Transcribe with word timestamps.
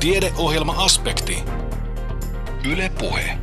Tiedeohjelma-aspekti. 0.00 1.44
Yle 2.72 2.92
Puhe. 2.98 3.38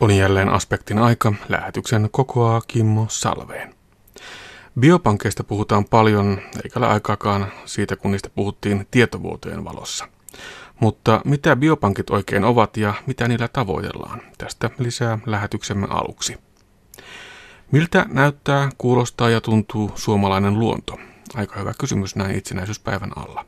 On 0.00 0.10
jälleen 0.10 0.48
aspektin 0.48 0.98
aika. 0.98 1.32
Lähetyksen 1.48 2.08
kokoaa 2.10 2.60
Kimmo 2.68 3.06
Salveen. 3.08 3.74
Biopankeista 4.80 5.44
puhutaan 5.44 5.84
paljon, 5.84 6.40
eikä 6.64 6.78
ole 6.78 6.86
aikaakaan 6.86 7.52
siitä, 7.64 7.96
kun 7.96 8.10
niistä 8.10 8.30
puhuttiin 8.30 8.86
tietovuotojen 8.90 9.64
valossa. 9.64 10.08
Mutta 10.80 11.20
mitä 11.24 11.56
biopankit 11.56 12.10
oikein 12.10 12.44
ovat 12.44 12.76
ja 12.76 12.94
mitä 13.06 13.28
niillä 13.28 13.48
tavoitellaan? 13.48 14.22
Tästä 14.38 14.70
lisää 14.78 15.18
lähetyksemme 15.26 15.86
aluksi. 15.90 16.38
Miltä 17.72 18.06
näyttää, 18.08 18.70
kuulostaa 18.78 19.30
ja 19.30 19.40
tuntuu 19.40 19.92
suomalainen 19.94 20.58
luonto? 20.58 20.98
Aika 21.34 21.60
hyvä 21.60 21.72
kysymys 21.80 22.16
näin 22.16 22.36
itsenäisyyspäivän 22.36 23.12
alla. 23.16 23.44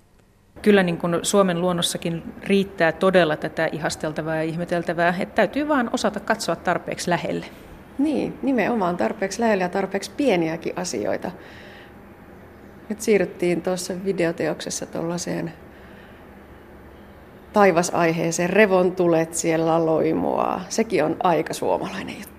Kyllä 0.63 0.83
niin 0.83 0.99
kuin 0.99 1.17
Suomen 1.23 1.61
luonnossakin 1.61 2.23
riittää 2.43 2.93
todella 2.93 3.37
tätä 3.37 3.69
ihasteltavaa 3.73 4.37
ja 4.37 4.43
ihmeteltävää, 4.43 5.15
että 5.19 5.35
täytyy 5.35 5.69
vaan 5.69 5.91
osata 5.93 6.21
katsoa 6.21 6.57
tarpeeksi 6.57 7.11
lähelle. 7.11 7.47
Niin, 7.99 8.39
nimenomaan 8.43 8.97
tarpeeksi 8.97 9.41
lähelle 9.41 9.65
ja 9.65 9.69
tarpeeksi 9.69 10.11
pieniäkin 10.17 10.73
asioita. 10.77 11.31
Nyt 12.89 13.01
siirryttiin 13.01 13.63
tuossa 13.63 13.95
videoteoksessa 14.05 14.87
tuollaiseen 14.87 15.53
taivasaiheeseen, 17.53 18.51
revontulet 18.51 19.35
siellä 19.35 19.87
loimua. 19.87 20.61
Sekin 20.69 21.05
on 21.05 21.17
aika 21.23 21.55
suomalainen 21.55 22.15
juttu 22.15 22.38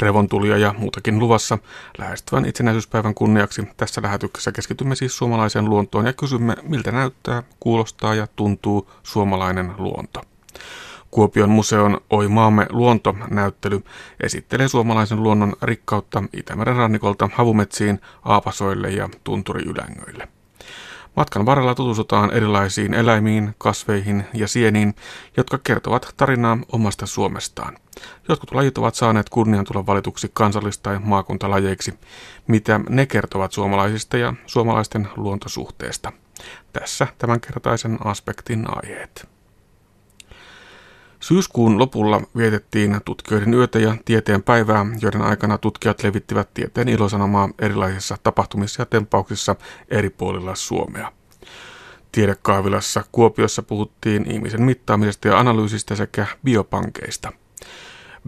revontulia 0.00 0.56
ja 0.56 0.74
muutakin 0.78 1.18
luvassa 1.18 1.58
lähestyvän 1.98 2.44
itsenäisyyspäivän 2.44 3.14
kunniaksi. 3.14 3.68
Tässä 3.76 4.02
lähetyksessä 4.02 4.52
keskitymme 4.52 4.94
siis 4.94 5.16
suomalaiseen 5.16 5.64
luontoon 5.64 6.06
ja 6.06 6.12
kysymme, 6.12 6.56
miltä 6.62 6.92
näyttää, 6.92 7.42
kuulostaa 7.60 8.14
ja 8.14 8.26
tuntuu 8.36 8.90
suomalainen 9.02 9.72
luonto. 9.78 10.20
Kuopion 11.10 11.50
museon 11.50 12.00
Oi 12.10 12.28
maamme 12.28 12.66
luonto-näyttely 12.70 13.84
esittelee 14.20 14.68
suomalaisen 14.68 15.22
luonnon 15.22 15.52
rikkautta 15.62 16.22
Itämeren 16.32 16.76
rannikolta 16.76 17.28
havumetsiin, 17.34 18.00
aapasoille 18.24 18.90
ja 18.90 19.08
tunturiylängöille. 19.24 20.28
Matkan 21.16 21.46
varrella 21.46 21.74
tutustutaan 21.74 22.32
erilaisiin 22.32 22.94
eläimiin, 22.94 23.54
kasveihin 23.58 24.24
ja 24.34 24.48
sieniin, 24.48 24.94
jotka 25.36 25.58
kertovat 25.58 26.14
tarinaa 26.16 26.58
omasta 26.72 27.06
Suomestaan. 27.06 27.76
Jotkut 28.28 28.54
lajit 28.54 28.78
ovat 28.78 28.94
saaneet 28.94 29.28
kunnian 29.28 29.64
tulla 29.64 29.86
valituksi 29.86 30.30
kansallis- 30.34 30.78
tai 30.82 30.98
maakuntalajeiksi. 30.98 31.94
Mitä 32.46 32.80
ne 32.88 33.06
kertovat 33.06 33.52
suomalaisista 33.52 34.16
ja 34.16 34.34
suomalaisten 34.46 35.08
luontosuhteesta? 35.16 36.12
Tässä 36.72 37.06
tämänkertaisen 37.18 37.98
aspektin 38.04 38.66
aiheet. 38.68 39.28
Syyskuun 41.20 41.78
lopulla 41.78 42.20
vietettiin 42.36 43.00
tutkijoiden 43.04 43.54
yötä 43.54 43.78
ja 43.78 43.96
tieteen 44.04 44.42
päivää, 44.42 44.86
joiden 45.00 45.22
aikana 45.22 45.58
tutkijat 45.58 46.02
levittivät 46.02 46.54
tieteen 46.54 46.88
ilosanomaa 46.88 47.48
erilaisissa 47.58 48.16
tapahtumissa 48.22 48.82
ja 48.82 48.86
tempauksissa 48.86 49.56
eri 49.88 50.10
puolilla 50.10 50.54
Suomea. 50.54 51.12
Tiedekaavilassa 52.12 53.04
Kuopiossa 53.12 53.62
puhuttiin 53.62 54.30
ihmisen 54.30 54.62
mittaamisesta 54.62 55.28
ja 55.28 55.38
analyysistä 55.38 55.96
sekä 55.96 56.26
biopankeista. 56.44 57.32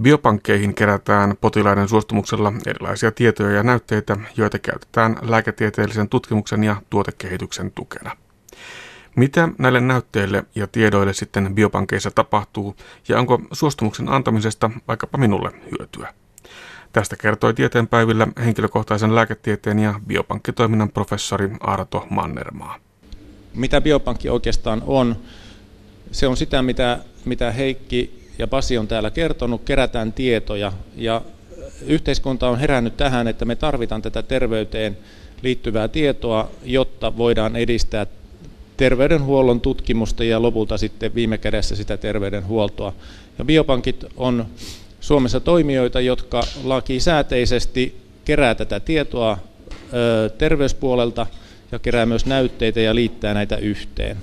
Biopankkeihin 0.01 0.75
kerätään 0.75 1.37
potilaiden 1.41 1.89
suostumuksella 1.89 2.53
erilaisia 2.67 3.13
tietoja 3.13 3.51
ja 3.51 3.63
näytteitä, 3.63 4.17
joita 4.37 4.59
käytetään 4.59 5.17
lääketieteellisen 5.23 6.09
tutkimuksen 6.09 6.65
ja 6.65 6.77
tuotekehityksen 6.91 7.73
tukena. 7.75 8.17
Mitä 9.17 9.49
näille 9.59 9.81
näytteille 9.81 10.45
ja 10.55 10.67
tiedoille 10.67 11.13
sitten 11.13 11.55
biopankeissa 11.55 12.11
tapahtuu 12.11 12.77
ja 13.09 13.19
onko 13.19 13.43
suostumuksen 13.53 14.09
antamisesta 14.09 14.71
vaikkapa 14.89 15.19
minulle 15.19 15.51
hyötyä? 15.71 16.15
Tästä 16.93 17.17
kertoi 17.17 17.55
tieteenpäivillä 17.55 18.27
henkilökohtaisen 18.45 19.15
lääketieteen 19.15 19.79
ja 19.79 20.01
biopankkitoiminnan 20.07 20.91
professori 20.91 21.51
Arto 21.61 22.07
Mannermaa. 22.11 22.79
Mitä 23.55 23.81
biopankki 23.81 24.29
oikeastaan 24.29 24.83
on? 24.87 25.17
Se 26.13 26.27
on 26.27 26.37
sitä, 26.37 26.63
mitä, 26.63 26.99
mitä 27.25 27.51
Heikki 27.51 28.22
ja 28.39 28.47
Pasi 28.47 28.79
on 28.79 28.89
täällä 28.89 29.11
kertonut, 29.11 29.63
kerätään 29.65 30.13
tietoja 30.13 30.73
ja 30.97 31.23
yhteiskunta 31.87 32.49
on 32.49 32.59
herännyt 32.59 32.97
tähän, 32.97 33.29
että 33.29 33.45
me 33.45 33.57
tarvitaan 33.57 34.03
tätä 34.03 34.23
terveyteen 34.23 34.99
liittyvää 35.43 35.89
tietoa, 35.89 36.51
jotta 36.65 37.17
voidaan 37.17 37.57
edistää 37.57 38.07
terveydenhuollon 38.77 39.61
tutkimusta 39.61 40.25
ja 40.25 40.43
lopulta 40.43 40.79
sitten 40.79 41.15
viime 41.15 41.39
kädessä 41.39 41.77
sitä 41.77 41.97
terveydenhuoltoa. 41.97 42.93
Ja 43.39 43.45
biopankit 43.45 44.05
on 44.17 44.47
Suomessa 45.01 45.41
toimijoita, 45.41 46.01
jotka 46.01 46.43
lakisääteisesti 46.65 47.97
kerää 48.25 48.55
tätä 48.55 48.81
tietoa 48.81 49.39
terveyspuolelta 50.39 51.27
ja 51.73 51.79
kerää 51.79 52.07
myös 52.07 52.27
näytteitä 52.27 52.81
ja 52.81 52.95
liittää 52.95 53.35
näitä 53.35 53.57
yhteen. 53.57 54.17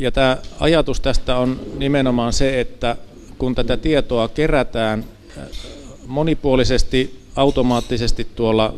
Ja 0.00 0.12
tämä 0.12 0.36
ajatus 0.60 1.00
tästä 1.00 1.36
on 1.36 1.60
nimenomaan 1.78 2.32
se, 2.32 2.60
että 2.60 2.96
kun 3.38 3.54
tätä 3.54 3.76
tietoa 3.76 4.28
kerätään 4.28 5.04
monipuolisesti, 6.06 7.20
automaattisesti 7.36 8.26
tuolla, 8.36 8.74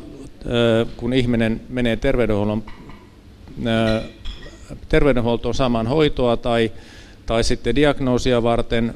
kun 0.97 1.13
ihminen 1.13 1.61
menee 1.69 1.97
terveydenhuollon 1.97 2.65
terveydenhuoltoon 4.89 5.55
saamaan 5.55 5.87
hoitoa 5.87 6.37
tai, 6.37 6.73
tai 7.27 7.45
sitten 7.45 7.75
diagnoosia 7.75 8.43
varten, 8.43 8.95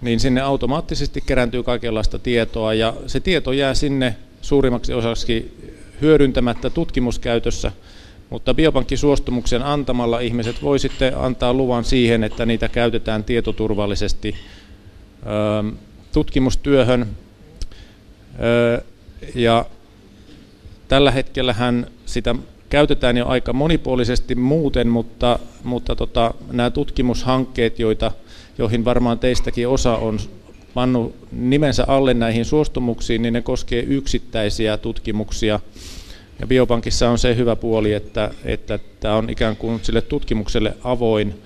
niin 0.00 0.20
sinne 0.20 0.40
automaattisesti 0.40 1.20
kerääntyy 1.26 1.62
kaikenlaista 1.62 2.18
tietoa. 2.18 2.74
Ja 2.74 2.94
se 3.06 3.20
tieto 3.20 3.52
jää 3.52 3.74
sinne 3.74 4.16
suurimmaksi 4.42 4.94
osaksi 4.94 5.56
hyödyntämättä 6.00 6.70
tutkimuskäytössä, 6.70 7.72
mutta 8.34 8.54
biopankkisuostumuksen 8.54 9.62
antamalla 9.62 10.20
ihmiset 10.20 10.62
voi 10.62 10.78
sitten 10.78 11.18
antaa 11.18 11.52
luvan 11.54 11.84
siihen, 11.84 12.24
että 12.24 12.46
niitä 12.46 12.68
käytetään 12.68 13.24
tietoturvallisesti 13.24 14.34
tutkimustyöhön. 16.12 17.06
Ja 19.34 19.66
tällä 20.88 21.10
hetkellähän 21.10 21.86
sitä 22.06 22.34
käytetään 22.70 23.16
jo 23.16 23.26
aika 23.26 23.52
monipuolisesti 23.52 24.34
muuten, 24.34 24.88
mutta, 24.88 25.38
mutta 25.64 25.96
tota, 25.96 26.34
nämä 26.52 26.70
tutkimushankkeet, 26.70 27.78
joita, 27.78 28.12
joihin 28.58 28.84
varmaan 28.84 29.18
teistäkin 29.18 29.68
osa 29.68 29.96
on 29.96 30.18
pannut 30.74 31.14
nimensä 31.32 31.84
alle 31.86 32.14
näihin 32.14 32.44
suostumuksiin, 32.44 33.22
niin 33.22 33.34
ne 33.34 33.42
koskee 33.42 33.82
yksittäisiä 33.82 34.76
tutkimuksia. 34.76 35.60
Ja 36.40 36.46
Biopankissa 36.46 37.10
on 37.10 37.18
se 37.18 37.36
hyvä 37.36 37.56
puoli, 37.56 37.92
että, 37.92 38.30
että 38.44 38.78
tämä 39.00 39.16
on 39.16 39.30
ikään 39.30 39.56
kuin 39.56 39.80
sille 39.82 40.00
tutkimukselle 40.02 40.76
avoin 40.84 41.42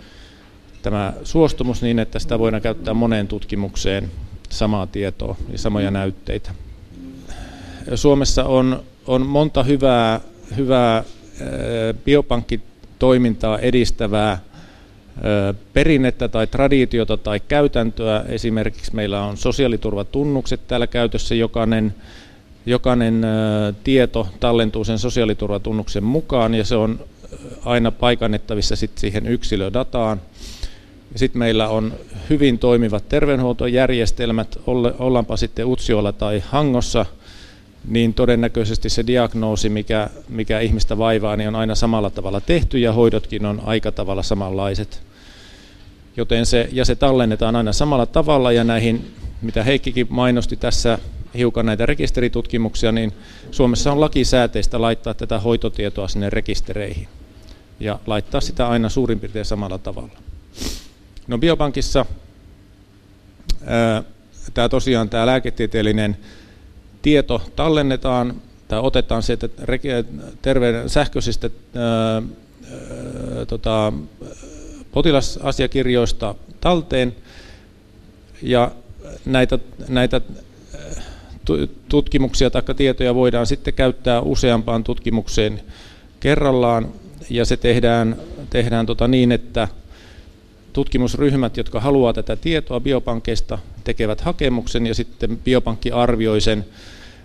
tämä 0.83 1.13
suostumus 1.25 1.83
niin, 1.83 1.99
että 1.99 2.19
sitä 2.19 2.39
voidaan 2.39 2.63
käyttää 2.63 2.95
moneen 2.95 3.29
tutkimukseen 3.29 4.11
samaa 4.51 4.87
tietoa 4.87 5.37
ja 5.53 5.59
samoja 5.59 5.91
näytteitä. 5.91 6.51
Suomessa 7.95 8.45
on, 8.45 8.83
on 9.07 9.27
monta 9.27 9.63
hyvää, 9.63 10.21
hyvää 10.57 11.05
biopankkitoimintaa 12.05 13.59
edistävää 13.59 14.39
perinnettä 15.73 16.29
tai 16.29 16.47
traditiota 16.47 17.17
tai 17.17 17.41
käytäntöä. 17.41 18.25
Esimerkiksi 18.29 18.95
meillä 18.95 19.25
on 19.25 19.37
sosiaaliturvatunnukset 19.37 20.61
täällä 20.69 20.87
käytössä. 20.87 21.35
Jokainen, 21.35 21.95
jokainen 22.71 23.23
tieto 23.85 24.29
tallentuu 24.41 24.85
sen 24.85 24.99
sosiaaliturvatunnuksen 24.99 26.05
mukaan 26.05 26.55
ja 26.55 26.65
se 26.65 26.77
on 26.77 27.01
aina 27.65 27.91
paikannettavissa 27.91 28.77
sit 28.77 28.99
siihen 28.99 29.27
yksilödataan. 29.27 30.21
Sitten 31.17 31.39
meillä 31.39 31.69
on 31.69 31.93
hyvin 32.31 32.59
toimivat 32.59 33.09
terveydenhuoltojärjestelmät, 33.09 34.59
ollaanpa 34.99 35.37
sitten 35.37 35.67
Utsiolla 35.67 36.13
tai 36.13 36.43
Hangossa– 36.47 37.07
niin 37.89 38.15
todennäköisesti 38.15 38.89
se 38.89 39.07
diagnoosi, 39.07 39.69
mikä, 39.69 40.11
mikä 40.29 40.61
ihmistä 40.61 40.99
vaivaa, 40.99 41.37
niin 41.37 41.49
on 41.49 41.57
aina 41.57 41.75
samalla 41.75 42.11
tavalla 42.11 42.41
tehty 42.41 42.79
ja 42.79 42.93
hoidotkin 42.93 43.47
on 43.47 43.63
aika 43.65 43.93
tavalla 43.93 44.23
samanlaiset. 44.23 45.03
Joten 46.17 46.47
se, 46.47 46.69
ja 46.73 46.85
se 46.85 46.95
tallennetaan 46.95 47.57
aina 47.57 47.73
samalla 47.73 48.07
tavalla 48.07 48.53
ja 48.53 48.65
näihin, 48.65 49.11
mitä 49.43 49.65
Heikkikin 49.65 50.07
mainosti 50.11 50.57
tässä 50.57 50.99
hiukan 51.35 51.67
näitä 51.67 51.87
rekisteritutkimuksia, 51.87 52.93
niin 52.93 53.13
Suomessa 53.51 53.93
on 53.93 54.01
lakisääteistä 54.01 54.81
laittaa 54.81 55.15
tätä 55.15 55.39
hoitotietoa 55.39 56.09
sinne 56.09 56.31
rekistereihin 56.31 57.09
ja 57.81 57.99
laittaa 58.07 58.41
sitä 58.41 58.69
aina 58.69 58.89
suurin 58.89 59.21
piirtein 59.21 59.45
samalla 59.45 59.79
tavalla. 59.79 60.19
No 61.27 61.39
biopankissa 61.39 62.07
tämä 64.55 64.69
tosiaan 64.69 65.09
tämä 65.09 65.27
lääketieteellinen 65.27 66.17
tieto 67.03 67.43
tallennetaan 67.57 68.35
tai 68.69 68.81
otetaan 68.81 69.23
sieltä 69.23 69.49
terveyden 70.43 70.89
sähköisistä 70.89 71.51
tota, 73.49 73.93
potilasasiakirjoista 74.93 76.35
talteen 76.61 77.17
ja 78.43 78.71
näitä, 79.25 79.59
näitä 79.89 80.21
tutkimuksia 81.89 82.51
tai 82.51 82.63
tietoja 82.77 83.15
voidaan 83.15 83.47
sitten 83.47 83.75
käyttää 83.75 84.21
useampaan 84.21 84.85
tutkimukseen 84.85 85.61
kerrallaan. 86.21 86.89
Ja 87.31 87.45
se 87.45 87.57
tehdään, 87.57 88.17
tehdään 88.51 88.87
tota 88.87 89.09
niin, 89.09 89.33
että 89.33 89.69
tutkimusryhmät, 90.73 91.57
jotka 91.57 91.81
haluaa 91.81 92.13
tätä 92.13 92.37
tietoa 92.37 92.81
biopankkeista, 92.81 93.59
tekevät 93.85 94.21
hakemuksen 94.21 94.87
ja 94.87 94.95
sitten 94.95 95.37
biopankki 95.37 95.91
arvioi 95.91 96.41
sen 96.41 96.65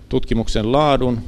tutkimuksen 0.10 0.72
laadun 0.72 1.20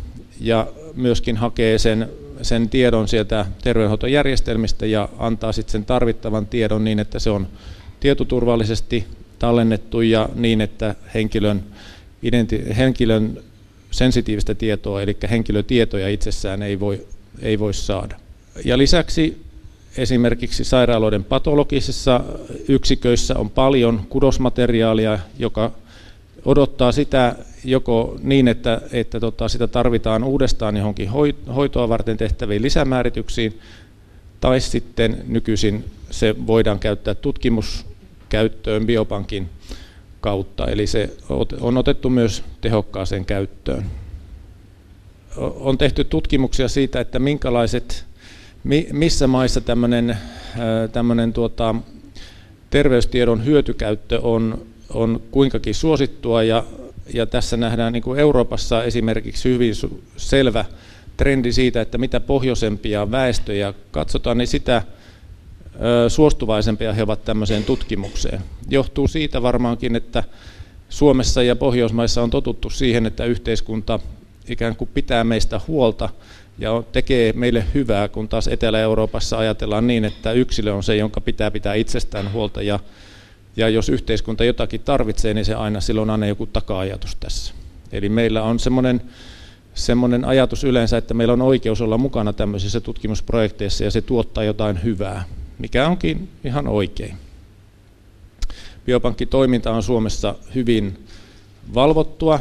ja 0.42 0.68
myöskin 0.96 1.38
hakee 1.38 1.78
sen, 1.78 2.10
sen 2.42 2.70
tiedon 2.70 3.08
sieltä 3.08 3.46
terveydenhoitojärjestelmistä 3.64 4.86
ja 4.86 5.10
antaa 5.18 5.52
sitten 5.52 5.72
sen 5.72 5.86
tarvittavan 5.86 6.48
tiedon 6.48 6.84
niin, 6.84 7.00
että 7.00 7.20
se 7.20 7.30
on 7.30 7.48
tietoturvallisesti 8.00 9.06
tallennettu 9.40 10.02
ja 10.02 10.30
niin, 10.36 10.62
että 10.62 10.96
henkilön, 11.14 11.64
identi- 12.26 12.74
henkilön 12.78 13.44
sensitiivistä 13.92 14.56
tietoa, 14.56 15.02
eli 15.02 15.18
henkilötietoja 15.30 16.10
itsessään 16.10 16.64
ei 16.64 16.80
voi, 16.80 17.08
ei 17.42 17.60
voi 17.60 17.74
saada. 17.74 18.16
Ja 18.66 18.78
lisäksi 18.78 19.46
esimerkiksi 19.98 20.64
sairaaloiden 20.64 21.24
patologisissa 21.24 22.22
yksiköissä 22.68 23.38
on 23.38 23.50
paljon 23.50 24.02
kudosmateriaalia, 24.10 25.20
joka 25.40 25.72
odottaa 26.46 26.92
sitä 26.92 27.36
joko 27.64 28.18
niin, 28.24 28.48
että, 28.48 28.82
että 28.92 29.20
tota, 29.20 29.48
sitä 29.48 29.68
tarvitaan 29.68 30.24
uudestaan 30.24 30.78
johonkin 30.78 31.10
hoitoa 31.56 31.90
varten 31.90 32.18
tehtäviin 32.18 32.62
lisämäärityksiin, 32.62 33.60
tai 34.42 34.62
sitten 34.62 35.24
nykyisin 35.28 35.86
se 36.12 36.36
voidaan 36.48 36.80
käyttää 36.80 37.16
tutkimuskäyttöön 37.16 38.86
biopankin 38.86 39.50
kautta, 40.26 40.66
eli 40.66 40.88
se 40.88 41.10
on 41.62 41.78
otettu 41.78 42.10
myös 42.10 42.44
tehokkaaseen 42.62 43.26
käyttöön. 43.26 43.86
On 45.38 45.78
tehty 45.78 46.04
tutkimuksia 46.04 46.68
siitä, 46.68 47.00
että 47.00 47.20
minkälaiset, 47.20 48.06
missä 48.92 49.28
maissa 49.28 49.62
tämmöinen, 49.62 50.18
tämmöinen 50.92 51.34
tuota, 51.34 51.76
terveystiedon 52.70 53.46
hyötykäyttö 53.46 54.20
on, 54.22 54.62
on 54.90 55.22
kuinkakin 55.32 55.76
suosittua, 55.76 56.44
ja, 56.44 56.64
ja 57.14 57.26
tässä 57.26 57.58
nähdään 57.58 57.94
niin 57.94 58.04
kuin 58.04 58.20
Euroopassa 58.20 58.84
esimerkiksi 58.84 59.50
hyvin 59.50 59.74
selvä 60.18 60.66
trendi 61.18 61.52
siitä, 61.52 61.82
että 61.82 61.98
mitä 61.98 62.20
pohjoisempia 62.20 63.12
väestöjä 63.12 63.74
katsotaan, 63.92 64.38
niin 64.38 64.48
sitä 64.48 64.82
suostuvaisempia 66.08 66.94
he 66.94 67.04
ovat 67.04 67.26
tämmöiseen 67.26 67.64
tutkimukseen. 67.64 68.42
Johtuu 68.70 69.08
siitä 69.08 69.42
varmaankin, 69.42 69.96
että 69.96 70.24
Suomessa 70.90 71.44
ja 71.44 71.56
Pohjoismaissa 71.56 72.24
on 72.24 72.30
totuttu 72.30 72.70
siihen, 72.70 73.06
että 73.06 73.26
yhteiskunta 73.26 74.00
ikään 74.50 74.76
kuin 74.76 74.90
pitää 74.94 75.24
meistä 75.24 75.62
huolta 75.68 76.10
ja 76.58 76.84
tekee 76.92 77.34
meille 77.34 77.66
hyvää, 77.74 78.08
kun 78.08 78.28
taas 78.28 78.48
Etelä-Euroopassa 78.48 79.38
ajatellaan 79.38 79.88
niin, 79.88 80.06
että 80.06 80.32
yksilö 80.32 80.74
on 80.74 80.84
se, 80.84 80.96
jonka 80.96 81.22
pitää 81.22 81.52
pitää 81.52 81.74
itsestään 81.74 82.32
huolta 82.32 82.62
ja, 82.62 82.80
ja 83.56 83.70
jos 83.70 83.90
yhteiskunta 83.90 84.44
jotakin 84.44 84.82
tarvitsee, 84.82 85.34
niin 85.34 85.46
se 85.46 85.54
aina 85.54 85.82
silloin 85.82 86.10
aina 86.10 86.28
joku 86.28 86.46
taka-ajatus 86.46 87.16
tässä. 87.16 87.54
Eli 87.92 88.10
meillä 88.10 88.44
on 88.44 88.60
semmoinen 88.60 89.02
semmoinen 89.74 90.26
ajatus 90.26 90.64
yleensä, 90.64 90.98
että 90.98 91.14
meillä 91.14 91.34
on 91.34 91.42
oikeus 91.42 91.82
olla 91.82 91.98
mukana 91.98 92.34
tämmöisissä 92.34 92.82
tutkimusprojekteissa 92.82 93.84
ja 93.84 93.92
se 93.92 94.02
tuottaa 94.02 94.44
jotain 94.44 94.84
hyvää, 94.84 95.24
mikä 95.60 95.88
onkin 95.88 96.30
ihan 96.44 96.68
oikein. 96.68 97.16
Biopankkitoiminta 98.86 99.72
on 99.72 99.84
Suomessa 99.84 100.36
hyvin 100.56 101.08
valvottua. 101.74 102.40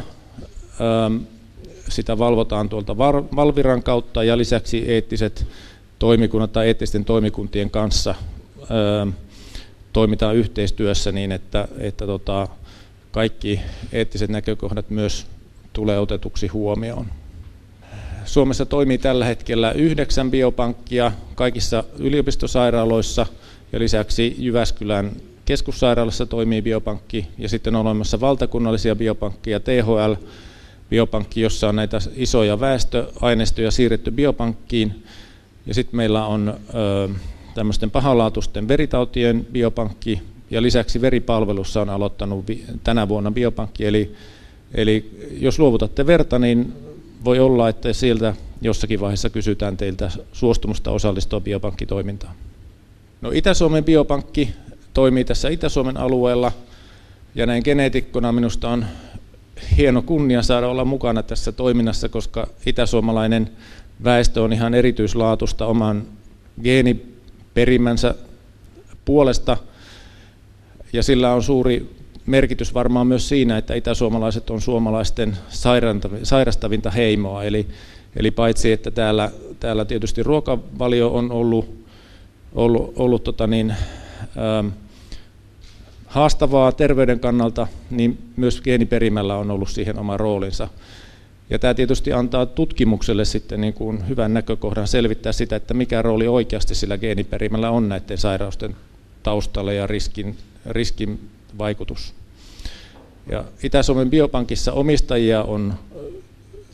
Sitä 1.89 2.17
valvotaan 2.17 2.69
tuolta 2.69 2.97
Valviran 3.35 3.83
kautta 3.83 4.23
ja 4.23 4.37
lisäksi 4.37 4.83
eettiset 4.87 5.47
toimikunnat 5.99 6.53
tai 6.53 6.67
eettisten 6.67 7.05
toimikuntien 7.05 7.69
kanssa 7.69 8.15
toimitaan 9.93 10.35
yhteistyössä 10.35 11.11
niin, 11.11 11.31
että, 11.31 11.67
että 11.77 12.05
tota, 12.05 12.47
kaikki 13.11 13.59
eettiset 13.91 14.29
näkökohdat 14.29 14.89
myös 14.89 15.27
tulee 15.73 15.99
otetuksi 15.99 16.47
huomioon. 16.47 17.05
Suomessa 18.25 18.65
toimii 18.65 18.97
tällä 18.97 19.25
hetkellä 19.25 19.71
yhdeksän 19.71 20.31
biopankkia 20.31 21.11
kaikissa 21.35 21.83
yliopistosairaaloissa 21.99 23.25
ja 23.73 23.79
lisäksi 23.79 24.35
Jyväskylän 24.37 25.11
keskussairaalassa 25.45 26.25
toimii 26.25 26.61
biopankki 26.61 27.27
ja 27.37 27.49
sitten 27.49 27.75
on 27.75 27.81
olemassa 27.81 28.19
valtakunnallisia 28.19 28.95
biopankkeja, 28.95 29.59
THL, 29.59 30.13
biopankki, 30.89 31.41
jossa 31.41 31.69
on 31.69 31.75
näitä 31.75 31.99
isoja 32.15 32.59
väestöaineistoja 32.59 33.71
siirretty 33.71 34.11
biopankkiin. 34.11 35.03
Ja 35.65 35.73
sitten 35.73 35.95
meillä 35.95 36.25
on 36.25 36.53
ö, 36.73 37.09
tämmöisten 37.53 37.91
pahalaatusten 37.91 38.67
veritautien 38.67 39.47
biopankki 39.51 40.21
ja 40.51 40.61
lisäksi 40.61 41.01
veripalvelussa 41.01 41.81
on 41.81 41.89
aloittanut 41.89 42.45
tänä 42.83 43.07
vuonna 43.07 43.31
biopankki. 43.31 43.85
Eli, 43.85 44.15
eli 44.73 45.19
jos 45.39 45.59
luovutatte 45.59 46.07
verta, 46.07 46.39
niin 46.39 46.73
voi 47.25 47.39
olla, 47.39 47.69
että 47.69 47.93
sieltä 47.93 48.33
jossakin 48.61 48.99
vaiheessa 48.99 49.29
kysytään 49.29 49.77
teiltä 49.77 50.11
suostumusta 50.33 50.91
osallistua 50.91 51.41
biopankkitoimintaan. 51.41 52.35
No 53.21 53.31
Itä-Suomen 53.33 53.83
biopankki 53.83 54.49
toimii 54.93 55.25
tässä 55.25 55.49
Itä-Suomen 55.49 55.97
alueella 55.97 56.51
ja 57.35 57.45
näin 57.45 57.61
geneetikkona 57.65 58.31
minusta 58.31 58.69
on 58.69 58.85
hieno 59.77 60.01
kunnia 60.01 60.41
saada 60.41 60.67
olla 60.67 60.85
mukana 60.85 61.23
tässä 61.23 61.51
toiminnassa, 61.51 62.09
koska 62.09 62.47
itäsuomalainen 62.65 63.49
väestö 64.03 64.43
on 64.43 64.53
ihan 64.53 64.73
erityislaatusta 64.73 65.65
oman 65.65 66.07
geeniperimänsä 66.63 68.15
puolesta 69.05 69.57
ja 70.93 71.03
sillä 71.03 71.33
on 71.33 71.43
suuri 71.43 71.94
merkitys 72.25 72.73
varmaan 72.73 73.07
myös 73.07 73.29
siinä, 73.29 73.57
että 73.57 73.73
itäsuomalaiset 73.73 74.49
on 74.49 74.61
suomalaisten 74.61 75.37
sairastavinta 76.23 76.91
heimoa. 76.91 77.43
Eli, 77.43 77.67
eli 78.15 78.31
paitsi, 78.31 78.71
että 78.71 78.91
täällä, 78.91 79.31
täällä 79.59 79.85
tietysti 79.85 80.23
ruokavalio 80.23 81.13
on 81.13 81.31
ollut, 81.31 81.85
ollut, 82.55 82.93
ollut 82.95 83.23
tota 83.23 83.47
niin, 83.47 83.75
ähm, 84.37 84.67
haastavaa 86.05 86.71
terveyden 86.71 87.19
kannalta, 87.19 87.67
niin 87.89 88.17
myös 88.35 88.61
geeniperimällä 88.61 89.35
on 89.35 89.51
ollut 89.51 89.69
siihen 89.69 89.99
oma 89.99 90.17
roolinsa. 90.17 90.67
Ja 91.49 91.59
tämä 91.59 91.73
tietysti 91.73 92.13
antaa 92.13 92.45
tutkimukselle 92.45 93.25
sitten 93.25 93.61
niin 93.61 93.73
kuin 93.73 94.09
hyvän 94.09 94.33
näkökohdan 94.33 94.87
selvittää 94.87 95.31
sitä, 95.31 95.55
että 95.55 95.73
mikä 95.73 96.01
rooli 96.01 96.27
oikeasti 96.27 96.75
sillä 96.75 96.97
geeniperimällä 96.97 97.69
on 97.69 97.89
näiden 97.89 98.17
sairausten 98.17 98.75
taustalla 99.23 99.73
ja 99.73 99.87
riskin, 99.87 100.37
riskin 100.65 101.19
vaikutus. 101.57 102.13
Ja 103.31 103.43
Itä-Suomen 103.63 104.09
biopankissa 104.09 104.73
omistajia 104.73 105.43
on, 105.43 105.73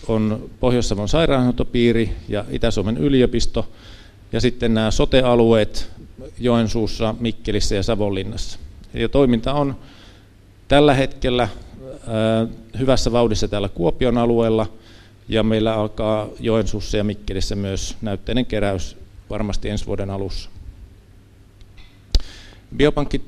on 0.07 0.49
Pohjois-Savon 0.59 1.09
sairaanhoitopiiri 1.09 2.15
ja 2.29 2.45
Itä-Suomen 2.49 2.97
yliopisto 2.97 3.69
ja 4.31 4.41
sitten 4.41 4.73
nämä 4.73 4.91
sote-alueet 4.91 5.91
Joensuussa, 6.39 7.15
Mikkelissä 7.19 7.75
ja 7.75 7.83
Savonlinnassa. 7.83 8.59
Ja 8.93 9.09
toiminta 9.09 9.53
on 9.53 9.75
tällä 10.67 10.93
hetkellä 10.93 11.49
hyvässä 12.79 13.11
vauhdissa 13.11 13.47
täällä 13.47 13.69
Kuopion 13.69 14.17
alueella 14.17 14.67
ja 15.29 15.43
meillä 15.43 15.75
alkaa 15.75 16.27
Joensuussa 16.39 16.97
ja 16.97 17.03
Mikkelissä 17.03 17.55
myös 17.55 17.97
näytteinen 18.01 18.45
keräys 18.45 18.97
varmasti 19.29 19.69
ensi 19.69 19.85
vuoden 19.85 20.09
alussa. 20.09 20.49
Biopankki 22.77 23.21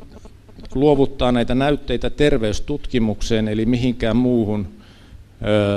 luovuttaa 0.76 1.32
näitä 1.32 1.56
näytteitä 1.56 2.10
terveystutkimukseen, 2.10 3.48
eli 3.48 3.66
mihinkään 3.66 4.18
muuhun 4.18 4.68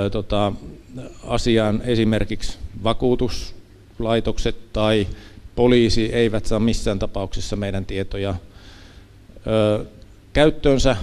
ö, 0.04 0.10
tota, 0.10 0.52
asiaan. 1.22 1.82
Esimerkiksi 1.84 2.58
vakuutuslaitokset 2.84 4.56
tai 4.72 5.06
poliisi 5.54 6.12
eivät 6.14 6.46
saa 6.46 6.60
missään 6.60 6.98
tapauksessa 6.98 7.56
meidän 7.56 7.86
tietoja 7.86 8.34
ö, 9.46 9.84
käyttöönsä. 10.32 10.96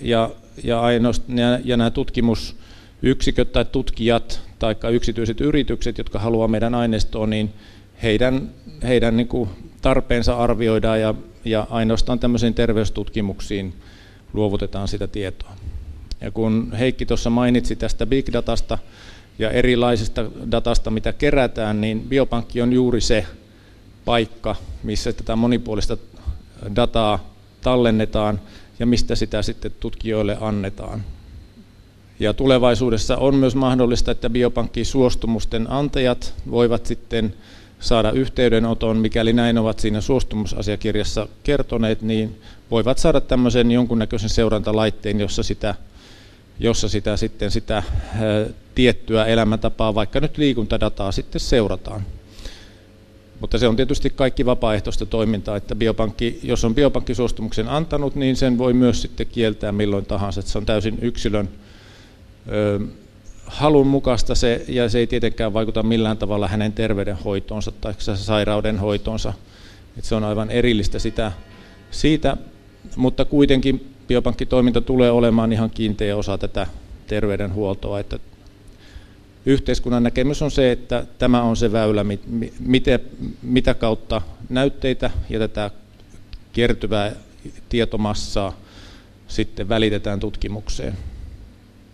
Ja, 0.00 0.30
ja, 0.64 0.82
ja, 0.92 1.60
ja 1.64 1.76
nämä 1.76 1.90
tutkimusyksiköt 1.90 3.52
tai 3.52 3.64
tutkijat 3.64 4.40
tai 4.58 4.76
yksityiset 4.92 5.40
yritykset, 5.40 5.98
jotka 5.98 6.18
haluaa 6.18 6.48
meidän 6.48 6.74
aineistoon, 6.74 7.30
niin 7.30 7.52
heidän, 8.02 8.50
heidän 8.82 9.16
niin 9.16 9.28
kuin 9.28 9.48
tarpeensa 9.82 10.36
arvioidaan 10.36 11.00
ja 11.00 11.14
ja 11.50 11.66
ainoastaan 11.70 12.18
tämmöisiin 12.18 12.54
terveystutkimuksiin 12.54 13.74
luovutetaan 14.32 14.88
sitä 14.88 15.06
tietoa. 15.06 15.52
Ja 16.20 16.30
kun 16.30 16.72
Heikki 16.78 17.06
tuossa 17.06 17.30
mainitsi 17.30 17.76
tästä 17.76 18.06
big 18.06 18.28
datasta 18.32 18.78
ja 19.38 19.50
erilaisista 19.50 20.24
datasta, 20.50 20.90
mitä 20.90 21.12
kerätään, 21.12 21.80
niin 21.80 22.00
biopankki 22.00 22.62
on 22.62 22.72
juuri 22.72 23.00
se 23.00 23.26
paikka, 24.04 24.56
missä 24.82 25.12
tätä 25.12 25.36
monipuolista 25.36 25.96
dataa 26.76 27.34
tallennetaan 27.60 28.40
ja 28.78 28.86
mistä 28.86 29.14
sitä 29.14 29.42
sitten 29.42 29.72
tutkijoille 29.80 30.36
annetaan. 30.40 31.04
Ja 32.20 32.34
tulevaisuudessa 32.34 33.16
on 33.16 33.34
myös 33.34 33.54
mahdollista, 33.54 34.10
että 34.10 34.30
biopankkiin 34.30 34.86
suostumusten 34.86 35.70
antajat 35.70 36.34
voivat 36.50 36.86
sitten 36.86 37.34
saada 37.80 38.10
yhteydenoton, 38.10 38.96
mikäli 38.96 39.32
näin 39.32 39.58
ovat 39.58 39.78
siinä 39.78 40.00
suostumusasiakirjassa 40.00 41.28
kertoneet, 41.42 42.02
niin 42.02 42.40
voivat 42.70 42.98
saada 42.98 43.20
tämmöisen 43.20 43.70
jonkunnäköisen 43.70 44.28
seurantalaitteen, 44.28 45.20
jossa 45.20 45.42
sitä, 45.42 45.74
jossa 46.60 46.88
sitä 46.88 47.16
sitten 47.16 47.50
sitä 47.50 47.76
ää, 47.76 47.84
tiettyä 48.74 49.24
elämäntapaa, 49.24 49.94
vaikka 49.94 50.20
nyt 50.20 50.38
liikuntadataa 50.38 51.12
sitten 51.12 51.40
seurataan. 51.40 52.02
Mutta 53.40 53.58
se 53.58 53.68
on 53.68 53.76
tietysti 53.76 54.10
kaikki 54.10 54.46
vapaaehtoista 54.46 55.06
toimintaa, 55.06 55.56
että 55.56 55.74
biopankki, 55.74 56.40
jos 56.42 56.64
on 56.64 56.74
biopankkisuostumuksen 56.74 57.68
antanut, 57.68 58.14
niin 58.14 58.36
sen 58.36 58.58
voi 58.58 58.72
myös 58.72 59.02
sitten 59.02 59.26
kieltää 59.26 59.72
milloin 59.72 60.06
tahansa. 60.06 60.40
Että 60.40 60.52
se 60.52 60.58
on 60.58 60.66
täysin 60.66 60.98
yksilön 61.02 61.48
ö, 62.52 62.80
halun 63.48 63.86
mukaista 63.86 64.34
se, 64.34 64.64
ja 64.68 64.88
se 64.88 64.98
ei 64.98 65.06
tietenkään 65.06 65.52
vaikuta 65.52 65.82
millään 65.82 66.18
tavalla 66.18 66.48
hänen 66.48 66.72
terveydenhoitoonsa 66.72 67.72
tai 67.72 67.94
sairaudenhoitoonsa. 68.14 69.32
Se 70.02 70.14
on 70.14 70.24
aivan 70.24 70.50
erillistä 70.50 70.98
sitä, 70.98 71.32
siitä, 71.90 72.36
mutta 72.96 73.24
kuitenkin 73.24 73.94
biopankkitoiminta 74.08 74.80
tulee 74.80 75.10
olemaan 75.10 75.52
ihan 75.52 75.70
kiinteä 75.70 76.16
osa 76.16 76.38
tätä 76.38 76.66
terveydenhuoltoa, 77.06 78.00
että 78.00 78.18
yhteiskunnan 79.46 80.02
näkemys 80.02 80.42
on 80.42 80.50
se, 80.50 80.72
että 80.72 81.06
tämä 81.18 81.42
on 81.42 81.56
se 81.56 81.72
väylä, 81.72 82.04
mitä, 82.60 82.98
mitä 83.42 83.74
kautta 83.74 84.22
näytteitä 84.48 85.10
ja 85.30 85.38
tätä 85.38 85.70
kertyvää 86.52 87.12
tietomassaa 87.68 88.56
sitten 89.28 89.68
välitetään 89.68 90.20
tutkimukseen. 90.20 90.94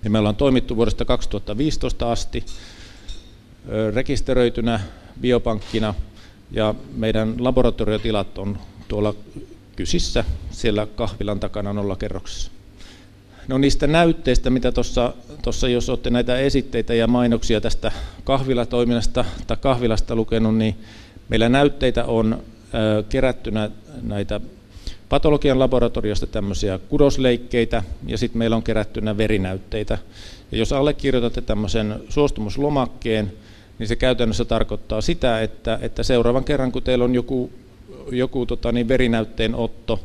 Ja 0.05 0.11
me 0.11 0.19
ollaan 0.19 0.37
toimittu 0.37 0.77
vuodesta 0.77 1.05
2015 1.05 2.13
asti 2.13 2.45
rekisteröitynä 3.95 4.81
biopankkina 5.21 5.95
ja 6.51 6.75
meidän 6.97 7.35
laboratoriotilat 7.39 8.39
on 8.39 8.59
tuolla 8.89 9.15
Kysissä, 9.77 10.25
siellä 10.51 10.87
kahvilan 10.87 11.41
takana 11.41 11.73
nolla 11.73 11.97
kerroksessa. 11.97 12.51
No 13.49 13.59
niistä 13.59 13.87
näytteistä, 13.87 14.51
mitä 14.51 14.73
tuossa, 15.43 15.69
jos 15.69 15.89
olette 15.89 16.11
näitä 16.11 16.39
esitteitä 16.39 16.95
ja 16.95 17.07
mainoksia 17.07 17.61
tästä 17.61 17.93
kahvilatoiminnasta 18.25 19.25
tai 19.47 19.57
kahvilasta 19.61 20.17
lukenut, 20.17 20.57
niin 20.57 20.75
meillä 21.29 21.49
näytteitä 21.49 22.05
on 22.05 22.43
kerättynä 23.09 23.71
näitä 24.03 24.41
patologian 25.15 25.59
laboratoriosta 25.59 26.27
tämmöisiä 26.27 26.79
kudosleikkeitä 26.89 27.83
ja 28.07 28.19
sitten 28.19 28.39
meillä 28.39 28.57
on 28.57 28.63
kerättynä 28.63 29.17
verinäytteitä. 29.17 29.99
Ja 30.53 30.59
jos 30.59 30.73
allekirjoitatte 30.73 31.41
tämmöisen 31.41 32.01
suostumuslomakkeen, 32.09 33.33
niin 33.79 33.87
se 33.87 33.97
käytännössä 33.97 34.45
tarkoittaa 34.45 35.01
sitä, 35.01 35.43
että, 35.43 35.79
että 35.83 36.03
seuraavan 36.03 36.45
kerran 36.45 36.73
kun 36.73 36.83
teillä 36.83 37.05
on 37.05 37.15
joku, 37.15 37.53
joku 38.11 38.47
tota, 38.47 38.73
niin 38.73 38.89
verinäytteen 38.89 39.55
otto, 39.55 40.01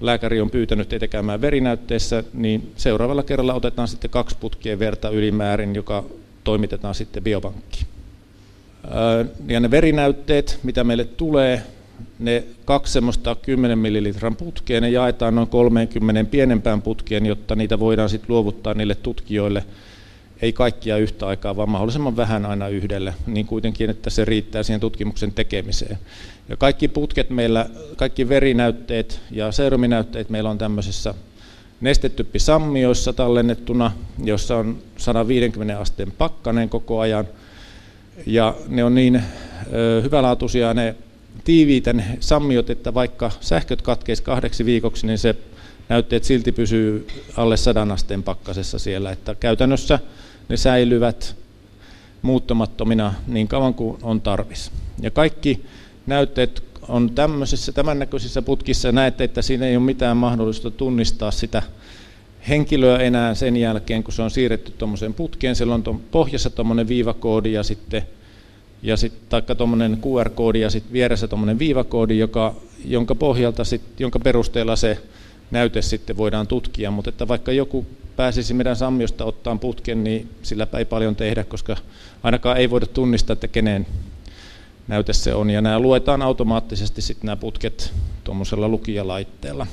lääkäri 0.00 0.40
on 0.40 0.50
pyytänyt 0.50 0.88
teitä 0.88 1.08
käymään 1.08 1.40
verinäytteessä, 1.40 2.24
niin 2.32 2.72
seuraavalla 2.76 3.22
kerralla 3.22 3.54
otetaan 3.54 3.88
sitten 3.88 4.10
kaksi 4.10 4.36
putkien 4.40 4.78
verta 4.78 5.10
ylimäärin, 5.10 5.74
joka 5.74 6.04
toimitetaan 6.44 6.94
sitten 6.94 7.22
biopankkiin. 7.22 7.86
Ja 9.48 9.60
ne 9.60 9.70
verinäytteet, 9.70 10.58
mitä 10.62 10.84
meille 10.84 11.04
tulee, 11.04 11.62
ne 12.18 12.44
kaksi 12.64 12.92
semmoista 12.92 13.34
10 13.34 13.78
millilitran 13.78 14.36
putkea, 14.36 14.80
ne 14.80 14.90
jaetaan 14.90 15.34
noin 15.34 15.48
30 15.48 16.24
pienempään 16.30 16.82
putkeen, 16.82 17.26
jotta 17.26 17.56
niitä 17.56 17.78
voidaan 17.78 18.08
sitten 18.08 18.26
luovuttaa 18.28 18.74
niille 18.74 18.94
tutkijoille, 18.94 19.64
ei 20.42 20.52
kaikkia 20.52 20.96
yhtä 20.96 21.26
aikaa, 21.26 21.56
vaan 21.56 21.68
mahdollisimman 21.68 22.16
vähän 22.16 22.46
aina 22.46 22.68
yhdelle, 22.68 23.14
niin 23.26 23.46
kuitenkin, 23.46 23.90
että 23.90 24.10
se 24.10 24.24
riittää 24.24 24.62
siihen 24.62 24.80
tutkimuksen 24.80 25.32
tekemiseen. 25.32 25.98
Ja 26.48 26.56
kaikki 26.56 26.88
putket 26.88 27.30
meillä, 27.30 27.66
kaikki 27.96 28.28
verinäytteet 28.28 29.20
ja 29.30 29.52
seruminäytteet 29.52 30.30
meillä 30.30 30.50
on 30.50 30.58
tämmöisessä 30.58 31.14
nestetyppisammioissa 31.80 33.12
tallennettuna, 33.12 33.90
jossa 34.24 34.56
on 34.56 34.78
150 34.96 35.78
asteen 35.78 36.12
pakkanen 36.18 36.68
koko 36.68 37.00
ajan. 37.00 37.28
Ja 38.26 38.54
ne 38.68 38.84
on 38.84 38.94
niin 38.94 39.22
ö, 39.72 40.00
hyvälaatuisia 40.02 40.74
ne 40.74 40.94
tiiviitä 41.48 41.92
ne 41.92 42.04
sammiot, 42.20 42.70
että 42.70 42.94
vaikka 42.94 43.30
sähköt 43.40 43.82
katkeisi 43.82 44.22
kahdeksi 44.22 44.64
viikoksi, 44.64 45.06
niin 45.06 45.18
se 45.18 45.36
näytteet 45.88 46.24
silti 46.24 46.52
pysyy 46.52 47.06
alle 47.36 47.56
sadan 47.56 47.92
asteen 47.92 48.22
pakkasessa 48.22 48.78
siellä. 48.78 49.12
Että 49.12 49.34
käytännössä 49.34 49.98
ne 50.48 50.56
säilyvät 50.56 51.36
muuttumattomina 52.22 53.14
niin 53.26 53.48
kauan 53.48 53.74
kuin 53.74 53.98
on 54.02 54.20
tarvis. 54.20 54.70
Ja 55.00 55.10
kaikki 55.10 55.64
näytteet 56.06 56.62
on 56.88 57.10
tämmöisissä, 57.14 57.72
tämän 57.72 57.98
näköisissä 57.98 58.42
putkissa, 58.42 58.92
näette, 58.92 59.24
että 59.24 59.42
siinä 59.42 59.66
ei 59.66 59.76
ole 59.76 59.84
mitään 59.84 60.16
mahdollista 60.16 60.70
tunnistaa 60.70 61.30
sitä 61.30 61.62
henkilöä 62.48 62.98
enää 62.98 63.34
sen 63.34 63.56
jälkeen, 63.56 64.04
kun 64.04 64.12
se 64.12 64.22
on 64.22 64.30
siirretty 64.30 64.72
tuommoiseen 64.78 65.14
putkeen. 65.14 65.56
Siellä 65.56 65.74
on 65.74 65.82
tuon 65.82 66.00
pohjassa 66.10 66.50
tuommoinen 66.50 66.88
viivakoodi 66.88 67.52
ja 67.52 67.62
sitten 67.62 68.02
ja 68.82 68.96
sitten 68.96 69.20
taikka 69.28 69.54
tuommoinen 69.54 69.98
QR-koodi 70.02 70.60
ja 70.60 70.70
sitten 70.70 70.92
vieressä 70.92 71.28
tuommoinen 71.28 71.58
viivakoodi, 71.58 72.18
joka, 72.18 72.54
jonka 72.84 73.14
pohjalta 73.14 73.64
sit, 73.64 73.82
jonka 73.98 74.18
perusteella 74.18 74.76
se 74.76 74.98
näyte 75.50 75.82
sitten 75.82 76.16
voidaan 76.16 76.46
tutkia, 76.46 76.90
mutta 76.90 77.08
että 77.08 77.28
vaikka 77.28 77.52
joku 77.52 77.86
pääsisi 78.16 78.54
meidän 78.54 78.76
sammiosta 78.76 79.24
ottaa 79.24 79.56
putken, 79.56 80.04
niin 80.04 80.28
sillä 80.42 80.66
ei 80.78 80.84
paljon 80.84 81.16
tehdä, 81.16 81.44
koska 81.44 81.76
ainakaan 82.22 82.56
ei 82.56 82.70
voida 82.70 82.86
tunnistaa, 82.86 83.32
että 83.32 83.48
kenen 83.48 83.86
näyte 84.88 85.12
se 85.12 85.34
on. 85.34 85.50
Ja 85.50 85.60
nämä 85.60 85.80
luetaan 85.80 86.22
automaattisesti 86.22 87.02
sitten 87.02 87.26
nämä 87.26 87.36
putket 87.36 87.92
tuommoisella 88.24 88.68
lukijalaitteella. 88.68 89.66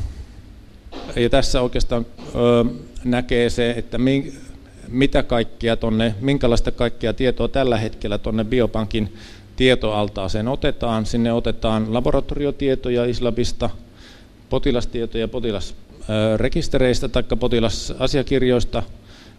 Ja 1.15 1.29
tässä 1.29 1.61
oikeastaan 1.61 2.05
ö, 2.35 2.65
näkee 3.03 3.49
se, 3.49 3.71
että 3.71 3.97
mi, 3.97 4.33
mitä 4.87 5.23
kaikkia 5.23 5.77
tonne, 5.77 6.15
minkälaista 6.21 6.71
kaikkia 6.71 7.13
tietoa 7.13 7.47
tällä 7.47 7.77
hetkellä 7.77 8.17
tuonne 8.17 8.43
biopankin 8.43 9.13
tietoaltaaseen 9.55 10.47
otetaan. 10.47 11.05
Sinne 11.05 11.33
otetaan 11.33 11.93
laboratoriotietoja 11.93 13.05
Islabista, 13.05 13.69
potilastietoja 14.49 15.27
potilasrekistereistä 15.27 17.07
tai 17.07 17.23
potilasasiakirjoista 17.39 18.83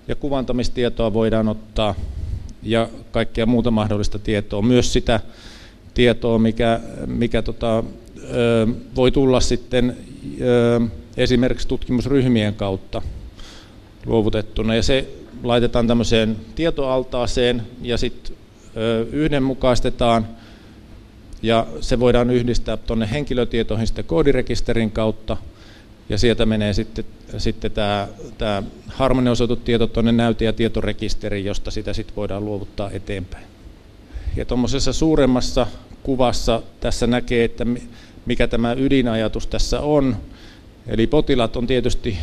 ja 0.09 0.15
kuvantamistietoa 0.15 1.13
voidaan 1.13 1.49
ottaa 1.49 1.95
ja 2.63 2.89
kaikkea 3.11 3.47
muuta 3.47 3.71
mahdollista 3.71 4.19
tietoa. 4.19 4.63
Myös 4.63 4.93
sitä 4.93 5.21
tietoa, 5.95 6.39
mikä, 6.39 6.81
mikä 7.07 7.43
tota, 7.43 7.85
voi 8.97 9.11
tulla 9.11 9.41
sitten 9.41 9.97
esimerkiksi 11.17 11.69
tutkimusryhmien 11.69 12.55
kautta 12.55 13.03
luovutettuna. 14.07 14.75
Ja 14.75 14.83
se 14.83 15.09
laitetaan 15.43 15.87
tämmöiseen 15.87 16.37
tietoaltaaseen 16.55 17.63
ja 17.83 17.99
sitten 17.99 18.37
yhdenmukaistetaan 19.13 20.27
ja 21.43 21.67
se 21.81 22.01
voidaan 22.01 22.31
yhdistää 22.31 22.77
tuonne 22.77 23.09
henkilötietoihin 23.11 23.87
sitten 23.87 24.05
koodirekisterin 24.05 24.91
kautta 24.91 25.37
ja 26.09 26.19
sieltä 26.19 26.47
menee 26.47 26.73
sitten, 26.73 27.05
sitten 27.39 27.73
tämä, 27.73 28.09
tämä 28.39 28.63
harmoniosoitut 28.87 29.65
tieto 29.65 29.87
tuonne 29.87 30.13
näyte- 30.13 30.45
ja 30.45 30.53
tietorekisteriin, 30.53 31.45
josta 31.45 31.71
sitä 31.71 31.93
sitten 31.93 32.17
voidaan 32.17 32.45
luovuttaa 32.45 32.91
eteenpäin. 32.91 33.45
Ja 34.37 34.45
tuommoisessa 34.45 34.93
suuremmassa 34.93 35.67
kuvassa 36.03 36.63
tässä 36.81 37.07
näkee, 37.07 37.45
että 37.45 37.67
mikä 38.27 38.49
tämä 38.49 38.73
ydinajatus 38.73 39.47
tässä 39.47 39.81
on. 39.81 40.17
Eli 40.87 41.07
potilaat 41.07 41.57
on 41.57 41.67
tietysti 41.67 42.19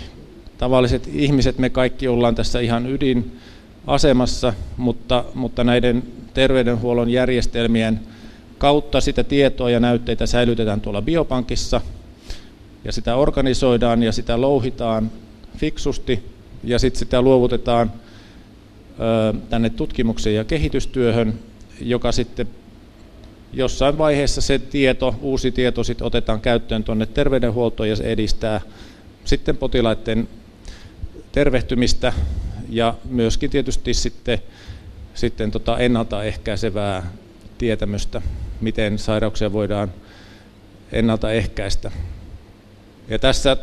tavalliset 0.57 1.09
ihmiset, 1.13 1.57
me 1.57 1.69
kaikki 1.69 2.07
ollaan 2.07 2.35
tässä 2.35 2.59
ihan 2.59 2.87
ydinasemassa, 2.87 4.53
mutta, 4.77 5.25
mutta 5.33 5.63
näiden 5.63 6.03
terveydenhuollon 6.33 7.09
järjestelmien 7.09 7.99
kautta 8.57 9.01
sitä 9.01 9.23
tietoa 9.23 9.69
ja 9.69 9.79
näytteitä 9.79 10.25
säilytetään 10.25 10.81
tuolla 10.81 11.01
biopankissa 11.01 11.81
ja 12.85 12.91
sitä 12.91 13.15
organisoidaan 13.15 14.03
ja 14.03 14.11
sitä 14.11 14.41
louhitaan 14.41 15.11
fiksusti 15.57 16.23
ja 16.63 16.79
sitten 16.79 16.99
sitä 16.99 17.21
luovutetaan 17.21 17.91
tänne 19.49 19.69
tutkimukseen 19.69 20.35
ja 20.35 20.43
kehitystyöhön, 20.43 21.33
joka 21.81 22.11
sitten 22.11 22.47
jossain 23.53 23.97
vaiheessa 23.97 24.41
se 24.41 24.59
tieto, 24.59 25.15
uusi 25.21 25.51
tieto 25.51 25.83
sitten 25.83 26.07
otetaan 26.07 26.41
käyttöön 26.41 26.83
tuonne 26.83 27.05
terveydenhuoltoon 27.05 27.89
ja 27.89 27.95
se 27.95 28.03
edistää 28.03 28.61
sitten 29.25 29.57
potilaiden 29.57 30.27
tervehtymistä 31.33 32.13
ja 32.69 32.93
myöskin 33.05 33.49
tietysti 33.49 33.93
sitten, 33.93 34.39
sitten 35.13 35.51
tota 35.51 35.77
ennaltaehkäisevää 35.77 37.11
tietämystä 37.57 38.21
miten 38.63 38.97
sairauksia 38.97 39.53
voidaan 39.53 39.91
ennaltaehkäistä. 40.91 41.91
Ja 43.07 43.19
tässä 43.19 43.57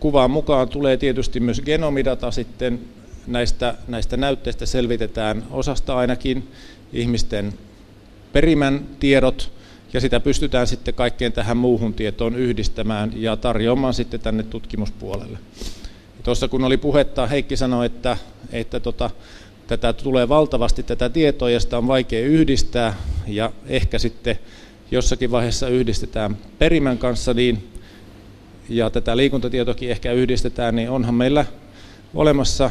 kuvaan 0.00 0.30
mukaan 0.30 0.68
tulee 0.68 0.96
tietysti 0.96 1.40
myös 1.40 1.60
genomidata 1.60 2.30
sitten 2.30 2.80
näistä, 3.26 3.74
näistä 3.88 4.16
näytteistä 4.16 4.66
selvitetään 4.66 5.44
osasta 5.50 5.96
ainakin 5.96 6.48
ihmisten 6.92 7.52
perimän 8.32 8.86
tiedot, 9.00 9.52
ja 9.92 10.00
sitä 10.00 10.20
pystytään 10.20 10.66
sitten 10.66 10.94
kaikkeen 10.94 11.32
tähän 11.32 11.56
muuhun 11.56 11.94
tietoon 11.94 12.36
yhdistämään 12.36 13.12
ja 13.16 13.36
tarjoamaan 13.36 13.94
sitten 13.94 14.20
tänne 14.20 14.42
tutkimuspuolelle. 14.42 15.38
Tuossa 16.22 16.48
kun 16.48 16.64
oli 16.64 16.76
puhetta, 16.76 17.26
Heikki 17.26 17.56
sanoi, 17.56 17.86
että, 17.86 18.16
että 18.52 18.80
tota, 18.80 19.10
tätä 19.66 19.92
tulee 19.92 20.28
valtavasti 20.28 20.82
tätä 20.82 21.08
tietoa 21.08 21.50
ja 21.50 21.60
sitä 21.60 21.78
on 21.78 21.88
vaikea 21.88 22.26
yhdistää 22.26 22.94
ja 23.26 23.52
ehkä 23.66 23.98
sitten 23.98 24.38
jossakin 24.90 25.30
vaiheessa 25.30 25.68
yhdistetään 25.68 26.36
perimän 26.58 26.98
kanssa 26.98 27.34
niin, 27.34 27.68
ja 28.68 28.90
tätä 28.90 29.16
liikuntatietokin 29.16 29.90
ehkä 29.90 30.12
yhdistetään, 30.12 30.76
niin 30.76 30.90
onhan 30.90 31.14
meillä 31.14 31.44
olemassa 32.14 32.70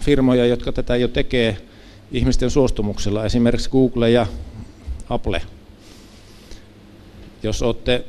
firmoja, 0.00 0.46
jotka 0.46 0.72
tätä 0.72 0.96
jo 0.96 1.08
tekee 1.08 1.56
ihmisten 2.12 2.50
suostumuksella, 2.50 3.24
esimerkiksi 3.24 3.70
Google 3.70 4.10
ja 4.10 4.26
Apple. 5.10 5.42
Jos 7.42 7.62
olette, 7.62 8.04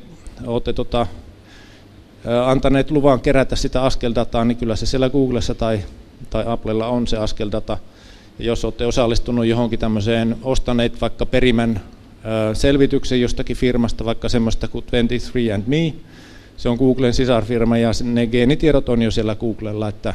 olette 0.45 0.73
tota, 0.73 1.07
antaneet 2.45 2.91
luvan 2.91 3.21
kerätä 3.21 3.55
sitä 3.55 3.83
askeldataa, 3.83 4.45
niin 4.45 4.57
kyllä 4.57 4.75
se 4.75 4.85
siellä 4.85 5.09
Googlessa 5.09 5.55
tai, 5.55 5.79
tai 6.29 6.43
Applella 6.47 6.87
on 6.87 7.07
se 7.07 7.17
askeldata. 7.17 7.77
Ja 8.39 8.45
jos 8.45 8.65
olette 8.65 8.85
osallistunut 8.85 9.45
johonkin 9.45 9.79
tämmöiseen, 9.79 10.35
ostaneet 10.43 11.01
vaikka 11.01 11.25
perimän 11.25 11.81
selvityksen 12.53 13.21
jostakin 13.21 13.57
firmasta, 13.57 14.05
vaikka 14.05 14.29
semmoista 14.29 14.67
kuin 14.67 14.85
23andMe, 14.85 15.93
se 16.57 16.69
on 16.69 16.77
Googlen 16.77 17.13
sisarfirma 17.13 17.77
ja 17.77 17.91
ne 18.03 18.27
geenitiedot 18.27 18.89
on 18.89 19.01
jo 19.01 19.11
siellä 19.11 19.35
Googlella, 19.35 19.87
että 19.87 20.13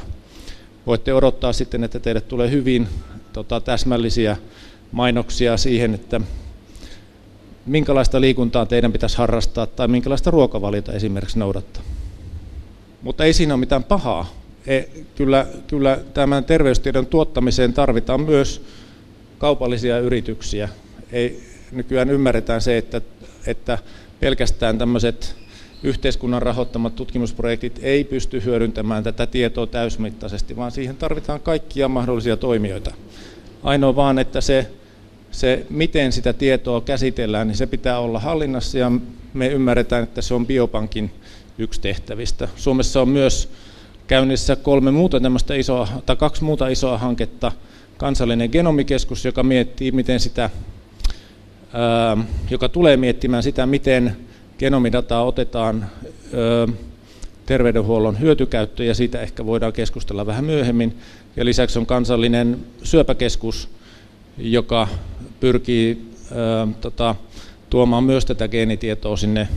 voitte 0.87 1.15
odottaa 1.15 1.53
sitten, 1.53 1.85
että 1.85 2.01
teille 2.01 2.21
tulee 2.21 2.51
hyvin 2.51 2.89
tota, 3.33 3.61
täsmällisiä 3.61 4.37
mainoksia 4.93 5.57
siihen, 5.57 5.95
että 5.95 6.21
minkälaista 7.67 8.21
liikuntaa 8.21 8.67
teidän 8.67 8.93
pitäisi 8.93 9.19
harrastaa 9.19 9.67
tai 9.67 9.89
minkälaista 9.89 10.31
ruokavaliota 10.31 10.93
esimerkiksi 10.93 11.39
noudattaa. 11.39 11.83
Mutta 13.07 13.25
ei 13.25 13.33
siinä 13.33 13.55
ole 13.55 13.61
mitään 13.61 13.85
pahaa. 13.85 14.35
E, 14.67 14.83
kyllä, 15.17 15.47
kyllä 15.67 15.99
tämän 16.15 16.45
terveystiedon 16.45 17.07
tuottamiseen 17.07 17.73
tarvitaan 17.73 18.21
myös 18.21 18.65
kaupallisia 19.39 19.99
yrityksiä. 19.99 20.69
Ei, 21.13 21.43
nykyään 21.73 22.11
ymmärretään 22.11 22.61
se, 22.61 22.79
että, 22.79 23.01
että 23.47 23.79
pelkästään 24.21 24.79
tämmöiset 24.79 25.37
yhteiskunnan 25.83 26.43
rahoittamat 26.43 26.97
tutkimusprojektit 26.97 27.81
ei 27.83 28.05
pysty 28.05 28.45
hyödyntämään 28.45 29.05
tätä 29.05 29.27
tietoa 29.27 29.67
täysmittaisesti, 29.67 30.57
vaan 30.57 30.71
siihen 30.71 30.97
tarvitaan 30.97 31.41
kaikkia 31.41 31.89
mahdollisia 31.89 32.37
toimijoita. 32.37 32.95
Ainoa 33.63 33.97
vaan, 33.97 34.19
että 34.19 34.41
se, 34.41 34.71
se 35.31 35.67
miten 35.71 36.13
sitä 36.13 36.33
tietoa 36.33 36.81
käsitellään, 36.81 37.47
niin 37.49 37.57
se 37.57 37.67
pitää 37.67 37.99
olla 37.99 38.19
hallinnassa 38.19 38.79
ja 38.79 38.93
me 39.35 39.49
ymmärretään, 39.49 40.03
että 40.03 40.23
se 40.23 40.35
on 40.35 40.47
biopankin 40.47 41.11
yksi 41.59 41.81
tehtävistä. 41.81 42.49
Suomessa 42.57 43.01
on 43.03 43.09
myös 43.09 43.49
käynnissä 44.07 44.57
kolme 44.57 44.91
muuta 44.91 45.19
isoa, 45.59 45.89
tai 46.07 46.17
kaksi 46.17 46.45
muuta 46.45 46.69
isoa 46.69 46.99
hanketta. 46.99 47.53
Kansallinen 47.97 48.51
genomikeskus, 48.53 49.25
joka 49.25 49.43
miettii, 49.43 49.93
miten 49.93 50.21
sitä, 50.21 50.51
ää, 51.73 52.17
joka 52.51 52.69
tulee 52.69 52.97
miettimään 52.97 53.43
sitä, 53.43 53.67
miten 53.67 54.17
genomidataa 54.59 55.25
otetaan 55.25 55.83
ää, 55.83 56.77
terveydenhuollon 57.47 58.21
hyötykäyttö, 58.21 58.85
ja 58.85 58.95
siitä 58.95 59.21
ehkä 59.21 59.47
voidaan 59.47 59.73
keskustella 59.73 60.27
vähän 60.27 60.45
myöhemmin. 60.45 60.97
Ja 61.37 61.45
lisäksi 61.45 61.79
on 61.79 61.87
kansallinen 61.87 62.59
syöpäkeskus, 62.83 63.69
joka 64.39 64.89
pyrkii 65.41 66.13
ää, 66.35 66.69
tota, 66.81 67.15
tuomaan 67.71 68.05
myös 68.05 68.25
tätä 68.25 68.49
geenitietoa 68.49 69.17
sinne 69.17 69.49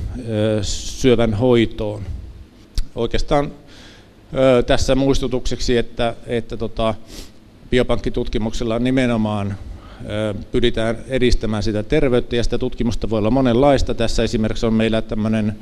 syövän 0.61 1.33
hoitoon. 1.33 2.01
Oikeastaan 2.95 3.51
tässä 4.67 4.95
muistutukseksi, 4.95 5.77
että, 5.77 6.15
että 6.27 6.57
tota, 6.57 6.95
biopankkitutkimuksella 7.69 8.79
nimenomaan 8.79 9.57
pyritään 10.51 10.97
edistämään 11.07 11.63
sitä 11.63 11.83
terveyttä 11.83 12.35
ja 12.35 12.43
sitä 12.43 12.57
tutkimusta 12.57 13.09
voi 13.09 13.19
olla 13.19 13.31
monenlaista. 13.31 13.93
Tässä 13.93 14.23
esimerkiksi 14.23 14.65
on 14.65 14.73
meillä 14.73 15.01
tämmöinen 15.01 15.55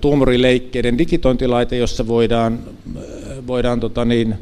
tuomorileikkeiden 0.00 0.98
digitointilaite, 0.98 1.76
jossa 1.76 2.06
voidaan, 2.06 2.58
voidaan 3.46 3.80
tota 3.80 4.04
niin, 4.04 4.34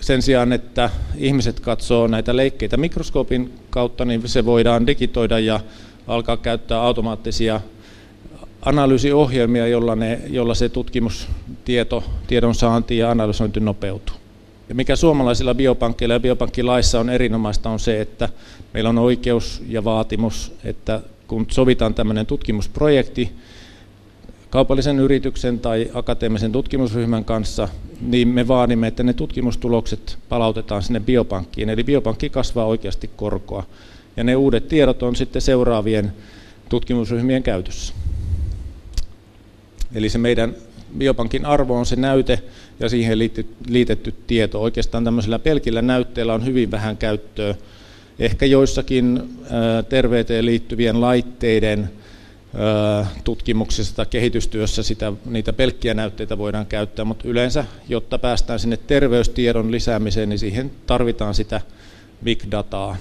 sen 0.00 0.22
sijaan, 0.22 0.52
että 0.52 0.90
ihmiset 1.16 1.60
katsoo 1.60 2.06
näitä 2.06 2.36
leikkeitä 2.36 2.76
mikroskoopin 2.76 3.52
kautta, 3.70 4.04
niin 4.04 4.28
se 4.28 4.44
voidaan 4.44 4.86
digitoida 4.86 5.38
ja 5.38 5.60
alkaa 6.06 6.36
käyttää 6.36 6.82
automaattisia 6.82 7.60
analyysiohjelmia, 8.62 9.66
jolla, 9.66 9.96
ne, 9.96 10.20
jolla 10.26 10.54
se 10.54 10.68
tutkimustieto, 10.68 12.04
tiedon 12.26 12.54
saanti 12.54 12.98
ja 12.98 13.10
analysointi 13.10 13.60
nopeutuu. 13.60 14.16
Ja 14.68 14.74
mikä 14.74 14.96
suomalaisilla 14.96 15.54
biopankkeilla 15.54 16.14
ja 16.14 16.20
biopankkilaissa 16.20 17.00
on 17.00 17.10
erinomaista 17.10 17.70
on 17.70 17.80
se, 17.80 18.00
että 18.00 18.28
meillä 18.74 18.90
on 18.90 18.98
oikeus 18.98 19.62
ja 19.68 19.84
vaatimus, 19.84 20.52
että 20.64 21.00
kun 21.26 21.46
sovitaan 21.50 21.94
tämmöinen 21.94 22.26
tutkimusprojekti, 22.26 23.32
kaupallisen 24.50 24.98
yrityksen 24.98 25.58
tai 25.58 25.90
akateemisen 25.94 26.52
tutkimusryhmän 26.52 27.24
kanssa, 27.24 27.68
niin 28.00 28.28
me 28.28 28.48
vaadimme, 28.48 28.86
että 28.86 29.02
ne 29.02 29.12
tutkimustulokset 29.12 30.18
palautetaan 30.28 30.82
sinne 30.82 31.00
biopankkiin. 31.00 31.68
Eli 31.70 31.84
biopankki 31.84 32.30
kasvaa 32.30 32.64
oikeasti 32.64 33.10
korkoa. 33.16 33.66
Ja 34.16 34.24
ne 34.24 34.36
uudet 34.36 34.68
tiedot 34.68 35.02
on 35.02 35.16
sitten 35.16 35.42
seuraavien 35.42 36.12
tutkimusryhmien 36.68 37.42
käytössä. 37.42 37.94
Eli 39.94 40.08
se 40.08 40.18
meidän 40.18 40.54
biopankin 40.98 41.46
arvo 41.46 41.78
on 41.78 41.86
se 41.86 41.96
näyte 41.96 42.42
ja 42.80 42.88
siihen 42.88 43.18
liitetty 43.68 44.14
tieto. 44.26 44.62
Oikeastaan 44.62 45.04
tämmöisellä 45.04 45.38
pelkillä 45.38 45.82
näytteellä 45.82 46.34
on 46.34 46.44
hyvin 46.44 46.70
vähän 46.70 46.96
käyttöä. 46.96 47.54
Ehkä 48.18 48.46
joissakin 48.46 49.22
terveyteen 49.88 50.46
liittyvien 50.46 51.00
laitteiden 51.00 51.90
tutkimuksessa 53.24 53.96
tai 53.96 54.06
kehitystyössä 54.06 54.82
sitä, 54.82 55.12
niitä 55.24 55.52
pelkkiä 55.52 55.94
näytteitä 55.94 56.38
voidaan 56.38 56.66
käyttää, 56.66 57.04
mutta 57.04 57.28
yleensä, 57.28 57.64
jotta 57.88 58.18
päästään 58.18 58.58
sinne 58.58 58.76
terveystiedon 58.76 59.72
lisäämiseen, 59.72 60.28
niin 60.28 60.38
siihen 60.38 60.70
tarvitaan 60.86 61.34
sitä 61.34 61.60
big 62.24 62.42
dataa. 62.50 62.96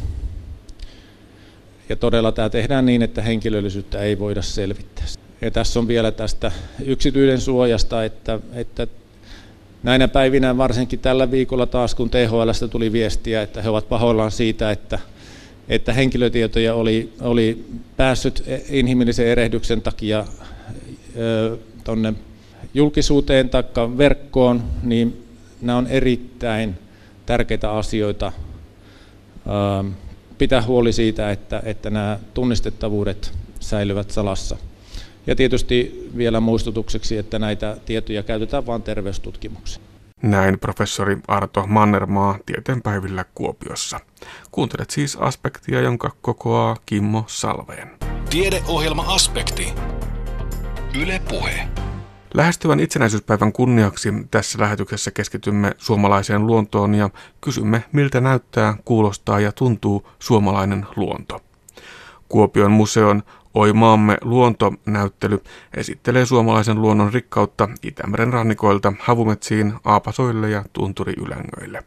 Ja 1.89 1.95
todella 1.95 2.31
tämä 2.31 2.49
tehdään 2.49 2.85
niin, 2.85 3.01
että 3.01 3.21
henkilöllisyyttä 3.21 4.01
ei 4.01 4.19
voida 4.19 4.41
selvittää. 4.41 5.05
Ja 5.41 5.51
tässä 5.51 5.79
on 5.79 5.88
vielä 5.88 6.12
tästä 6.12 6.51
yksityisen 6.85 7.41
suojasta, 7.41 8.03
että, 8.03 8.39
että 8.53 8.88
näinä 9.83 10.07
päivinä, 10.07 10.57
varsinkin 10.57 10.99
tällä 10.99 11.31
viikolla 11.31 11.65
taas, 11.65 11.95
kun 11.95 12.09
THLstä 12.09 12.67
tuli 12.67 12.91
viestiä, 12.91 13.41
että 13.41 13.62
he 13.62 13.69
ovat 13.69 13.89
pahoillaan 13.89 14.31
siitä, 14.31 14.71
että 14.71 14.99
että 15.69 15.93
henkilötietoja 15.93 16.75
oli, 16.75 17.13
oli 17.21 17.65
päässyt 17.97 18.43
inhimillisen 18.69 19.27
erehdyksen 19.27 19.82
takia 19.82 20.25
tuonne 21.84 22.13
julkisuuteen 22.73 23.49
tai 23.49 23.63
verkkoon, 23.97 24.63
niin 24.84 25.23
nämä 25.62 25.77
on 25.77 25.88
erittäin 25.88 26.75
tärkeitä 27.25 27.71
asioita. 27.71 28.32
Pitää 30.38 30.62
huoli 30.62 30.93
siitä, 30.93 31.32
että, 31.32 31.62
että 31.65 31.89
nämä 31.89 32.19
tunnistettavuudet 32.34 33.34
säilyvät 33.60 34.12
salassa. 34.12 34.58
Ja 35.27 35.36
tietysti 35.36 36.10
vielä 36.17 36.39
muistutukseksi, 36.39 37.17
että 37.17 37.39
näitä 37.39 37.77
tietoja 37.86 38.23
käytetään 38.23 38.65
vain 38.65 38.82
terveystutkimukseen. 38.82 39.88
Näin 40.21 40.60
professori 40.60 41.17
Arto 41.27 41.67
Mannermaa 41.67 42.38
tieteenpäivillä 42.45 43.25
Kuopiossa. 43.36 43.99
Kuuntelet 44.51 44.89
siis 44.89 45.15
aspektia, 45.15 45.82
jonka 45.82 46.12
kokoaa 46.21 46.77
Kimmo 46.86 47.23
Salveen. 47.27 47.91
Tiedeohjelma 48.29 49.03
Aspekti. 49.08 49.73
Yle 51.01 51.21
Puhe. 51.29 51.67
Lähestyvän 52.34 52.79
itsenäisyyspäivän 52.79 53.53
kunniaksi 53.53 54.13
tässä 54.32 54.60
lähetyksessä 54.60 55.12
keskitymme 55.12 55.75
suomalaiseen 55.77 56.47
luontoon 56.47 56.95
ja 56.95 57.10
kysymme, 57.41 57.84
miltä 57.91 58.21
näyttää, 58.21 58.73
kuulostaa 58.86 59.39
ja 59.39 59.51
tuntuu 59.51 60.08
suomalainen 60.19 60.86
luonto. 60.95 61.41
Kuopion 62.29 62.71
museon 62.71 63.23
Oi 63.53 63.73
maamme 63.73 64.17
luontonäyttely 64.21 65.43
esittelee 65.77 66.25
suomalaisen 66.25 66.81
luonnon 66.81 67.13
rikkautta 67.13 67.69
Itämeren 67.83 68.33
rannikoilta 68.33 68.93
havumetsiin, 68.99 69.73
aapasoille 69.85 70.49
ja 70.49 70.63
tunturiylängöille. 70.73 71.83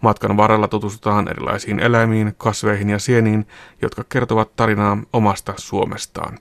Matkan 0.00 0.36
varrella 0.36 0.68
tutustutaan 0.68 1.28
erilaisiin 1.28 1.80
eläimiin, 1.80 2.34
kasveihin 2.38 2.90
ja 2.90 2.98
sieniin, 2.98 3.46
jotka 3.82 4.04
kertovat 4.08 4.56
tarinaa 4.56 4.98
omasta 5.12 5.54
Suomestaan. 5.56 6.38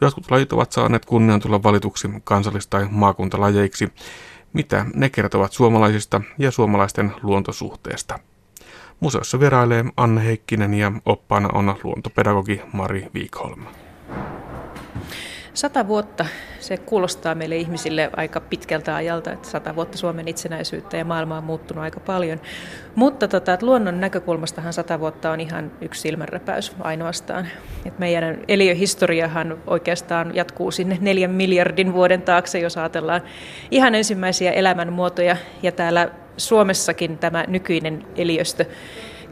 Jotkut 0.00 0.30
lajit 0.30 0.52
ovat 0.52 0.72
saaneet 0.72 1.04
kunnian 1.04 1.40
tulla 1.40 1.62
valituksi 1.62 2.08
kansallis- 2.24 2.66
tai 2.70 2.86
maakuntalajeiksi. 2.90 3.92
Mitä 4.52 4.86
ne 4.94 5.08
kertovat 5.08 5.52
suomalaisista 5.52 6.20
ja 6.38 6.50
suomalaisten 6.50 7.12
luontosuhteesta? 7.22 8.18
Museossa 9.00 9.40
vierailee 9.40 9.84
Anne 9.96 10.24
Heikkinen 10.24 10.74
ja 10.74 10.92
oppaana 11.06 11.48
on 11.52 11.76
luontopedagogi 11.84 12.60
Mari 12.72 13.06
Viikholm. 13.14 13.64
Sata 15.54 15.88
vuotta, 15.88 16.26
se 16.60 16.76
kuulostaa 16.76 17.34
meille 17.34 17.56
ihmisille 17.56 18.10
aika 18.16 18.40
pitkältä 18.40 18.96
ajalta, 18.96 19.32
että 19.32 19.48
sata 19.48 19.76
vuotta 19.76 19.98
Suomen 19.98 20.28
itsenäisyyttä 20.28 20.96
ja 20.96 21.04
maailma 21.04 21.36
on 21.36 21.44
muuttunut 21.44 21.84
aika 21.84 22.00
paljon. 22.00 22.40
Mutta 22.94 23.28
tota, 23.28 23.52
että 23.52 23.66
luonnon 23.66 24.00
näkökulmastahan 24.00 24.72
sata 24.72 25.00
vuotta 25.00 25.30
on 25.30 25.40
ihan 25.40 25.72
yksi 25.80 26.00
silmänräpäys 26.00 26.72
ainoastaan. 26.80 27.48
Et 27.84 27.98
meidän 27.98 28.38
eliöhistoriahan 28.48 29.58
oikeastaan 29.66 30.34
jatkuu 30.34 30.70
sinne 30.70 30.98
neljän 31.00 31.30
miljardin 31.30 31.92
vuoden 31.92 32.22
taakse, 32.22 32.58
jos 32.58 32.76
ajatellaan 32.78 33.22
ihan 33.70 33.94
ensimmäisiä 33.94 34.52
elämänmuotoja. 34.52 35.36
Ja 35.62 35.72
täällä 35.72 36.08
Suomessakin 36.36 37.18
tämä 37.18 37.44
nykyinen 37.48 38.06
eliöstö 38.16 38.64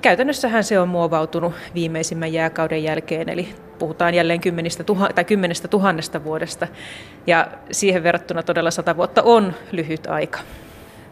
Käytännössähän 0.02 0.64
se 0.64 0.80
on 0.80 0.88
muovautunut 0.88 1.54
viimeisimmän 1.74 2.32
jääkauden 2.32 2.82
jälkeen, 2.82 3.28
eli 3.28 3.48
puhutaan 3.78 4.14
jälleen 4.14 4.40
kymmenistä, 4.40 4.84
tuha, 4.84 5.08
tai 5.14 5.24
kymmenestä 5.24 5.68
tuhannesta 5.68 6.24
vuodesta, 6.24 6.68
ja 7.26 7.48
siihen 7.70 8.02
verrattuna 8.02 8.42
todella 8.42 8.70
sata 8.70 8.96
vuotta 8.96 9.22
on 9.22 9.54
lyhyt 9.72 10.06
aika. 10.06 10.38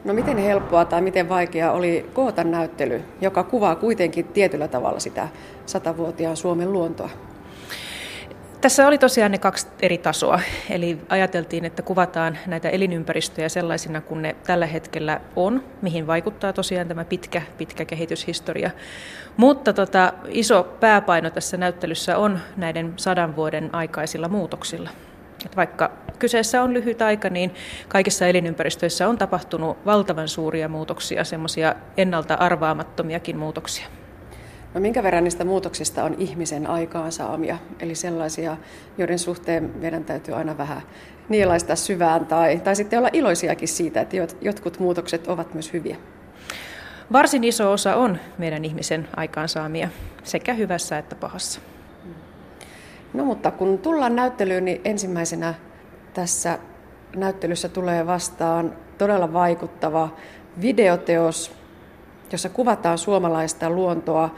No 0.04 0.14
miten 0.14 0.38
helppoa 0.38 0.84
tai 0.84 1.00
miten 1.00 1.28
vaikeaa 1.28 1.72
oli 1.72 2.10
koota 2.14 2.44
näyttely, 2.44 3.02
joka 3.20 3.42
kuvaa 3.42 3.76
kuitenkin 3.76 4.24
tietyllä 4.24 4.68
tavalla 4.68 5.00
sitä 5.00 5.28
satavuotiaan 5.66 6.36
Suomen 6.36 6.72
luontoa? 6.72 7.10
Tässä 8.66 8.86
oli 8.86 8.98
tosiaan 8.98 9.32
ne 9.32 9.38
kaksi 9.38 9.66
eri 9.82 9.98
tasoa, 9.98 10.40
eli 10.70 10.98
ajateltiin, 11.08 11.64
että 11.64 11.82
kuvataan 11.82 12.38
näitä 12.46 12.68
elinympäristöjä 12.68 13.48
sellaisina 13.48 14.00
kuin 14.00 14.22
ne 14.22 14.36
tällä 14.46 14.66
hetkellä 14.66 15.20
on, 15.36 15.64
mihin 15.82 16.06
vaikuttaa 16.06 16.52
tosiaan 16.52 16.88
tämä 16.88 17.04
pitkä, 17.04 17.42
pitkä 17.58 17.84
kehityshistoria. 17.84 18.70
Mutta 19.36 19.72
tota, 19.72 20.12
iso 20.28 20.76
pääpaino 20.80 21.30
tässä 21.30 21.56
näyttelyssä 21.56 22.18
on 22.18 22.38
näiden 22.56 22.92
sadan 22.96 23.36
vuoden 23.36 23.70
aikaisilla 23.72 24.28
muutoksilla. 24.28 24.90
Et 25.44 25.56
vaikka 25.56 25.90
kyseessä 26.18 26.62
on 26.62 26.74
lyhyt 26.74 27.02
aika, 27.02 27.30
niin 27.30 27.54
kaikissa 27.88 28.26
elinympäristöissä 28.26 29.08
on 29.08 29.18
tapahtunut 29.18 29.84
valtavan 29.86 30.28
suuria 30.28 30.68
muutoksia, 30.68 31.24
semmoisia 31.24 31.74
ennalta 31.96 32.34
arvaamattomiakin 32.34 33.36
muutoksia. 33.36 33.86
No 34.76 34.80
minkä 34.80 35.02
verran 35.02 35.24
niistä 35.24 35.44
muutoksista 35.44 36.04
on 36.04 36.14
ihmisen 36.18 36.66
aikaansaamia, 36.66 37.58
eli 37.80 37.94
sellaisia, 37.94 38.56
joiden 38.98 39.18
suhteen 39.18 39.70
meidän 39.80 40.04
täytyy 40.04 40.34
aina 40.34 40.58
vähän 40.58 40.82
nielaista 41.28 41.76
syvään 41.76 42.26
tai, 42.26 42.60
tai 42.64 42.76
sitten 42.76 42.98
olla 42.98 43.10
iloisiakin 43.12 43.68
siitä, 43.68 44.00
että 44.00 44.16
jotkut 44.40 44.78
muutokset 44.78 45.26
ovat 45.26 45.54
myös 45.54 45.72
hyviä? 45.72 45.96
Varsin 47.12 47.44
iso 47.44 47.72
osa 47.72 47.96
on 47.96 48.18
meidän 48.38 48.64
ihmisen 48.64 49.08
aikaansaamia, 49.16 49.88
sekä 50.24 50.54
hyvässä 50.54 50.98
että 50.98 51.14
pahassa. 51.14 51.60
No 53.14 53.24
mutta 53.24 53.50
kun 53.50 53.78
tullaan 53.78 54.16
näyttelyyn, 54.16 54.64
niin 54.64 54.80
ensimmäisenä 54.84 55.54
tässä 56.14 56.58
näyttelyssä 57.16 57.68
tulee 57.68 58.06
vastaan 58.06 58.72
todella 58.98 59.32
vaikuttava 59.32 60.08
videoteos, 60.60 61.52
jossa 62.32 62.48
kuvataan 62.48 62.98
suomalaista 62.98 63.70
luontoa 63.70 64.30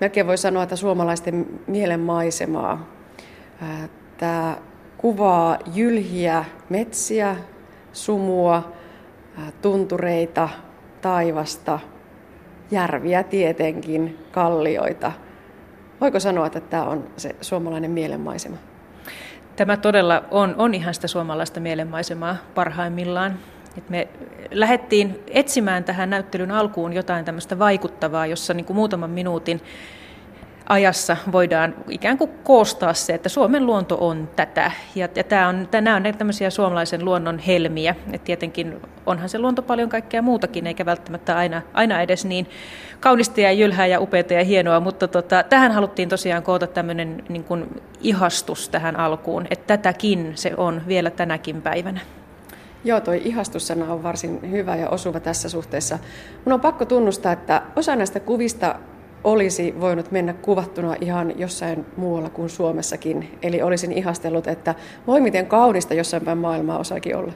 melkein 0.00 0.26
voi 0.26 0.38
sanoa, 0.38 0.62
että 0.62 0.76
suomalaisten 0.76 1.46
mielen 1.66 2.00
maisemaa. 2.00 2.86
Tämä 4.18 4.56
kuvaa 4.96 5.58
jylhiä 5.74 6.44
metsiä, 6.68 7.36
sumua, 7.92 8.72
tuntureita, 9.62 10.48
taivasta, 11.00 11.80
järviä 12.70 13.22
tietenkin, 13.22 14.18
kallioita. 14.32 15.12
Voiko 16.00 16.20
sanoa, 16.20 16.46
että 16.46 16.60
tämä 16.60 16.84
on 16.84 17.04
se 17.16 17.36
suomalainen 17.40 17.90
mielenmaisema? 17.90 18.56
Tämä 19.56 19.76
todella 19.76 20.22
on, 20.30 20.54
on 20.58 20.74
ihan 20.74 20.94
sitä 20.94 21.08
suomalaista 21.08 21.60
mielenmaisemaa 21.60 22.36
parhaimmillaan. 22.54 23.38
Et 23.78 23.90
me 23.90 24.08
lähdettiin 24.50 25.22
etsimään 25.30 25.84
tähän 25.84 26.10
näyttelyn 26.10 26.50
alkuun 26.50 26.92
jotain 26.92 27.24
tämmöistä 27.24 27.58
vaikuttavaa, 27.58 28.26
jossa 28.26 28.54
niin 28.54 28.64
kuin 28.64 28.76
muutaman 28.76 29.10
minuutin 29.10 29.60
ajassa 30.68 31.16
voidaan 31.32 31.74
ikään 31.88 32.18
kuin 32.18 32.30
koostaa 32.44 32.94
se, 32.94 33.14
että 33.14 33.28
Suomen 33.28 33.66
luonto 33.66 33.98
on 34.00 34.28
tätä. 34.36 34.72
Ja, 34.94 35.08
ja 35.14 35.24
tämä 35.24 35.48
on, 35.48 35.68
nämä 35.80 35.96
on 35.96 36.02
tämmöisiä 36.18 36.50
suomalaisen 36.50 37.04
luonnon 37.04 37.38
helmiä. 37.38 37.94
Et 38.12 38.24
tietenkin 38.24 38.80
onhan 39.06 39.28
se 39.28 39.38
luonto 39.38 39.62
paljon 39.62 39.88
kaikkea 39.88 40.22
muutakin, 40.22 40.66
eikä 40.66 40.86
välttämättä 40.86 41.36
aina, 41.36 41.62
aina 41.74 42.00
edes 42.00 42.24
niin 42.24 42.46
kaunista 43.00 43.40
ja 43.40 43.52
jylhää 43.52 43.86
ja 43.86 44.00
upeaa 44.00 44.24
ja 44.30 44.44
hienoa, 44.44 44.80
mutta 44.80 45.08
tota, 45.08 45.42
tähän 45.42 45.72
haluttiin 45.72 46.08
tosiaan 46.08 46.42
koota 46.42 46.66
tämmöinen 46.66 47.24
niin 47.28 47.44
kuin 47.44 47.82
ihastus 48.00 48.68
tähän 48.68 48.96
alkuun, 48.96 49.46
että 49.50 49.76
tätäkin 49.76 50.32
se 50.34 50.52
on 50.56 50.82
vielä 50.88 51.10
tänäkin 51.10 51.62
päivänä. 51.62 52.00
Joo, 52.86 53.00
toi 53.00 53.22
ihastussana 53.24 53.92
on 53.92 54.02
varsin 54.02 54.50
hyvä 54.50 54.76
ja 54.76 54.88
osuva 54.88 55.20
tässä 55.20 55.48
suhteessa. 55.48 55.98
Mun 56.44 56.52
on 56.52 56.60
pakko 56.60 56.84
tunnustaa, 56.84 57.32
että 57.32 57.62
osa 57.76 57.96
näistä 57.96 58.20
kuvista 58.20 58.74
olisi 59.24 59.74
voinut 59.80 60.10
mennä 60.10 60.32
kuvattuna 60.32 60.94
ihan 61.00 61.38
jossain 61.38 61.86
muualla 61.96 62.30
kuin 62.30 62.50
Suomessakin. 62.50 63.38
Eli 63.42 63.62
olisin 63.62 63.92
ihastellut, 63.92 64.46
että 64.46 64.74
voi 65.06 65.20
miten 65.20 65.46
kaunista 65.46 65.94
jossain 65.94 66.24
päin 66.24 66.38
maailmaa 66.38 66.78
osaakin 66.78 67.16
olla. 67.16 67.32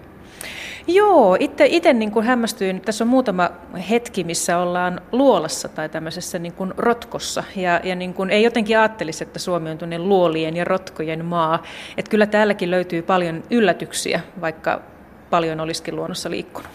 Joo, 0.86 1.36
itse, 1.40 1.92
niin 1.92 2.10
kuin 2.10 2.26
hämmästyin, 2.26 2.80
tässä 2.80 3.04
on 3.04 3.08
muutama 3.08 3.50
hetki, 3.90 4.24
missä 4.24 4.58
ollaan 4.58 5.00
luolassa 5.12 5.68
tai 5.68 5.88
tämmöisessä 5.88 6.38
niin 6.38 6.52
kuin 6.52 6.74
rotkossa. 6.76 7.44
Ja, 7.56 7.80
ja 7.84 7.94
niin 7.94 8.14
kuin 8.14 8.30
ei 8.30 8.42
jotenkin 8.42 8.78
ajattelisi, 8.78 9.24
että 9.24 9.38
Suomi 9.38 9.70
on 9.70 9.78
tuonne 9.78 9.98
luolien 9.98 10.56
ja 10.56 10.64
rotkojen 10.64 11.24
maa. 11.24 11.62
Että 11.96 12.10
kyllä 12.10 12.26
täälläkin 12.26 12.70
löytyy 12.70 13.02
paljon 13.02 13.42
yllätyksiä, 13.50 14.20
vaikka 14.40 14.82
paljon 15.30 15.60
olisikin 15.60 15.96
luonnossa 15.96 16.30
liikkunut. 16.30 16.70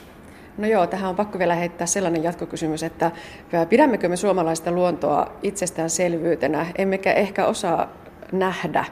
No 0.57 0.67
joo, 0.67 0.87
tähän 0.87 1.09
on 1.09 1.15
pakko 1.15 1.39
vielä 1.39 1.55
heittää 1.55 1.87
sellainen 1.87 2.23
jatkokysymys, 2.23 2.83
että 2.83 3.11
pidämmekö 3.69 4.09
me 4.09 4.15
suomalaista 4.15 4.71
luontoa 4.71 5.31
itsestäänselvyytenä, 5.43 6.65
emmekä 6.77 7.13
ehkä 7.13 7.45
osaa 7.45 7.93
nähdä 8.31 8.85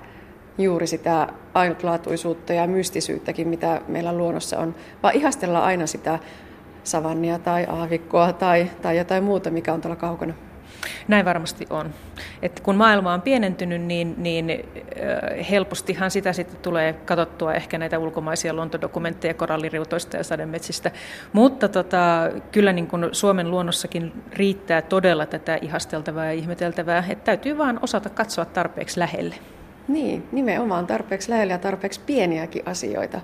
juuri 0.58 0.88
sitä 0.88 1.28
ainutlaatuisuutta 1.54 2.54
ja 2.54 2.68
mystisyyttäkin, 2.68 3.48
mitä 3.48 3.82
meillä 3.88 4.14
luonnossa 4.14 4.60
on, 4.60 4.76
vaan 5.04 5.16
ihastellaan 5.16 5.66
aina 5.66 5.88
sitä 5.88 6.20
savannia 6.84 7.40
tai 7.40 7.66
aavikkoa 7.70 8.34
tai, 8.34 8.70
tai 8.82 8.98
jotain 8.98 9.24
muuta, 9.24 9.50
mikä 9.52 9.74
on 9.74 9.82
tuolla 9.82 9.96
kaukana. 9.96 10.34
Näin 11.08 11.26
varmasti 11.26 11.68
on. 11.70 11.94
Et 12.42 12.60
kun 12.60 12.76
maailma 12.76 13.14
on 13.14 13.22
pienentynyt, 13.22 13.82
niin, 13.82 14.16
niin 14.18 14.66
helpostihan 15.50 16.12
sitä 16.12 16.34
sitten 16.34 16.58
tulee 16.62 16.94
katsottua 16.94 17.54
ehkä 17.54 17.78
näitä 17.78 18.00
ulkomaisia 18.00 18.54
luontodokumentteja 18.54 19.34
koralliriutoista 19.34 20.18
ja 20.18 20.24
sademetsistä. 20.24 20.92
Mutta 21.34 21.70
tota, 21.70 22.30
kyllä 22.52 22.74
niin 22.74 22.88
kun 22.88 23.10
Suomen 23.12 23.52
luonnossakin 23.52 24.24
riittää 24.34 24.82
todella 24.82 25.26
tätä 25.26 25.60
ihasteltavaa 25.62 26.26
ja 26.26 26.32
ihmeteltävää, 26.32 27.04
että 27.10 27.26
täytyy 27.26 27.58
vaan 27.58 27.80
osata 27.82 28.10
katsoa 28.10 28.46
tarpeeksi 28.46 29.00
lähelle. 29.00 29.36
Niin, 29.88 30.28
nimenomaan 30.32 30.88
tarpeeksi 30.88 31.30
lähelle 31.30 31.54
ja 31.54 31.60
tarpeeksi 31.60 32.02
pieniäkin 32.06 32.64
asioita. 32.66 33.22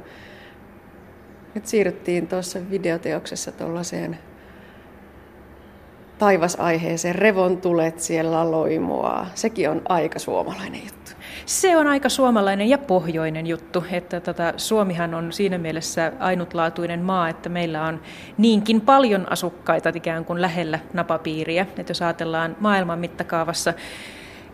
Nyt 1.55 1.65
siirryttiin 1.65 2.27
tuossa 2.27 2.59
videoteoksessa 2.69 3.51
tuollaiseen 3.51 4.19
taivasaiheeseen, 6.19 7.15
revontulet 7.15 7.99
siellä 7.99 8.51
loimua. 8.51 9.25
Sekin 9.35 9.69
on 9.69 9.81
aika 9.89 10.19
suomalainen 10.19 10.81
juttu. 10.85 11.11
Se 11.45 11.77
on 11.77 11.87
aika 11.87 12.09
suomalainen 12.09 12.69
ja 12.69 12.77
pohjoinen 12.77 13.47
juttu, 13.47 13.83
että 13.91 14.19
tota, 14.19 14.53
Suomihan 14.57 15.13
on 15.13 15.31
siinä 15.31 15.57
mielessä 15.57 16.11
ainutlaatuinen 16.19 17.01
maa, 17.01 17.29
että 17.29 17.49
meillä 17.49 17.83
on 17.83 18.01
niinkin 18.37 18.81
paljon 18.81 19.31
asukkaita 19.31 19.91
ikään 19.95 20.25
kuin 20.25 20.41
lähellä 20.41 20.79
napapiiriä. 20.93 21.65
Että 21.77 21.91
jos 21.91 22.01
ajatellaan 22.01 22.57
maailman 22.59 22.99
mittakaavassa 22.99 23.73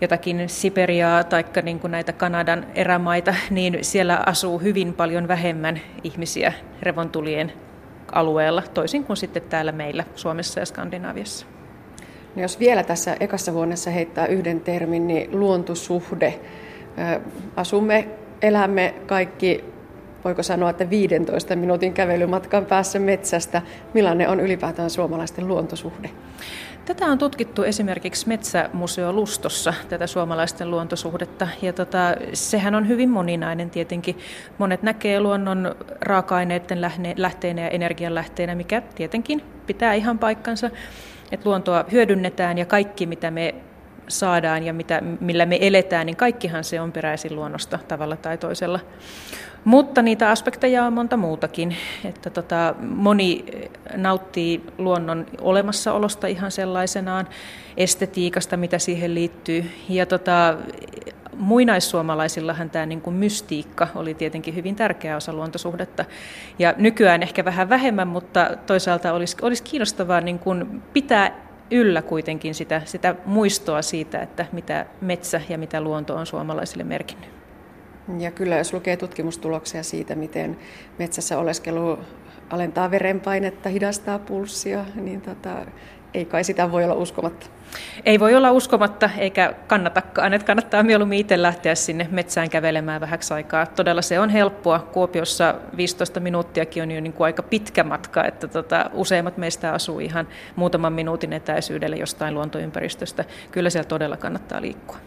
jotakin 0.02 0.50
Siperiaa 0.50 1.24
tai 1.24 1.46
niin 1.64 1.80
kuin 1.80 1.92
näitä 1.92 2.14
Kanadan 2.14 2.66
erämaita, 2.76 3.36
niin 3.50 3.78
siellä 3.82 4.24
asuu 4.26 4.60
hyvin 4.60 4.94
paljon 4.94 5.28
vähemmän 5.28 5.80
ihmisiä 6.04 6.54
revontulien 6.82 7.54
alueella, 8.12 8.64
toisin 8.74 9.04
kuin 9.04 9.18
sitten 9.18 9.44
täällä 9.44 9.72
meillä 9.72 10.04
Suomessa 10.16 10.60
ja 10.60 10.66
Skandinaviassa. 10.66 11.55
No 12.36 12.42
jos 12.42 12.60
vielä 12.60 12.84
tässä 12.84 13.18
ekassa 13.20 13.54
vuonnessa 13.54 13.92
heittää 13.92 14.28
yhden 14.28 14.62
termin, 14.62 15.08
niin 15.08 15.40
luontosuhde. 15.40 16.40
Asumme, 17.56 18.08
elämme 18.42 18.94
kaikki 19.06 19.64
voiko 20.26 20.44
sanoa, 20.44 20.70
että 20.70 20.90
15 20.90 21.56
minuutin 21.56 21.94
kävelymatkan 21.94 22.66
päässä 22.66 23.00
metsästä. 23.00 23.62
Millainen 23.94 24.30
on 24.30 24.40
ylipäätään 24.40 24.90
suomalaisten 24.90 25.48
luontosuhde? 25.48 26.10
Tätä 26.86 27.06
on 27.06 27.18
tutkittu 27.18 27.64
esimerkiksi 27.64 28.28
Metsämuseo 28.28 29.14
Lustossa, 29.14 29.74
tätä 29.90 30.08
suomalaisten 30.08 30.72
luontosuhdetta. 30.72 31.48
Ja 31.62 31.74
tota, 31.74 32.16
sehän 32.34 32.76
on 32.76 32.88
hyvin 32.88 33.10
moninainen 33.10 33.70
tietenkin. 33.70 34.18
Monet 34.58 34.84
näkee 34.84 35.20
luonnon 35.20 35.76
raaka-aineiden 36.02 36.82
lähteenä 37.16 37.62
ja 37.62 37.70
energianlähteenä, 37.70 38.56
mikä 38.56 38.82
tietenkin 38.82 39.42
pitää 39.68 39.94
ihan 39.94 40.20
paikkansa. 40.20 40.70
Että 41.32 41.50
luontoa 41.50 41.86
hyödynnetään 41.92 42.58
ja 42.58 42.66
kaikki, 42.66 43.06
mitä 43.06 43.32
me 43.32 43.56
saadaan 44.08 44.64
ja 44.64 44.74
mitä, 44.74 45.02
millä 45.20 45.46
me 45.46 45.58
eletään, 45.62 46.06
niin 46.06 46.16
kaikkihan 46.16 46.64
se 46.64 46.82
on 46.82 46.92
peräisin 46.92 47.36
luonnosta 47.36 47.80
tavalla 47.88 48.18
tai 48.18 48.38
toisella. 48.38 48.80
Mutta 49.66 50.02
niitä 50.02 50.30
aspekteja 50.30 50.86
on 50.86 50.94
monta 50.94 51.18
muutakin. 51.18 51.76
Että 52.06 52.30
tota, 52.30 52.76
moni 52.80 53.46
nauttii 53.96 54.64
luonnon 54.78 55.26
olemassaolosta 55.42 56.28
ihan 56.28 56.52
sellaisenaan, 56.52 57.28
estetiikasta, 57.78 58.58
mitä 58.58 58.80
siihen 58.80 59.16
liittyy. 59.16 59.72
Ja 59.90 60.06
tota, 60.06 60.58
muinaissuomalaisillahan 61.38 62.70
tämä 62.70 62.86
niin 62.86 63.02
kuin 63.02 63.16
mystiikka 63.16 63.88
oli 63.96 64.14
tietenkin 64.14 64.56
hyvin 64.56 64.76
tärkeä 64.76 65.18
osa 65.18 65.34
luontosuhdetta. 65.34 66.06
Ja 66.60 66.74
nykyään 66.78 67.24
ehkä 67.24 67.46
vähän 67.46 67.70
vähemmän, 67.70 68.08
mutta 68.08 68.50
toisaalta 68.66 69.14
olisi, 69.14 69.38
olisi 69.42 69.64
kiinnostavaa 69.64 70.22
niin 70.22 70.40
kuin 70.40 70.82
pitää 70.94 71.46
yllä 71.72 72.02
kuitenkin 72.02 72.56
sitä, 72.56 72.82
sitä 72.86 73.16
muistoa 73.26 73.82
siitä, 73.82 74.22
että 74.22 74.46
mitä 74.52 74.86
metsä 75.02 75.42
ja 75.50 75.58
mitä 75.58 75.82
luonto 75.82 76.16
on 76.16 76.26
suomalaisille 76.26 76.84
merkinnyt. 76.84 77.30
Ja 78.20 78.32
kyllä, 78.32 78.58
jos 78.58 78.74
lukee 78.74 78.98
tutkimustuloksia 78.98 79.84
siitä, 79.84 80.16
miten 80.16 80.58
metsässä 81.00 81.40
oleskelu 81.40 82.00
alentaa 82.50 82.92
verenpainetta, 82.92 83.70
hidastaa 83.70 84.20
pulssia, 84.20 84.86
niin 84.96 85.22
tota, 85.22 85.66
ei 86.16 86.26
kai 86.26 86.44
sitä 86.44 86.72
voi 86.72 86.84
olla 86.84 86.94
uskomatta. 86.94 87.48
Ei 88.06 88.20
voi 88.20 88.36
olla 88.36 88.52
uskomatta, 88.52 89.10
eikä 89.18 89.54
kannatakaan. 89.68 90.34
Että 90.34 90.46
kannattaa 90.46 90.84
mieluummin 90.84 91.20
itse 91.20 91.42
lähteä 91.42 91.76
sinne 91.76 92.08
metsään 92.12 92.50
kävelemään 92.50 93.02
vähäksi 93.02 93.34
aikaa. 93.34 93.66
Todella 93.66 94.02
se 94.02 94.20
on 94.20 94.30
helppoa. 94.30 94.80
Kuopiossa 94.80 95.56
15 95.78 96.20
minuuttiakin 96.20 96.84
on 96.84 96.92
jo 96.92 97.02
niin 97.02 97.14
kuin 97.14 97.26
aika 97.26 97.44
pitkä 97.44 97.84
matka, 97.84 98.26
että 98.26 98.48
tota, 98.48 98.90
useimmat 98.94 99.38
meistä 99.38 99.74
asuu 99.74 100.00
ihan 100.00 100.28
muutaman 100.56 100.94
minuutin 100.94 101.34
etäisyydelle 101.34 101.96
jostain 101.96 102.34
luontoympäristöstä. 102.34 103.26
Kyllä 103.52 103.70
siellä 103.70 103.88
todella 103.88 104.18
kannattaa 104.18 104.62
liikkua. 104.62 104.98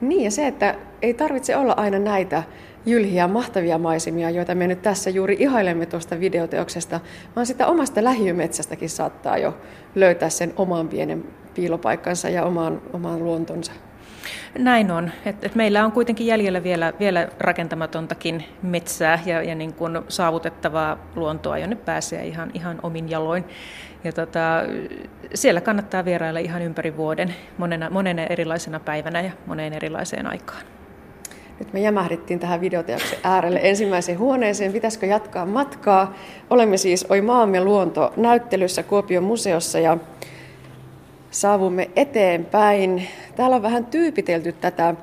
Niin 0.00 0.24
ja 0.24 0.30
se, 0.30 0.46
että 0.46 0.74
ei 1.02 1.14
tarvitse 1.14 1.56
olla 1.56 1.72
aina 1.72 1.98
näitä 1.98 2.42
jylhiä, 2.86 3.28
mahtavia 3.28 3.78
maisemia, 3.78 4.30
joita 4.30 4.54
me 4.54 4.66
nyt 4.66 4.82
tässä 4.82 5.10
juuri 5.10 5.36
ihailemme 5.40 5.86
tuosta 5.86 6.20
videoteoksesta, 6.20 7.00
vaan 7.36 7.46
sitä 7.46 7.66
omasta 7.66 8.04
lähiömetsästäkin 8.04 8.90
saattaa 8.90 9.38
jo 9.38 9.56
löytää 9.94 10.28
sen 10.28 10.52
oman 10.56 10.88
pienen 10.88 11.24
piilopaikkansa 11.54 12.28
ja 12.28 12.44
omaan, 12.44 12.82
omaan 12.92 13.24
luontonsa. 13.24 13.72
Näin 14.58 14.90
on. 14.90 15.10
Et, 15.24 15.44
et 15.44 15.54
meillä 15.54 15.84
on 15.84 15.92
kuitenkin 15.92 16.26
jäljellä 16.26 16.62
vielä, 16.62 16.92
vielä 17.00 17.28
rakentamatontakin 17.38 18.44
metsää 18.62 19.18
ja, 19.26 19.42
ja 19.42 19.54
niin 19.54 19.72
kuin 19.72 20.00
saavutettavaa 20.08 20.98
luontoa, 21.16 21.58
jonne 21.58 21.76
pääsee 21.76 22.26
ihan, 22.26 22.50
ihan 22.54 22.80
omin 22.82 23.10
jaloin. 23.10 23.44
Ja 24.04 24.12
tota, 24.12 24.62
siellä 25.34 25.60
kannattaa 25.60 26.04
vierailla 26.04 26.40
ihan 26.40 26.62
ympäri 26.62 26.96
vuoden, 26.96 27.34
monena, 27.58 27.90
monena 27.90 28.22
erilaisena 28.22 28.80
päivänä 28.80 29.20
ja 29.20 29.30
moneen 29.46 29.72
erilaiseen 29.72 30.26
aikaan. 30.26 30.73
Nyt 31.58 31.72
me 31.72 31.80
jämähdettiin 31.80 32.40
tähän 32.40 32.60
videoteoksen 32.60 33.18
äärelle 33.22 33.60
ensimmäiseen 33.62 34.18
huoneeseen. 34.18 34.72
Pitäisikö 34.72 35.06
jatkaa 35.06 35.46
matkaa? 35.46 36.14
Olemme 36.50 36.76
siis 36.76 37.06
Oi 37.08 37.20
maamme 37.20 37.64
luonto 37.64 38.12
näyttelyssä 38.16 38.82
Kuopion 38.82 39.24
museossa 39.24 39.78
ja 39.78 39.98
saavumme 41.30 41.90
eteenpäin. 41.96 43.08
Täällä 43.36 43.56
on 43.56 43.62
vähän 43.62 43.86
tyypitelty 43.86 44.52
tätä 44.52 44.94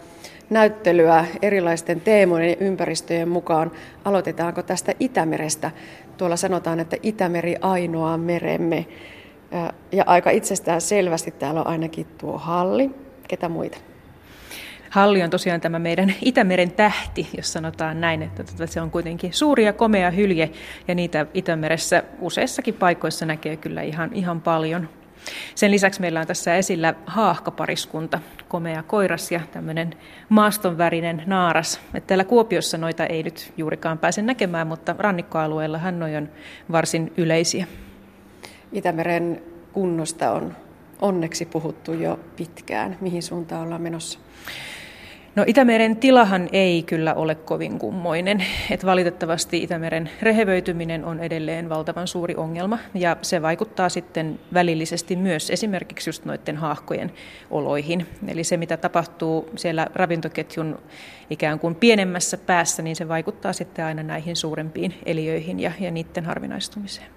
näyttelyä 0.49 1.25
erilaisten 1.41 2.01
teemojen 2.01 2.49
ja 2.49 2.55
ympäristöjen 2.59 3.29
mukaan. 3.29 3.71
Aloitetaanko 4.05 4.63
tästä 4.63 4.93
Itämerestä? 4.99 5.71
Tuolla 6.17 6.35
sanotaan, 6.35 6.79
että 6.79 6.97
Itämeri 7.03 7.55
ainoa 7.61 8.17
meremme. 8.17 8.85
Ja 9.91 10.03
aika 10.07 10.29
itsestään 10.29 10.81
selvästi 10.81 11.31
täällä 11.31 11.61
on 11.61 11.67
ainakin 11.67 12.05
tuo 12.17 12.37
halli. 12.37 12.91
Ketä 13.27 13.49
muita? 13.49 13.77
Halli 14.91 15.23
on 15.23 15.29
tosiaan 15.29 15.61
tämä 15.61 15.79
meidän 15.79 16.13
Itämeren 16.21 16.71
tähti, 16.71 17.29
jos 17.37 17.53
sanotaan 17.53 18.01
näin, 18.01 18.21
että 18.21 18.43
tota, 18.43 18.67
se 18.67 18.81
on 18.81 18.91
kuitenkin 18.91 19.33
suuri 19.33 19.65
ja 19.65 19.73
komea 19.73 20.11
hylje 20.11 20.51
ja 20.87 20.95
niitä 20.95 21.25
Itämeressä 21.33 22.03
useissakin 22.19 22.73
paikoissa 22.73 23.25
näkee 23.25 23.55
kyllä 23.57 23.81
ihan, 23.81 24.13
ihan 24.13 24.41
paljon. 24.41 24.89
Sen 25.55 25.71
lisäksi 25.71 26.01
meillä 26.01 26.19
on 26.19 26.27
tässä 26.27 26.55
esillä 26.55 26.93
haahkapariskunta, 27.05 28.19
komea 28.47 28.83
koiras 28.83 29.31
ja 29.31 29.39
tämmöinen 29.51 29.93
maastonvärinen 30.29 31.23
naaras. 31.25 31.81
Että 31.93 32.07
täällä 32.07 32.23
Kuopiossa 32.23 32.77
noita 32.77 33.05
ei 33.05 33.23
nyt 33.23 33.53
juurikaan 33.57 33.97
pääse 33.97 34.21
näkemään, 34.21 34.67
mutta 34.67 34.95
rannikkoalueellahan 34.99 35.99
noin 35.99 36.17
on 36.17 36.29
varsin 36.71 37.13
yleisiä. 37.17 37.67
Itämeren 38.71 39.41
kunnosta 39.73 40.31
on 40.31 40.55
onneksi 41.01 41.45
puhuttu 41.45 41.93
jo 41.93 42.19
pitkään. 42.35 42.97
Mihin 43.01 43.23
suuntaan 43.23 43.61
ollaan 43.61 43.81
menossa? 43.81 44.19
No 45.35 45.43
Itämeren 45.47 45.95
tilahan 45.95 46.49
ei 46.51 46.83
kyllä 46.83 47.13
ole 47.13 47.35
kovin 47.35 47.79
kummoinen. 47.79 48.45
Et 48.71 48.85
valitettavasti 48.85 49.63
Itämeren 49.63 50.09
rehevöityminen 50.21 51.05
on 51.05 51.19
edelleen 51.19 51.69
valtavan 51.69 52.07
suuri 52.07 52.35
ongelma 52.35 52.79
ja 52.93 53.17
se 53.21 53.41
vaikuttaa 53.41 53.89
sitten 53.89 54.39
välillisesti 54.53 55.15
myös 55.15 55.49
esimerkiksi 55.49 56.09
just 56.09 56.25
noiden 56.25 56.57
haahkojen 56.57 57.11
oloihin. 57.51 58.07
Eli 58.27 58.43
se 58.43 58.57
mitä 58.57 58.77
tapahtuu 58.77 59.49
siellä 59.55 59.87
ravintoketjun 59.95 60.79
ikään 61.29 61.59
kuin 61.59 61.75
pienemmässä 61.75 62.37
päässä, 62.37 62.81
niin 62.81 62.95
se 62.95 63.07
vaikuttaa 63.07 63.53
sitten 63.53 63.85
aina 63.85 64.03
näihin 64.03 64.35
suurempiin 64.35 64.93
eliöihin 65.05 65.59
ja, 65.59 65.71
ja 65.79 65.91
niiden 65.91 66.25
harvinaistumiseen. 66.25 67.07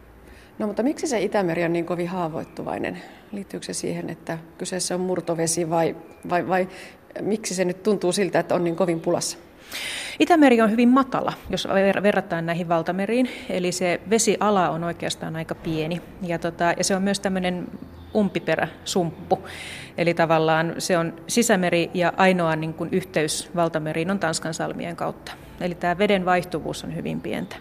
No 0.59 0.66
mutta 0.66 0.83
miksi 0.83 1.07
se 1.07 1.22
Itämeri 1.22 1.64
on 1.64 1.72
niin 1.72 1.87
kovin 1.87 2.09
haavoittuvainen? 2.09 3.03
Liittyykö 3.33 3.66
se 3.66 3.72
siihen, 3.72 4.11
että 4.11 4.38
kyseessä 4.59 4.94
on 4.94 5.00
murtovesi 5.00 5.70
vai, 5.70 5.96
vai, 6.31 6.48
vai 6.48 6.68
miksi 7.20 7.55
se 7.55 7.64
nyt 7.64 7.83
tuntuu 7.83 8.12
siltä, 8.12 8.38
että 8.38 8.55
on 8.55 8.64
niin 8.64 8.77
kovin 8.77 9.00
pulassa? 9.00 9.38
Itämeri 10.18 10.61
on 10.61 10.70
hyvin 10.70 10.88
matala, 10.88 11.33
jos 11.50 11.68
verrataan 12.03 12.46
näihin 12.46 12.68
valtameriin, 12.68 13.29
eli 13.48 13.72
se 13.72 14.00
vesiala 14.11 14.70
on 14.70 14.85
oikeastaan 14.85 15.37
aika 15.37 15.55
pieni. 15.55 16.00
Ja, 16.22 16.38
tota, 16.38 16.74
ja 16.79 16.85
se 16.85 16.96
on 16.96 17.03
myös 17.03 17.20
tämmöinen 17.20 17.66
umpiperäsumppu, 18.14 19.38
eli 19.98 20.14
tavallaan 20.14 20.74
se 20.79 20.98
on 20.98 21.14
sisämeri 21.27 21.90
ja 21.94 22.12
ainoa 22.16 22.57
niin 22.57 22.74
kuin 22.74 22.90
yhteys 22.92 23.50
valtameriin 23.57 24.11
on 24.11 24.18
Tanskan 24.18 24.55
salmien 24.55 24.96
kautta. 24.96 25.33
Eli 25.61 25.74
tämä 25.74 25.98
veden 25.98 26.24
vaihtuvuus 26.24 26.85
on 26.85 26.96
hyvin 26.96 27.20
pientä. 27.20 27.57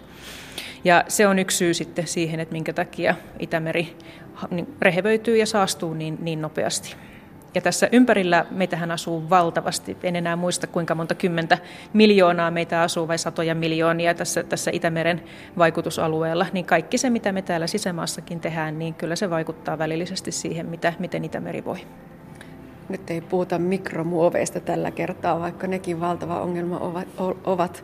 Ja 0.83 1.03
se 1.07 1.27
on 1.27 1.39
yksi 1.39 1.57
syy 1.57 1.73
sitten 1.73 2.07
siihen, 2.07 2.39
että 2.39 2.53
minkä 2.53 2.73
takia 2.73 3.15
Itämeri 3.39 3.97
niin 4.51 4.75
rehevöityy 4.81 5.37
ja 5.37 5.45
saastuu 5.45 5.93
niin, 5.93 6.17
niin 6.21 6.41
nopeasti. 6.41 6.95
Ja 7.55 7.61
tässä 7.61 7.89
ympärillä 7.91 8.45
meitähän 8.51 8.91
asuu 8.91 9.29
valtavasti. 9.29 9.97
En 10.03 10.15
enää 10.15 10.35
muista 10.35 10.67
kuinka 10.67 10.95
monta 10.95 11.15
kymmentä 11.15 11.57
miljoonaa 11.93 12.51
meitä 12.51 12.81
asuu 12.81 13.07
vai 13.07 13.17
satoja 13.17 13.55
miljoonia 13.55 14.13
tässä, 14.13 14.43
tässä 14.43 14.71
Itämeren 14.73 15.23
vaikutusalueella. 15.57 16.45
Niin 16.53 16.65
kaikki 16.65 16.97
se, 16.97 17.09
mitä 17.09 17.31
me 17.31 17.41
täällä 17.41 17.67
sisämaassakin 17.67 18.39
tehdään, 18.39 18.79
niin 18.79 18.93
kyllä 18.93 19.15
se 19.15 19.29
vaikuttaa 19.29 19.77
välillisesti 19.77 20.31
siihen, 20.31 20.65
mitä, 20.65 20.93
miten 20.99 21.25
Itämeri 21.25 21.65
voi. 21.65 21.77
Nyt 22.89 23.09
ei 23.09 23.21
puhuta 23.21 23.59
mikromuoveista 23.59 24.59
tällä 24.59 24.91
kertaa, 24.91 25.39
vaikka 25.39 25.67
nekin 25.67 25.99
valtava 25.99 26.41
ongelma 26.41 26.79
ovat. 27.43 27.83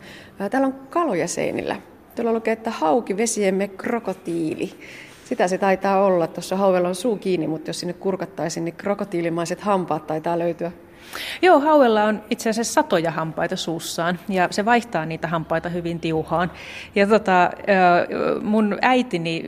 Täällä 0.52 0.68
on 0.68 0.80
kaloja 0.90 1.28
seinillä. 1.28 1.76
Tuolla 2.16 2.34
lukee, 2.34 2.54
että 2.54 2.72
hauki 2.72 3.18
vesiemme 3.18 3.68
krokotiili. 3.68 4.72
Sitä 5.30 5.48
se 5.48 5.58
taitaa 5.58 6.06
olla. 6.06 6.28
Tuossa 6.28 6.56
hauella 6.56 6.88
on 6.88 6.96
suu 6.96 7.18
kiinni, 7.18 7.48
mutta 7.48 7.70
jos 7.70 7.80
sinne 7.80 7.94
kurkattaisiin, 7.94 8.66
niin 8.66 8.76
krokotiilimaiset 8.76 9.62
hampaat 9.62 10.08
taitaa 10.08 10.40
löytyä. 10.40 10.72
Joo, 11.42 11.60
hauella 11.60 12.04
on 12.04 12.24
itse 12.30 12.50
asiassa 12.50 12.74
satoja 12.74 13.12
hampaita 13.12 13.56
suussaan 13.56 14.20
ja 14.30 14.48
se 14.52 14.66
vaihtaa 14.66 15.06
niitä 15.06 15.28
hampaita 15.28 15.70
hyvin 15.70 16.00
tiuhaan. 16.00 16.52
Ja 16.96 17.08
tota, 17.08 17.50
mun 18.42 18.78
äitini, 18.82 19.44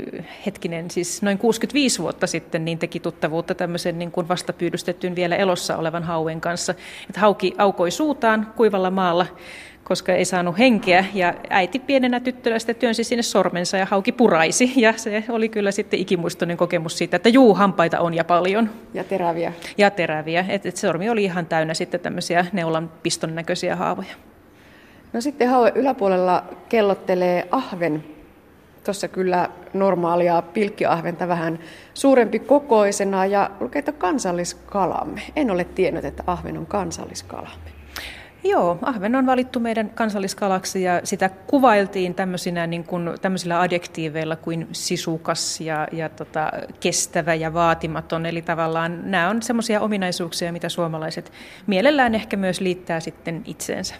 hetkinen, 0.45 0.91
siis 0.91 1.21
noin 1.21 1.37
65 1.37 2.01
vuotta 2.01 2.27
sitten, 2.27 2.65
niin 2.65 2.77
teki 2.77 2.99
tuttavuutta 2.99 3.55
tämmöisen 3.55 3.99
niin 3.99 4.11
kuin 4.11 4.27
vastapyydystetyn 4.27 5.15
vielä 5.15 5.35
elossa 5.35 5.77
olevan 5.77 6.03
hauen 6.03 6.41
kanssa. 6.41 6.75
Että 7.09 7.21
hauki 7.21 7.53
aukoi 7.57 7.91
suutaan 7.91 8.53
kuivalla 8.55 8.91
maalla 8.91 9.25
koska 9.83 10.13
ei 10.13 10.25
saanut 10.25 10.57
henkeä. 10.57 11.05
Ja 11.13 11.33
äiti 11.49 11.79
pienenä 11.79 12.19
tyttönä 12.19 12.59
sitten 12.59 12.75
työnsi 12.75 13.03
sinne 13.03 13.23
sormensa 13.23 13.77
ja 13.77 13.85
hauki 13.85 14.11
puraisi. 14.11 14.73
Ja 14.75 14.93
se 14.97 15.23
oli 15.29 15.49
kyllä 15.49 15.71
sitten 15.71 15.99
ikimuistoinen 15.99 16.57
kokemus 16.57 16.97
siitä, 16.97 17.15
että 17.15 17.29
juu, 17.29 17.53
hampaita 17.53 17.99
on 17.99 18.13
ja 18.13 18.23
paljon. 18.23 18.69
Ja 18.93 19.03
teräviä. 19.03 19.53
Ja 19.77 19.89
teräviä. 19.89 20.45
Et, 20.49 20.65
et 20.65 20.77
sormi 20.77 21.09
oli 21.09 21.23
ihan 21.23 21.45
täynnä 21.45 21.73
sitten 21.73 21.99
tämmöisiä 21.99 22.45
neulan 22.53 22.91
piston 23.03 23.35
näköisiä 23.35 23.75
haavoja. 23.75 24.13
No 25.13 25.21
sitten 25.21 25.49
haue 25.49 25.71
yläpuolella 25.75 26.43
kellottelee 26.69 27.47
ahven. 27.51 28.03
Tuossa 28.83 29.07
kyllä 29.07 29.49
normaalia 29.73 30.41
pilkkiahventa 30.41 31.27
vähän 31.27 31.59
suurempi 31.93 32.39
kokoisena 32.39 33.25
ja 33.25 33.51
lukee, 33.59 33.79
että 33.79 33.91
kansalliskalamme. 33.91 35.21
En 35.35 35.51
ole 35.51 35.63
tiennyt, 35.63 36.05
että 36.05 36.23
ahven 36.27 36.57
on 36.57 36.65
kansalliskalamme. 36.65 37.70
Joo, 38.43 38.77
ahven 38.81 39.15
on 39.15 39.25
valittu 39.25 39.59
meidän 39.59 39.89
kansalliskalaksi 39.89 40.83
ja 40.83 41.01
sitä 41.03 41.29
kuvailtiin 41.29 42.15
tämmöisinä, 42.15 42.67
niin 42.67 42.83
kuin, 42.83 43.09
tämmöisillä 43.21 43.61
adjektiiveilla 43.61 44.35
kuin 44.35 44.67
sisukas 44.71 45.61
ja, 45.61 45.87
ja 45.91 46.09
tota, 46.09 46.51
kestävä 46.79 47.33
ja 47.33 47.53
vaatimaton. 47.53 48.25
Eli 48.25 48.41
tavallaan 48.41 49.11
nämä 49.11 49.29
on 49.29 49.41
semmoisia 49.41 49.81
ominaisuuksia, 49.81 50.51
mitä 50.51 50.69
suomalaiset 50.69 51.31
mielellään 51.67 52.15
ehkä 52.15 52.37
myös 52.37 52.61
liittää 52.61 52.99
sitten 52.99 53.41
itseensä. 53.45 53.95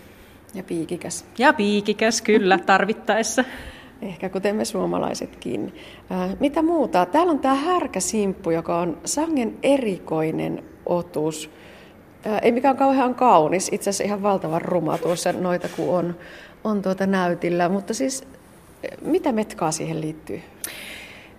Ja 0.54 0.64
piikikäs. 0.64 1.26
Ja 1.38 1.54
piikikäs, 1.54 2.22
kyllä, 2.22 2.58
tarvittaessa. 2.66 3.44
Ehkä 4.02 4.30
kuten 4.30 4.56
me 4.56 4.66
suomalaisetkin. 4.66 5.74
Äh, 6.12 6.40
mitä 6.40 6.62
muuta? 6.62 7.06
Täällä 7.06 7.32
on 7.32 7.40
tämä 7.40 7.56
härkäsimppu, 7.56 8.52
joka 8.52 8.80
on 8.80 8.98
sangen 9.06 9.58
erikoinen 9.64 10.64
otus. 10.86 11.50
Ei 12.42 12.52
mikään 12.52 12.78
kauhean 12.78 13.16
kaunis, 13.16 13.70
itse 13.72 13.90
asiassa 13.90 14.04
ihan 14.04 14.24
valtavan 14.24 14.62
ruma 14.62 14.98
tuossa 14.98 15.32
noita 15.32 15.68
kun 15.76 15.98
on, 15.98 16.16
on 16.64 16.82
tuota 16.82 17.08
näytillä. 17.08 17.70
Mutta 17.70 17.94
siis 17.94 18.28
mitä 19.02 19.32
metkaa 19.32 19.72
siihen 19.72 20.02
liittyy? 20.02 20.42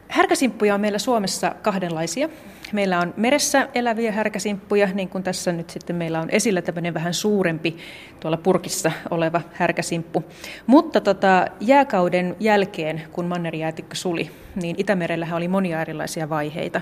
Härkäsimppuja 0.08 0.74
on 0.74 0.80
meillä 0.80 0.98
Suomessa 0.98 1.54
kahdenlaisia. 1.62 2.28
Meillä 2.72 3.00
on 3.00 3.14
meressä 3.16 3.68
eläviä 3.74 4.12
härkäsimppuja, 4.12 4.88
niin 4.94 5.08
kuin 5.08 5.24
tässä 5.24 5.52
nyt 5.52 5.70
sitten 5.70 5.96
meillä 5.96 6.20
on 6.20 6.30
esillä 6.30 6.62
tämmöinen 6.62 6.94
vähän 6.94 7.14
suurempi 7.14 7.76
tuolla 8.20 8.36
purkissa 8.36 8.92
oleva 9.10 9.40
härkäsimppu. 9.52 10.24
Mutta 10.66 11.00
tota, 11.00 11.46
jääkauden 11.60 12.36
jälkeen, 12.40 13.02
kun 13.12 13.24
mannerjäätikkö 13.24 13.94
suli, 13.94 14.30
niin 14.62 14.76
Itämerellähän 14.78 15.36
oli 15.36 15.48
monia 15.48 15.80
erilaisia 15.80 16.28
vaiheita. 16.28 16.80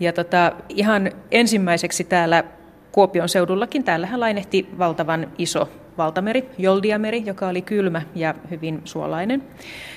Ja 0.00 0.12
tota, 0.12 0.52
ihan 0.68 1.12
ensimmäiseksi 1.30 2.04
täällä 2.04 2.44
Kuopion 2.92 3.28
seudullakin, 3.28 3.84
täällähän 3.84 4.20
lainehti 4.20 4.68
valtavan 4.78 5.32
iso 5.38 5.68
valtameri, 5.98 6.48
Joldiameri, 6.58 7.22
joka 7.26 7.48
oli 7.48 7.62
kylmä 7.62 8.02
ja 8.14 8.34
hyvin 8.50 8.80
suolainen. 8.84 9.42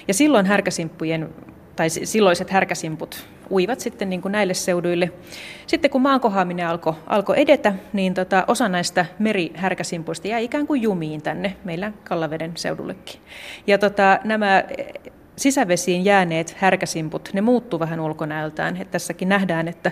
Ja 0.07 0.13
silloin 0.13 0.45
härkäsimppujen 0.45 1.29
tai 1.75 1.89
silloiset 1.89 2.49
härkäsimput 2.49 3.25
uivat 3.51 3.79
sitten 3.79 4.09
niin 4.09 4.21
kuin 4.21 4.31
näille 4.31 4.53
seuduille. 4.53 5.11
Sitten 5.67 5.91
kun 5.91 6.01
maankohaaminen 6.01 6.67
alkoi 6.67 6.93
alko 7.07 7.33
edetä, 7.33 7.73
niin 7.93 8.13
tota, 8.13 8.45
osa 8.47 8.69
näistä 8.69 9.05
merihärkäsimpuista 9.19 10.27
jäi 10.27 10.43
ikään 10.43 10.67
kuin 10.67 10.81
jumiin 10.81 11.21
tänne 11.21 11.55
meillä 11.63 11.91
Kallaveden 12.03 12.51
seudullekin. 12.55 13.21
Ja 13.67 13.77
tota, 13.77 14.19
nämä 14.23 14.63
sisävesiin 15.35 16.05
jääneet 16.05 16.55
härkäsimput, 16.57 17.29
ne 17.33 17.41
muuttuu 17.41 17.79
vähän 17.79 17.99
ulkonäöltään. 17.99 18.77
Et 18.77 18.91
tässäkin 18.91 19.29
nähdään, 19.29 19.67
että 19.67 19.91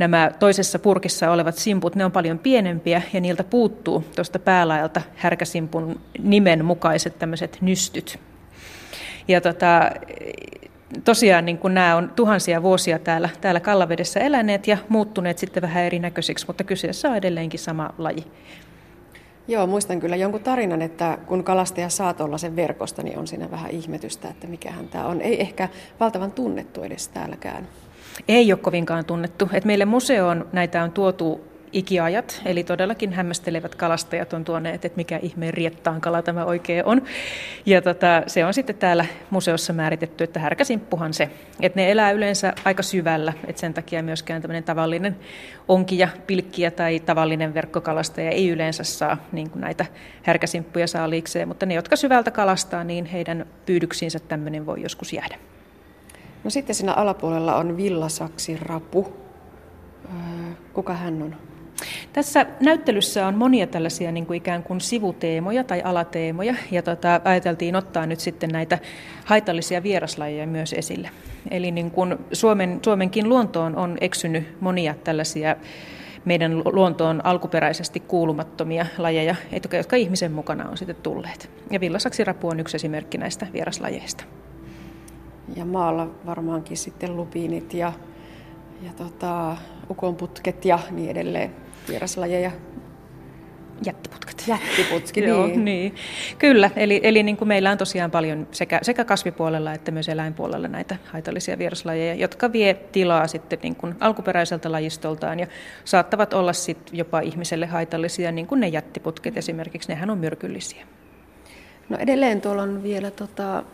nämä 0.00 0.30
toisessa 0.38 0.78
purkissa 0.78 1.30
olevat 1.30 1.54
simput, 1.54 1.94
ne 1.94 2.04
on 2.04 2.12
paljon 2.12 2.38
pienempiä 2.38 3.02
ja 3.12 3.20
niiltä 3.20 3.44
puuttuu 3.44 4.04
tuosta 4.16 4.38
päälaelta 4.38 5.02
härkäsimpun 5.16 6.00
nimen 6.22 6.64
mukaiset 6.64 7.18
tämmöiset 7.18 7.58
nystyt. 7.60 8.18
Ja 9.28 9.40
tota, 9.40 9.90
tosiaan 11.04 11.44
niin 11.44 11.58
kuin 11.58 11.74
nämä 11.74 11.96
on 11.96 12.12
tuhansia 12.16 12.62
vuosia 12.62 12.98
täällä, 12.98 13.28
täällä 13.40 13.60
Kallavedessä 13.60 14.20
eläneet 14.20 14.66
ja 14.66 14.78
muuttuneet 14.88 15.38
sitten 15.38 15.62
vähän 15.62 15.84
erinäköisiksi, 15.84 16.46
mutta 16.46 16.64
kyseessä 16.64 17.08
on 17.08 17.16
edelleenkin 17.16 17.60
sama 17.60 17.90
laji. 17.98 18.24
Joo, 19.48 19.66
muistan 19.66 20.00
kyllä 20.00 20.16
jonkun 20.16 20.42
tarinan, 20.42 20.82
että 20.82 21.18
kun 21.26 21.44
kalastaja 21.44 21.88
saa 21.88 22.14
sen 22.36 22.56
verkosta, 22.56 23.02
niin 23.02 23.18
on 23.18 23.26
siinä 23.26 23.50
vähän 23.50 23.70
ihmetystä, 23.70 24.28
että 24.28 24.46
mikähän 24.46 24.88
tämä 24.88 25.06
on. 25.06 25.20
Ei 25.20 25.40
ehkä 25.40 25.68
valtavan 26.00 26.32
tunnettu 26.32 26.82
edes 26.82 27.08
täälläkään. 27.08 27.68
Ei 28.28 28.52
ole 28.52 28.60
kovinkaan 28.60 29.04
tunnettu. 29.04 29.50
Et 29.52 29.64
meille 29.64 29.84
museoon 29.84 30.48
näitä 30.52 30.82
on 30.82 30.92
tuotu 30.92 31.50
ikiajat, 31.72 32.42
eli 32.44 32.64
todellakin 32.64 33.12
hämmästelevät 33.12 33.74
kalastajat 33.74 34.32
on 34.32 34.44
tuoneet, 34.44 34.84
että 34.84 34.96
mikä 34.96 35.18
ihmeen 35.22 35.54
riettaan 35.54 36.00
kala 36.00 36.22
tämä 36.22 36.44
oikein 36.44 36.84
on. 36.84 37.02
Ja 37.66 37.82
tota, 37.82 38.22
se 38.26 38.44
on 38.44 38.54
sitten 38.54 38.76
täällä 38.76 39.06
museossa 39.30 39.72
määritetty, 39.72 40.24
että 40.24 40.40
härkäsimppuhan 40.40 41.14
se. 41.14 41.30
Että 41.60 41.80
ne 41.80 41.90
elää 41.90 42.10
yleensä 42.10 42.52
aika 42.64 42.82
syvällä, 42.82 43.32
että 43.46 43.60
sen 43.60 43.74
takia 43.74 44.02
myöskään 44.02 44.42
tämmöinen 44.42 44.64
tavallinen 44.64 45.16
onkia, 45.68 46.08
pilkkiä 46.26 46.70
tai 46.70 47.00
tavallinen 47.00 47.54
verkkokalastaja 47.54 48.30
ei 48.30 48.48
yleensä 48.48 48.84
saa 48.84 49.16
niin 49.32 49.50
kuin 49.50 49.60
näitä 49.60 49.86
härkäsimppuja 50.22 50.86
saaliikseen, 50.86 51.48
mutta 51.48 51.66
ne, 51.66 51.74
jotka 51.74 51.96
syvältä 51.96 52.30
kalastaa, 52.30 52.84
niin 52.84 53.06
heidän 53.06 53.46
pyydyksiinsä 53.66 54.18
tämmöinen 54.18 54.66
voi 54.66 54.82
joskus 54.82 55.12
jäädä. 55.12 55.36
No 56.44 56.50
sitten 56.50 56.74
siinä 56.74 56.92
alapuolella 56.92 57.56
on 57.56 57.76
villasaksirapu. 57.76 59.12
Kuka 60.72 60.94
hän 60.94 61.22
on? 61.22 61.36
Tässä 62.12 62.46
näyttelyssä 62.60 63.26
on 63.26 63.34
monia 63.34 63.66
tällaisia 63.66 64.12
niin 64.12 64.26
kuin 64.26 64.36
ikään 64.36 64.62
kuin 64.62 64.80
sivuteemoja 64.80 65.64
tai 65.64 65.82
alateemoja, 65.84 66.54
ja 66.70 66.82
tota, 66.82 67.20
ajateltiin 67.24 67.76
ottaa 67.76 68.06
nyt 68.06 68.20
sitten 68.20 68.50
näitä 68.50 68.78
haitallisia 69.24 69.82
vieraslajeja 69.82 70.46
myös 70.46 70.72
esille. 70.72 71.10
Eli 71.50 71.70
niin 71.70 71.90
kuin 71.90 72.16
Suomen, 72.32 72.78
Suomenkin 72.84 73.28
luontoon 73.28 73.76
on 73.76 73.98
eksynyt 74.00 74.60
monia 74.60 74.94
tällaisia 75.04 75.56
meidän 76.24 76.58
luontoon 76.58 77.26
alkuperäisesti 77.26 78.00
kuulumattomia 78.00 78.86
lajeja, 78.98 79.34
jotka 79.72 79.96
ihmisen 79.96 80.32
mukana 80.32 80.68
on 80.68 80.76
sitten 80.76 80.96
tulleet. 80.96 81.50
Ja 81.70 81.80
villasaksirapu 81.80 82.48
on 82.48 82.60
yksi 82.60 82.76
esimerkki 82.76 83.18
näistä 83.18 83.46
vieraslajeista. 83.52 84.24
Ja 85.56 85.64
maalla 85.64 86.10
varmaankin 86.26 86.76
sitten 86.76 87.16
lupiinit 87.16 87.74
ja, 87.74 87.92
ja 88.82 88.92
tota, 88.96 89.56
ukonputket 89.90 90.64
ja 90.64 90.78
niin 90.90 91.10
edelleen 91.10 91.50
vieraslajeja. 91.88 92.50
Jättiputket. 93.86 94.44
Jättiputki, 94.46 95.20
niin. 95.20 95.28
Joo, 95.28 95.46
niin. 95.46 95.94
Kyllä, 96.38 96.70
eli, 96.76 97.00
eli 97.02 97.22
niin 97.22 97.36
kuin 97.36 97.48
meillä 97.48 97.70
on 97.70 97.78
tosiaan 97.78 98.10
paljon 98.10 98.46
sekä, 98.50 98.78
sekä 98.82 99.04
kasvipuolella 99.04 99.72
että 99.72 99.90
myös 99.90 100.08
eläinpuolella 100.08 100.68
näitä 100.68 100.96
haitallisia 101.12 101.58
vieraslajeja, 101.58 102.14
jotka 102.14 102.52
vie 102.52 102.74
tilaa 102.74 103.26
sitten 103.26 103.58
niin 103.62 103.76
kuin 103.76 103.94
alkuperäiseltä 104.00 104.72
lajistoltaan 104.72 105.40
ja 105.40 105.46
saattavat 105.84 106.34
olla 106.34 106.52
sitten 106.52 106.98
jopa 106.98 107.20
ihmiselle 107.20 107.66
haitallisia, 107.66 108.32
niin 108.32 108.46
kuin 108.46 108.60
ne 108.60 108.68
jättiputket 108.68 109.36
esimerkiksi, 109.36 109.88
nehän 109.88 110.10
on 110.10 110.18
myrkyllisiä. 110.18 110.86
No 111.88 111.96
edelleen 112.00 112.40
tuolla 112.40 112.62
on 112.62 112.82
vielä 112.82 113.10
tota, 113.10 113.64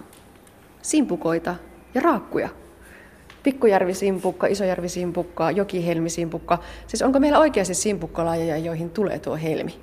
simpukoita 0.83 1.55
ja 1.95 2.01
raakkuja. 2.01 2.49
Pikkujärvi-simpukka, 3.43 4.47
Isojärvi-simpukka, 4.47 5.51
Jokihelmi-simpukka. 5.51 6.59
Siis 6.87 7.03
onko 7.03 7.21
meillä 7.21 7.39
oikeasti 7.39 7.75
simpukkalajeja, 7.75 8.57
joihin 8.57 8.91
tulee 8.91 9.19
tuo 9.19 9.37
helmi? 9.37 9.75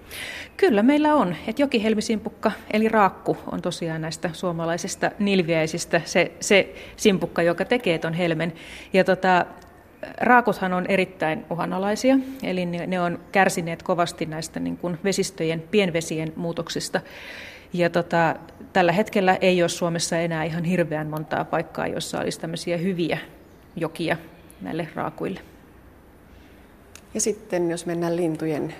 Kyllä 0.58 0.84
meillä 0.84 1.16
on. 1.16 1.36
Et 1.48 1.60
Jokihelmi-simpukka 1.60 2.52
eli 2.74 2.90
raakku 2.90 3.38
on 3.52 3.62
tosiaan 3.62 4.02
näistä 4.02 4.30
suomalaisista 4.34 5.12
nilviäisistä 5.20 6.02
se, 6.06 6.32
se 6.40 6.74
simpukka, 6.98 7.42
joka 7.42 7.66
tekee 7.66 7.98
tuon 8.00 8.14
helmen. 8.14 8.54
Ja 8.94 9.04
tota, 9.04 9.46
Raakuthan 10.22 10.74
on 10.74 10.86
erittäin 10.86 11.46
uhanalaisia, 11.50 12.16
eli 12.44 12.66
ne 12.66 13.02
on 13.02 13.20
kärsineet 13.32 13.84
kovasti 13.84 14.26
näistä 14.26 14.60
niin 14.60 14.78
kuin 14.78 14.98
vesistöjen, 15.04 15.64
pienvesien 15.72 16.34
muutoksista. 16.36 17.02
Ja 17.74 17.90
tota, 17.90 18.36
tällä 18.74 18.92
hetkellä 18.92 19.36
ei 19.42 19.64
ole 19.64 19.70
Suomessa 19.70 20.18
enää 20.18 20.44
ihan 20.44 20.64
hirveän 20.64 21.08
montaa 21.08 21.46
paikkaa, 21.46 21.88
jossa 21.88 22.20
olisi 22.20 22.40
tämmöisiä 22.40 22.78
hyviä 22.78 23.18
jokia 23.76 24.18
näille 24.62 24.88
raakuille. 24.96 25.40
Ja 27.14 27.22
sitten 27.22 27.72
jos 27.72 27.86
mennään 27.86 28.16
lintujen 28.16 28.74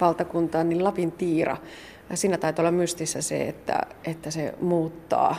valtakuntaan, 0.00 0.68
niin 0.68 0.84
Lapin 0.84 1.12
tiira. 1.12 1.56
Siinä 2.14 2.38
taitaa 2.38 2.62
olla 2.62 2.70
mystissä 2.70 3.22
se, 3.22 3.48
että, 3.48 3.80
että 4.04 4.30
se 4.30 4.54
muuttaa 4.60 5.36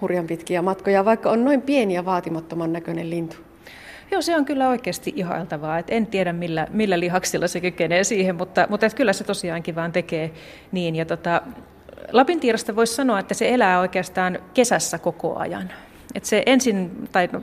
hurjan 0.00 0.26
pitkiä 0.26 0.62
matkoja, 0.62 1.04
vaikka 1.04 1.30
on 1.30 1.44
noin 1.44 1.62
pieni 1.62 1.94
ja 1.94 2.04
vaatimattoman 2.04 2.72
näköinen 2.72 3.10
lintu. 3.10 3.36
Joo, 4.10 4.22
se 4.22 4.36
on 4.36 4.44
kyllä 4.44 4.68
oikeasti 4.68 5.12
ihailtavaa. 5.16 5.78
Et 5.78 5.90
en 5.90 6.06
tiedä, 6.06 6.32
millä, 6.32 6.66
millä 6.70 7.00
lihaksilla 7.00 7.48
se 7.48 7.60
kykenee 7.60 8.04
siihen, 8.04 8.36
mutta, 8.36 8.66
mutta 8.70 8.86
et 8.86 8.94
kyllä 8.94 9.12
se 9.12 9.24
tosiaankin 9.24 9.74
vaan 9.74 9.92
tekee 9.92 10.30
niin. 10.72 10.96
Ja 10.96 11.04
tota, 11.04 11.42
Lapintiirasta 12.12 12.76
voisi 12.76 12.94
sanoa, 12.94 13.18
että 13.18 13.34
se 13.34 13.48
elää 13.48 13.80
oikeastaan 13.80 14.38
kesässä 14.54 14.98
koko 14.98 15.36
ajan. 15.36 15.72
Et 16.14 16.24
se 16.24 16.42
ensin, 16.46 17.08
tai 17.12 17.28
no, 17.32 17.42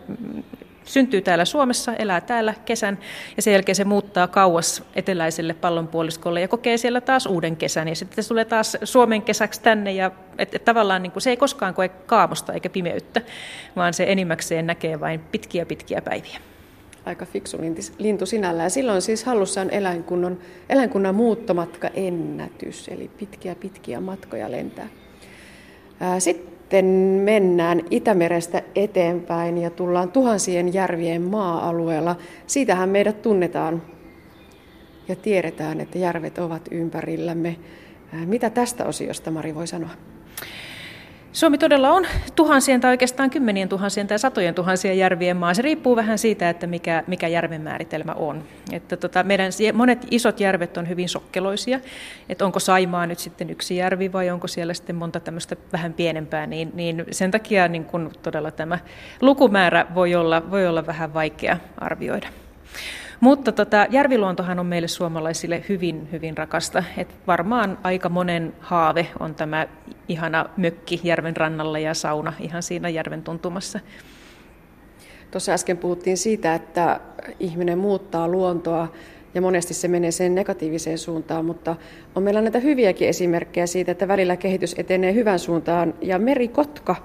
syntyy 0.87 1.21
täällä 1.21 1.45
Suomessa, 1.45 1.95
elää 1.95 2.21
täällä 2.21 2.53
kesän 2.65 2.97
ja 3.35 3.41
sen 3.41 3.53
jälkeen 3.53 3.75
se 3.75 3.83
muuttaa 3.83 4.27
kauas 4.27 4.83
eteläiselle 4.95 5.53
pallonpuoliskolle 5.53 6.41
ja 6.41 6.47
kokee 6.47 6.77
siellä 6.77 7.01
taas 7.01 7.25
uuden 7.25 7.55
kesän 7.55 7.87
ja 7.87 7.95
sitten 7.95 8.23
se 8.23 8.27
tulee 8.27 8.45
taas 8.45 8.77
Suomen 8.83 9.21
kesäksi 9.21 9.61
tänne 9.61 9.91
ja 9.91 10.11
et, 10.37 10.55
et 10.55 10.65
tavallaan 10.65 11.03
niin 11.03 11.11
kuin 11.11 11.23
se 11.23 11.29
ei 11.29 11.37
koskaan 11.37 11.73
koe 11.73 11.89
kaamosta 11.89 12.53
eikä 12.53 12.69
pimeyttä, 12.69 13.21
vaan 13.75 13.93
se 13.93 14.05
enimmäkseen 14.07 14.67
näkee 14.67 14.99
vain 14.99 15.19
pitkiä 15.19 15.65
pitkiä 15.65 16.01
päiviä. 16.01 16.39
Aika 17.07 17.25
fiksu 17.25 17.57
lintu 17.97 18.25
sinällään. 18.25 18.71
Silloin 18.71 19.01
siis 19.01 19.23
hallussaan 19.23 19.69
eläinkunnan, 19.69 20.37
eläinkunnan 20.69 21.15
muuttomatka 21.15 21.87
ennätys, 21.93 22.87
eli 22.87 23.09
pitkiä 23.19 23.55
pitkiä 23.55 24.01
matkoja 24.01 24.51
lentää. 24.51 24.87
Sitten 26.19 26.85
mennään 27.23 27.81
Itämerestä 27.91 28.61
eteenpäin 28.75 29.57
ja 29.57 29.69
tullaan 29.69 30.11
tuhansien 30.11 30.73
järvien 30.73 31.21
maa-alueella. 31.21 32.15
Siitähän 32.47 32.89
meidät 32.89 33.21
tunnetaan 33.21 33.81
ja 35.07 35.15
tiedetään, 35.15 35.81
että 35.81 35.97
järvet 35.97 36.37
ovat 36.37 36.61
ympärillämme. 36.71 37.55
Mitä 38.25 38.49
tästä 38.49 38.85
osiosta 38.85 39.31
Mari 39.31 39.55
voi 39.55 39.67
sanoa? 39.67 39.89
Suomi 41.37 41.57
todella 41.57 41.89
on 41.89 42.05
tuhansien 42.35 42.81
tai 42.81 42.91
oikeastaan 42.91 43.29
kymmenien 43.29 43.69
tuhansien 43.69 44.07
tai 44.07 44.19
satojen 44.19 44.55
tuhansien 44.55 44.97
järvien 44.97 45.37
maa. 45.37 45.53
Se 45.53 45.61
riippuu 45.61 45.95
vähän 45.95 46.17
siitä, 46.17 46.49
että 46.49 46.67
mikä, 46.67 47.03
mikä 47.07 47.27
järven 47.27 47.61
määritelmä 47.61 48.13
on. 48.13 48.43
Että 48.71 48.97
tota, 48.97 49.23
meidän 49.23 49.51
monet 49.73 50.07
isot 50.11 50.39
järvet 50.39 50.77
on 50.77 50.89
hyvin 50.89 51.09
sokkeloisia. 51.09 51.79
Että 52.29 52.45
onko 52.45 52.59
Saimaa 52.59 53.05
nyt 53.05 53.19
sitten 53.19 53.49
yksi 53.49 53.75
järvi 53.75 54.13
vai 54.13 54.29
onko 54.29 54.47
siellä 54.47 54.73
sitten 54.73 54.95
monta 54.95 55.19
tämmöistä 55.19 55.55
vähän 55.73 55.93
pienempää, 55.93 56.47
niin, 56.47 56.71
niin 56.73 57.05
sen 57.11 57.31
takia 57.31 57.67
niin 57.67 57.85
kun 57.85 58.11
todella 58.23 58.51
tämä 58.51 58.79
lukumäärä 59.21 59.85
voi 59.95 60.15
olla, 60.15 60.51
voi 60.51 60.67
olla 60.67 60.85
vähän 60.85 61.13
vaikea 61.13 61.57
arvioida. 61.77 62.27
Mutta 63.19 63.51
tota, 63.51 63.87
järviluontohan 63.89 64.59
on 64.59 64.65
meille 64.65 64.87
suomalaisille 64.87 65.63
hyvin, 65.69 66.09
hyvin 66.11 66.37
rakasta. 66.37 66.83
Et 66.97 67.15
varmaan 67.27 67.77
aika 67.83 68.09
monen 68.09 68.53
haave 68.59 69.07
on 69.19 69.35
tämä 69.35 69.67
ihana 70.07 70.45
mökki 70.57 71.01
järven 71.03 71.37
rannalla 71.37 71.79
ja 71.79 71.93
sauna 71.93 72.33
ihan 72.39 72.63
siinä 72.63 72.89
järven 72.89 73.23
tuntumassa. 73.23 73.79
Tuossa 75.31 75.51
äsken 75.51 75.77
puhuttiin 75.77 76.17
siitä, 76.17 76.55
että 76.55 76.99
ihminen 77.39 77.77
muuttaa 77.77 78.27
luontoa 78.27 78.87
ja 79.33 79.41
monesti 79.41 79.73
se 79.73 79.87
menee 79.87 80.11
sen 80.11 80.35
negatiiviseen 80.35 80.97
suuntaan, 80.97 81.45
mutta 81.45 81.75
on 82.15 82.23
meillä 82.23 82.41
näitä 82.41 82.59
hyviäkin 82.59 83.07
esimerkkejä 83.07 83.67
siitä, 83.67 83.91
että 83.91 84.07
välillä 84.07 84.37
kehitys 84.37 84.75
etenee 84.77 85.13
hyvän 85.13 85.39
suuntaan 85.39 85.93
ja 86.01 86.19
merikotka 86.19 86.95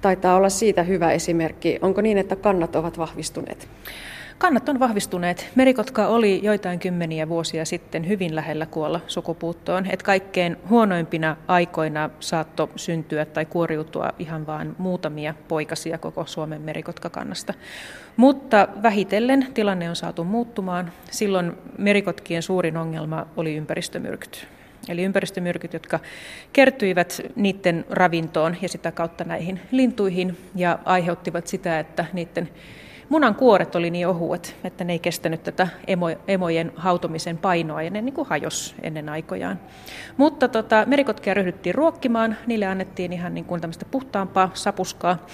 taitaa 0.00 0.36
olla 0.36 0.48
siitä 0.48 0.82
hyvä 0.82 1.12
esimerkki. 1.12 1.78
Onko 1.82 2.00
niin, 2.00 2.18
että 2.18 2.36
kannat 2.36 2.76
ovat 2.76 2.98
vahvistuneet? 2.98 3.68
Kannat 4.38 4.68
on 4.68 4.80
vahvistuneet. 4.80 5.50
Merikotka 5.54 6.06
oli 6.06 6.40
joitain 6.42 6.78
kymmeniä 6.78 7.28
vuosia 7.28 7.64
sitten 7.64 8.08
hyvin 8.08 8.36
lähellä 8.36 8.66
kuolla 8.66 9.00
sukupuuttoon. 9.06 9.86
Et 9.90 10.02
kaikkein 10.02 10.56
huonoimpina 10.68 11.36
aikoina 11.48 12.10
saatto 12.20 12.70
syntyä 12.76 13.24
tai 13.24 13.44
kuoriutua 13.44 14.12
ihan 14.18 14.46
vain 14.46 14.74
muutamia 14.78 15.34
poikasia 15.48 15.98
koko 15.98 16.26
Suomen 16.26 16.62
merikotkakannasta. 16.62 17.54
Mutta 18.16 18.68
vähitellen 18.82 19.46
tilanne 19.54 19.88
on 19.90 19.96
saatu 19.96 20.24
muuttumaan. 20.24 20.92
Silloin 21.10 21.52
merikotkien 21.78 22.42
suurin 22.42 22.76
ongelma 22.76 23.26
oli 23.36 23.56
ympäristömyrkyt. 23.56 24.46
Eli 24.88 25.02
ympäristömyrkyt, 25.02 25.72
jotka 25.72 26.00
kertyivät 26.52 27.20
niiden 27.36 27.84
ravintoon 27.90 28.56
ja 28.62 28.68
sitä 28.68 28.92
kautta 28.92 29.24
näihin 29.24 29.60
lintuihin 29.70 30.36
ja 30.54 30.78
aiheuttivat 30.84 31.46
sitä, 31.46 31.78
että 31.78 32.04
niiden 32.12 32.48
munan 33.08 33.34
kuoret 33.34 33.76
oli 33.76 33.90
niin 33.90 34.08
ohuet, 34.08 34.56
että 34.64 34.84
ne 34.84 34.92
ei 34.92 34.98
kestänyt 34.98 35.42
tätä 35.42 35.68
emo, 35.86 36.06
emojen 36.28 36.72
hautomisen 36.76 37.38
painoa 37.38 37.82
ja 37.82 37.90
ne 37.90 38.02
niin 38.02 38.14
kuin 38.14 38.28
hajos 38.28 38.74
ennen 38.82 39.08
aikojaan. 39.08 39.60
Mutta 40.16 40.48
tota, 40.48 40.84
merikotkia 40.86 41.34
ryhdyttiin 41.34 41.74
ruokkimaan, 41.74 42.36
niille 42.46 42.66
annettiin 42.66 43.12
ihan 43.12 43.34
niin 43.34 43.44
kuin 43.44 43.60
tämmöistä 43.60 43.84
puhtaampaa 43.90 44.50
sapuskaa 44.54 45.26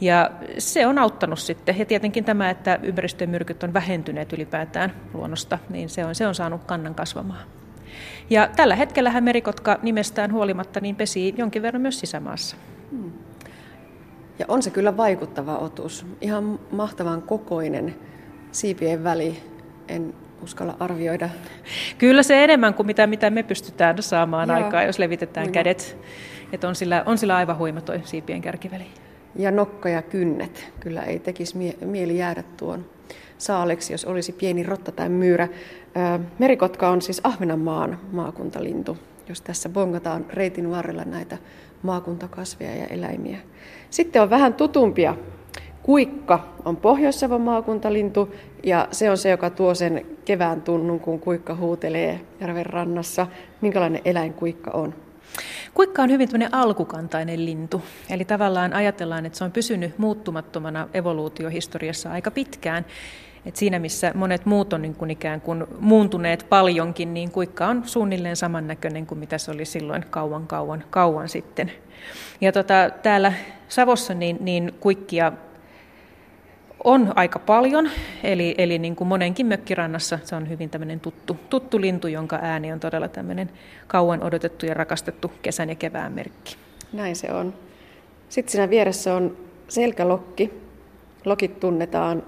ja 0.00 0.30
se 0.58 0.86
on 0.86 0.98
auttanut 0.98 1.38
sitten. 1.38 1.78
Ja 1.78 1.84
tietenkin 1.84 2.24
tämä, 2.24 2.50
että 2.50 2.78
ympäristömyrkyt 2.82 3.62
on 3.62 3.74
vähentyneet 3.74 4.32
ylipäätään 4.32 4.92
luonnosta, 5.14 5.58
niin 5.68 5.88
se 5.88 6.04
on, 6.04 6.14
se 6.14 6.26
on 6.26 6.34
saanut 6.34 6.64
kannan 6.64 6.94
kasvamaan. 6.94 7.46
Ja 8.30 8.48
tällä 8.56 8.76
hetkellä 8.76 9.20
merikotka 9.20 9.78
nimestään 9.82 10.32
huolimatta 10.32 10.80
niin 10.80 10.96
pesii 10.96 11.34
jonkin 11.36 11.62
verran 11.62 11.82
myös 11.82 12.00
sisämaassa. 12.00 12.56
Hmm. 12.90 13.25
Ja 14.38 14.44
on 14.48 14.62
se 14.62 14.70
kyllä 14.70 14.96
vaikuttava 14.96 15.58
otus. 15.58 16.06
Ihan 16.20 16.58
mahtavan 16.70 17.22
kokoinen 17.22 17.94
siipien 18.52 19.04
väli. 19.04 19.42
En 19.88 20.14
uskalla 20.42 20.76
arvioida. 20.80 21.28
Kyllä 21.98 22.22
se 22.22 22.44
enemmän 22.44 22.74
kuin 22.74 22.86
mitä, 22.86 23.06
mitä 23.06 23.30
me 23.30 23.42
pystytään 23.42 24.02
saamaan 24.02 24.48
Joo. 24.48 24.56
aikaa, 24.64 24.82
jos 24.82 24.98
levitetään 24.98 25.46
Huima. 25.46 25.54
kädet. 25.54 25.98
Että 26.52 26.68
on, 26.68 26.74
sillä, 26.74 27.02
on 27.06 27.18
sillä 27.18 27.36
aivan 27.36 27.58
huima 27.58 27.80
toi 27.80 28.00
siipien 28.04 28.42
kärkiväli. 28.42 28.86
Ja 29.36 29.50
nokka 29.50 29.88
ja 29.88 30.02
kynnet. 30.02 30.72
Kyllä 30.80 31.02
ei 31.02 31.18
tekisi 31.18 31.56
mie- 31.56 31.76
mieli 31.84 32.18
jäädä 32.18 32.42
tuon 32.56 32.84
saaleksi, 33.38 33.92
jos 33.92 34.04
olisi 34.04 34.32
pieni 34.32 34.62
rotta 34.62 34.92
tai 34.92 35.08
myyrä. 35.08 35.48
Merikotka 36.38 36.88
on 36.88 37.02
siis 37.02 37.20
Ahvenanmaan 37.24 38.00
maakuntalintu, 38.12 38.98
jos 39.28 39.40
tässä 39.40 39.68
bongataan 39.68 40.26
reitin 40.32 40.70
varrella 40.70 41.04
näitä 41.04 41.38
maakuntakasveja 41.82 42.76
ja 42.76 42.86
eläimiä. 42.86 43.38
Sitten 43.90 44.22
on 44.22 44.30
vähän 44.30 44.54
tutumpia. 44.54 45.16
Kuikka 45.82 46.48
on 46.64 46.76
Pohjois-Savon 46.76 47.40
maakuntalintu 47.40 48.34
ja 48.64 48.88
se 48.90 49.10
on 49.10 49.18
se, 49.18 49.30
joka 49.30 49.50
tuo 49.50 49.74
sen 49.74 50.06
kevään 50.24 50.62
tunnun, 50.62 51.00
kun 51.00 51.20
kuikka 51.20 51.54
huutelee 51.54 52.20
järven 52.40 52.66
rannassa. 52.66 53.26
Minkälainen 53.60 54.02
eläin 54.04 54.34
kuikka 54.34 54.70
on? 54.70 54.94
Kuikka 55.74 56.02
on 56.02 56.10
hyvin 56.10 56.28
alkukantainen 56.52 57.46
lintu. 57.46 57.82
Eli 58.10 58.24
tavallaan 58.24 58.72
ajatellaan, 58.72 59.26
että 59.26 59.38
se 59.38 59.44
on 59.44 59.52
pysynyt 59.52 59.98
muuttumattomana 59.98 60.88
evoluutiohistoriassa 60.94 62.10
aika 62.10 62.30
pitkään. 62.30 62.86
Et 63.46 63.56
siinä 63.56 63.78
missä 63.78 64.12
monet 64.14 64.46
muut 64.46 64.72
on 64.72 64.82
niin 64.82 64.94
kuin 64.94 65.10
ikään 65.10 65.40
kuin 65.40 65.64
muuntuneet 65.80 66.46
paljonkin, 66.48 67.14
niin 67.14 67.30
kuikka 67.30 67.66
on 67.66 67.82
suunnilleen 67.84 68.36
samannäköinen 68.36 69.06
kuin 69.06 69.18
mitä 69.18 69.38
se 69.38 69.50
oli 69.50 69.64
silloin 69.64 70.04
kauan 70.10 70.46
kauan 70.46 70.84
kauan 70.90 71.28
sitten. 71.28 71.72
Ja 72.40 72.52
tota, 72.52 72.90
täällä 73.02 73.32
Savossa 73.68 74.14
niin, 74.14 74.36
niin 74.40 74.74
kuikkia 74.80 75.32
on 76.84 77.12
aika 77.16 77.38
paljon, 77.38 77.90
eli, 78.22 78.54
eli 78.58 78.78
niin 78.78 78.96
kuin 78.96 79.08
monenkin 79.08 79.46
mökkirannassa 79.46 80.18
se 80.24 80.36
on 80.36 80.48
hyvin 80.48 80.70
tämmöinen 80.70 81.00
tuttu, 81.00 81.36
tuttu 81.50 81.80
lintu, 81.80 82.08
jonka 82.08 82.38
ääni 82.42 82.72
on 82.72 82.80
todella 82.80 83.08
tämmöinen 83.08 83.50
kauan 83.86 84.22
odotettu 84.22 84.66
ja 84.66 84.74
rakastettu 84.74 85.32
kesän 85.42 85.68
ja 85.68 85.74
kevään 85.74 86.12
merkki. 86.12 86.56
Näin 86.92 87.16
se 87.16 87.32
on. 87.32 87.54
Sitten 88.28 88.52
siinä 88.52 88.70
vieressä 88.70 89.14
on 89.14 89.36
selkälokki. 89.68 90.52
Lokit 91.24 91.60
tunnetaan 91.60 92.22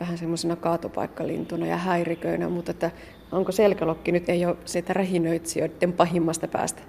vähän 0.00 0.18
semmoisena 0.18 0.56
kaatopaikkalintuna 0.56 1.66
ja 1.66 1.76
häiriköinä, 1.76 2.48
mutta 2.48 2.70
että 2.70 2.90
onko 3.32 3.52
selkälokki 3.52 4.12
nyt 4.12 4.28
ei 4.28 4.46
ole 4.46 4.56
sitä 4.64 4.92
rähinöitsijöiden 4.92 5.92
pahimmasta 5.92 6.48
päästä? 6.48 6.82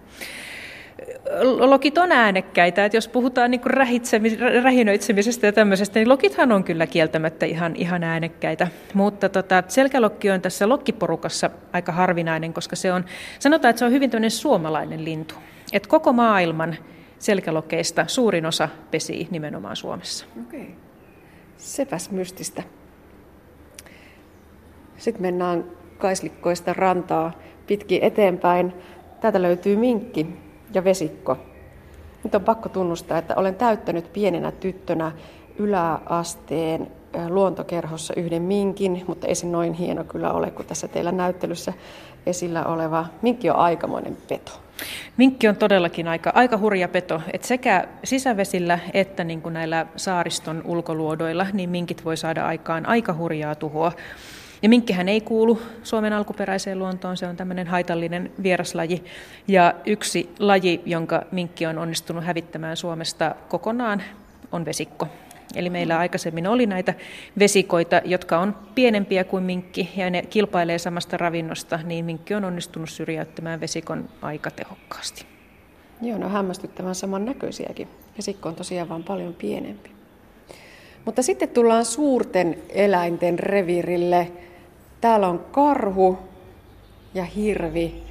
Lokit 1.59 1.97
on 1.97 2.11
äänekkäitä, 2.11 2.85
että 2.85 2.97
jos 2.97 3.07
puhutaan 3.07 3.51
niin 3.51 3.61
rähinöitsemisestä 4.63 5.45
ja 5.47 5.53
tämmöisestä, 5.53 5.99
niin 5.99 6.09
lokithan 6.09 6.51
on 6.51 6.63
kyllä 6.63 6.87
kieltämättä 6.87 7.45
ihan, 7.45 7.75
ihan 7.75 8.03
äänekkäitä. 8.03 8.67
Mutta 8.93 9.29
tota, 9.29 9.63
selkälokki 9.67 10.31
on 10.31 10.41
tässä 10.41 10.69
lokkiporukassa 10.69 11.49
aika 11.73 11.91
harvinainen, 11.91 12.53
koska 12.53 12.75
se 12.75 12.93
on, 12.93 13.05
sanotaan, 13.39 13.69
että 13.69 13.79
se 13.79 13.85
on 13.85 13.91
hyvin 13.91 14.09
tämmöinen 14.09 14.31
suomalainen 14.31 15.05
lintu. 15.05 15.35
Että 15.73 15.89
koko 15.89 16.13
maailman 16.13 16.75
selkälokeista 17.19 18.05
suurin 18.07 18.45
osa 18.45 18.69
pesii 18.91 19.27
nimenomaan 19.31 19.75
Suomessa. 19.75 20.25
Okei. 20.47 20.75
Sepäs 21.57 22.11
mystistä. 22.11 22.63
Sitten 24.97 25.21
mennään 25.21 25.63
kaislikkoista 25.97 26.73
rantaa 26.73 27.31
pitkin 27.67 28.03
eteenpäin. 28.03 28.73
Täältä 29.21 29.41
löytyy 29.41 29.75
minkki 29.75 30.44
ja 30.75 30.83
vesikko. 30.83 31.37
Nyt 32.23 32.35
on 32.35 32.43
pakko 32.43 32.69
tunnustaa, 32.69 33.17
että 33.17 33.35
olen 33.35 33.55
täyttänyt 33.55 34.13
pienenä 34.13 34.51
tyttönä 34.51 35.11
yläasteen 35.57 36.87
luontokerhossa 37.29 38.13
yhden 38.17 38.41
minkin, 38.41 39.03
mutta 39.07 39.27
ei 39.27 39.35
se 39.35 39.47
noin 39.47 39.73
hieno 39.73 40.03
kyllä 40.03 40.31
ole 40.31 40.51
kuin 40.51 40.67
tässä 40.67 40.87
teillä 40.87 41.11
näyttelyssä 41.11 41.73
esillä 42.25 42.63
oleva. 42.63 43.05
Minkki 43.21 43.49
on 43.49 43.55
aikamoinen 43.55 44.17
peto. 44.27 44.51
Minkki 45.17 45.47
on 45.47 45.55
todellakin 45.55 46.07
aika, 46.07 46.31
aika 46.35 46.57
hurja 46.57 46.87
peto. 46.87 47.21
Et 47.33 47.43
sekä 47.43 47.87
sisävesillä 48.03 48.79
että 48.93 49.23
niin 49.23 49.41
kuin 49.41 49.53
näillä 49.53 49.85
saariston 49.95 50.61
ulkoluodoilla 50.65 51.47
niin 51.53 51.69
minkit 51.69 52.05
voi 52.05 52.17
saada 52.17 52.45
aikaan 52.47 52.85
aika 52.85 53.13
hurjaa 53.13 53.55
tuhoa. 53.55 53.91
Ja 54.65 54.69
minkkihän 54.69 55.09
ei 55.09 55.21
kuulu 55.21 55.61
Suomen 55.83 56.13
alkuperäiseen 56.13 56.79
luontoon, 56.79 57.17
se 57.17 57.27
on 57.27 57.37
tämmöinen 57.37 57.67
haitallinen 57.67 58.31
vieraslaji. 58.43 59.03
Ja 59.47 59.73
yksi 59.85 60.29
laji, 60.39 60.81
jonka 60.85 61.21
minkki 61.31 61.65
on 61.65 61.77
onnistunut 61.77 62.23
hävittämään 62.23 62.77
Suomesta 62.77 63.35
kokonaan, 63.49 64.03
on 64.51 64.65
vesikko. 64.65 65.07
Eli 65.55 65.69
meillä 65.69 65.99
aikaisemmin 65.99 66.47
oli 66.47 66.65
näitä 66.65 66.93
vesikoita, 67.39 68.01
jotka 68.05 68.39
on 68.39 68.55
pienempiä 68.75 69.23
kuin 69.23 69.43
minkki 69.43 69.89
ja 69.97 70.09
ne 70.09 70.21
kilpailee 70.21 70.77
samasta 70.77 71.17
ravinnosta, 71.17 71.79
niin 71.83 72.05
minkki 72.05 72.33
on 72.33 72.45
onnistunut 72.45 72.89
syrjäyttämään 72.89 73.59
vesikon 73.59 74.09
aika 74.21 74.51
tehokkaasti. 74.51 75.25
Joo, 76.01 76.17
no 76.17 76.29
hämmästyttävän 76.29 76.95
samannäköisiäkin. 76.95 77.87
Vesikko 78.17 78.49
on 78.49 78.55
tosiaan 78.55 78.89
vain 78.89 79.03
paljon 79.03 79.33
pienempi. 79.33 79.91
Mutta 81.05 81.21
sitten 81.23 81.49
tullaan 81.49 81.85
suurten 81.85 82.57
eläinten 82.69 83.39
revirille. 83.39 84.31
Täällä 85.05 85.27
on 85.27 85.45
karhu 85.51 86.19
ja 87.13 87.23
hirvi. 87.23 88.03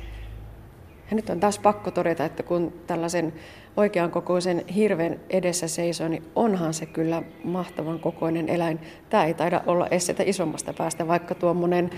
Ja 1.11 1.17
nyt 1.17 1.31
on 1.31 1.41
taas 1.41 1.59
pakko 1.59 1.91
todeta, 1.91 2.25
että 2.25 2.43
kun 2.43 2.73
tällaisen 2.87 3.33
oikean 3.77 4.11
kokoisen 4.11 4.67
hirven 4.75 5.21
edessä 5.31 5.69
seisoo, 5.69 6.09
niin 6.09 6.23
onhan 6.35 6.75
se 6.75 6.87
kyllä 6.87 7.23
mahtavan 7.45 7.99
kokoinen 7.99 8.49
eläin. 8.49 8.81
Tämä 9.11 9.25
ei 9.25 9.35
taida 9.35 9.63
olla 9.67 9.87
estetä 9.91 10.23
isommasta 10.27 10.73
päästä, 10.73 11.09
vaikka 11.09 11.35
tuommoinen 11.35 11.91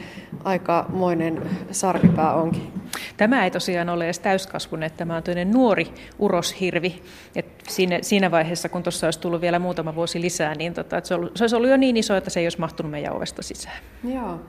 aikamoinen 0.45 1.43
sarvipää 1.71 2.35
onkin. 2.35 2.73
Tämä 3.17 3.45
ei 3.45 3.51
tosiaan 3.51 3.89
ole 3.89 4.05
edes 4.05 4.19
täyskasvunen, 4.19 4.87
että 4.87 4.99
tämä 4.99 5.17
on 5.17 5.23
toinen 5.23 5.51
nuori 5.51 5.87
uroshirvi. 6.19 7.03
Et 7.35 7.47
siinä, 7.69 7.99
siinä 8.03 8.31
vaiheessa, 8.31 8.69
kun 8.69 8.83
tuossa 8.83 9.07
olisi 9.07 9.21
tullut 9.21 9.41
vielä 9.41 9.59
muutama 9.59 9.95
vuosi 9.95 10.21
lisää, 10.21 10.55
niin 10.55 10.75
tota, 10.75 11.01
se, 11.05 11.15
ollut, 11.15 11.37
se 11.37 11.45
olisi 11.45 11.57
ollut 11.57 11.71
jo 11.71 11.77
niin 11.77 11.97
iso, 11.97 12.17
että 12.17 12.31
se 12.31 12.41
ei 12.41 12.47
olisi 12.47 12.61
mahtunut 12.61 12.91
meidän 12.91 13.17
ovesta 13.17 13.43
sisään. 13.43 13.79
Joo. 14.05 14.41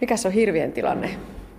Mikä 0.00 0.14
on 0.26 0.32
hirvien 0.32 0.72
tilanne? 0.72 1.10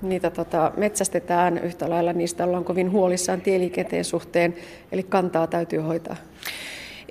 Niitä 0.01 0.29
tota, 0.29 0.71
metsästetään 0.77 1.57
yhtä 1.57 1.89
lailla, 1.89 2.13
niistä 2.13 2.43
ollaan 2.43 2.63
kovin 2.63 2.91
huolissaan 2.91 3.41
tieliikenteen 3.41 4.05
suhteen, 4.05 4.55
eli 4.91 5.03
kantaa 5.03 5.47
täytyy 5.47 5.79
hoitaa. 5.79 6.15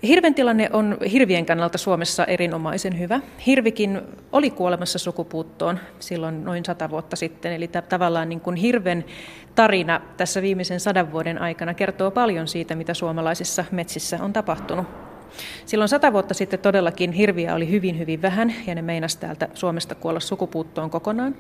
Hirven 0.03 0.35
tilanne 0.35 0.71
on 0.73 0.97
hirvien 1.13 1.47
kannalta 1.47 1.79
Suomessa 1.79 2.25
erinomaisen 2.25 2.99
hyvä. 2.99 3.21
Hirvikin 3.47 4.01
oli 4.33 4.51
kuolemassa 4.51 4.99
sukupuuttoon 4.99 5.79
silloin 5.99 6.45
noin 6.45 6.65
sata 6.65 6.91
vuotta 6.91 7.17
sitten, 7.17 7.53
eli 7.53 7.69
tavallaan 7.89 8.29
niin 8.29 8.41
kuin 8.41 8.57
hirven 8.57 9.05
tarina 9.55 10.01
tässä 10.17 10.43
viimeisen 10.43 10.81
sadan 10.81 11.13
vuoden 11.13 11.39
aikana 11.39 11.75
kertoo 11.75 12.11
paljon 12.11 12.49
siitä, 12.49 12.75
mitä 12.75 12.95
suomalaisissa 12.95 13.65
metsissä 13.71 14.19
on 14.23 14.33
tapahtunut. 14.33 14.87
Silloin 15.67 15.89
sata 15.89 16.13
vuotta 16.13 16.35
sitten 16.35 16.59
todellakin 16.59 17.13
hirviä 17.13 17.55
oli 17.55 17.71
hyvin, 17.71 17.99
hyvin 17.99 18.23
vähän 18.23 18.55
ja 18.67 18.75
ne 18.75 18.83
meinasi 18.83 19.19
täältä 19.19 19.49
Suomesta 19.55 19.95
kuolla 19.95 20.21
sukupuuttoon 20.21 20.91
kokonaan. 20.91 21.35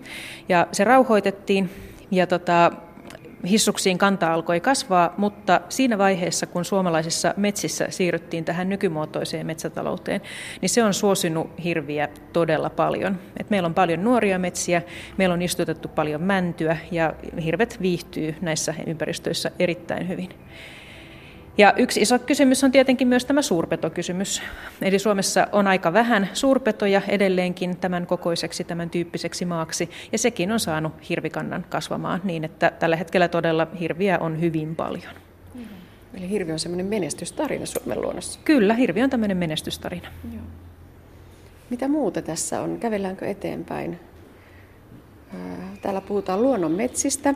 Ja 0.48 0.66
se 0.72 0.84
rauhoitettiin 0.84 1.70
ja 2.10 2.26
tota, 2.26 2.72
hissuksiin 3.48 3.98
kanta 3.98 4.32
alkoi 4.32 4.60
kasvaa, 4.60 5.14
mutta 5.16 5.60
siinä 5.68 5.98
vaiheessa, 5.98 6.46
kun 6.46 6.64
suomalaisissa 6.64 7.34
metsissä 7.36 7.86
siirryttiin 7.90 8.44
tähän 8.44 8.68
nykymuotoiseen 8.68 9.46
metsätalouteen, 9.46 10.20
niin 10.60 10.70
se 10.70 10.84
on 10.84 10.94
suosinut 10.94 11.50
hirviä 11.64 12.08
todella 12.32 12.70
paljon. 12.70 13.18
Et 13.40 13.50
meillä 13.50 13.66
on 13.66 13.74
paljon 13.74 14.04
nuoria 14.04 14.38
metsiä, 14.38 14.82
meillä 15.16 15.32
on 15.32 15.42
istutettu 15.42 15.88
paljon 15.88 16.22
mäntyä 16.22 16.76
ja 16.90 17.14
hirvet 17.44 17.82
viihtyy 17.82 18.34
näissä 18.40 18.74
ympäristöissä 18.86 19.50
erittäin 19.58 20.08
hyvin. 20.08 20.28
Ja 21.58 21.74
yksi 21.76 22.00
iso 22.00 22.18
kysymys 22.18 22.64
on 22.64 22.72
tietenkin 22.72 23.08
myös 23.08 23.24
tämä 23.24 23.42
suurpetokysymys. 23.42 24.42
Eli 24.82 24.98
Suomessa 24.98 25.46
on 25.52 25.66
aika 25.66 25.92
vähän 25.92 26.28
suurpetoja 26.32 27.02
edelleenkin 27.08 27.76
tämän 27.76 28.06
kokoiseksi, 28.06 28.64
tämän 28.64 28.90
tyyppiseksi 28.90 29.44
maaksi, 29.44 29.90
ja 30.12 30.18
sekin 30.18 30.52
on 30.52 30.60
saanut 30.60 30.92
hirvikannan 31.08 31.66
kasvamaan 31.68 32.20
niin, 32.24 32.44
että 32.44 32.72
tällä 32.78 32.96
hetkellä 32.96 33.28
todella 33.28 33.66
hirviä 33.80 34.18
on 34.18 34.40
hyvin 34.40 34.76
paljon. 34.76 35.14
Eli 36.14 36.30
hirvi 36.30 36.52
on 36.52 36.58
semmoinen 36.58 36.86
menestystarina 36.86 37.66
Suomen 37.66 38.00
luonnossa. 38.02 38.40
Kyllä, 38.44 38.74
hirvi 38.74 39.02
on 39.02 39.10
tämmöinen 39.10 39.36
menestystarina. 39.36 40.08
Joo. 40.32 40.42
Mitä 41.70 41.88
muuta 41.88 42.22
tässä 42.22 42.60
on? 42.60 42.78
Kävelläänkö 42.78 43.26
eteenpäin? 43.26 44.00
Täällä 45.82 46.00
puhutaan 46.00 46.42
luonnon 46.42 46.72
metsistä. 46.72 47.34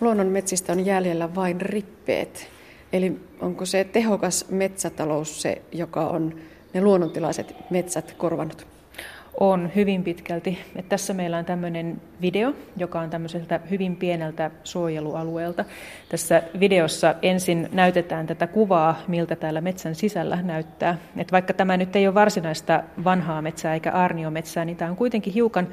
Luonnon 0.00 0.26
metsistä 0.26 0.72
on 0.72 0.86
jäljellä 0.86 1.34
vain 1.34 1.60
rippeet. 1.60 2.55
Eli 2.92 3.20
onko 3.40 3.66
se 3.66 3.84
tehokas 3.84 4.48
metsätalous 4.50 5.42
se, 5.42 5.62
joka 5.72 6.06
on 6.06 6.34
ne 6.74 6.80
luonnontilaiset 6.80 7.54
metsät 7.70 8.14
korvanut? 8.18 8.66
On 9.40 9.70
hyvin 9.76 10.04
pitkälti. 10.04 10.58
Et 10.76 10.88
tässä 10.88 11.14
meillä 11.14 11.38
on 11.38 11.44
tämmöinen 11.44 12.00
video, 12.22 12.52
joka 12.76 13.00
on 13.00 13.10
tämmöiseltä 13.10 13.60
hyvin 13.70 13.96
pieneltä 13.96 14.50
suojelualueelta. 14.64 15.64
Tässä 16.08 16.42
videossa 16.60 17.14
ensin 17.22 17.68
näytetään 17.72 18.26
tätä 18.26 18.46
kuvaa, 18.46 18.98
miltä 19.08 19.36
täällä 19.36 19.60
metsän 19.60 19.94
sisällä 19.94 20.42
näyttää. 20.42 20.98
Et 21.16 21.32
vaikka 21.32 21.52
tämä 21.52 21.76
nyt 21.76 21.96
ei 21.96 22.06
ole 22.06 22.14
varsinaista 22.14 22.82
vanhaa 23.04 23.42
metsää 23.42 23.74
eikä 23.74 23.92
arniometsää, 23.92 24.64
niin 24.64 24.76
tämä 24.76 24.90
on 24.90 24.96
kuitenkin 24.96 25.32
hiukan 25.32 25.68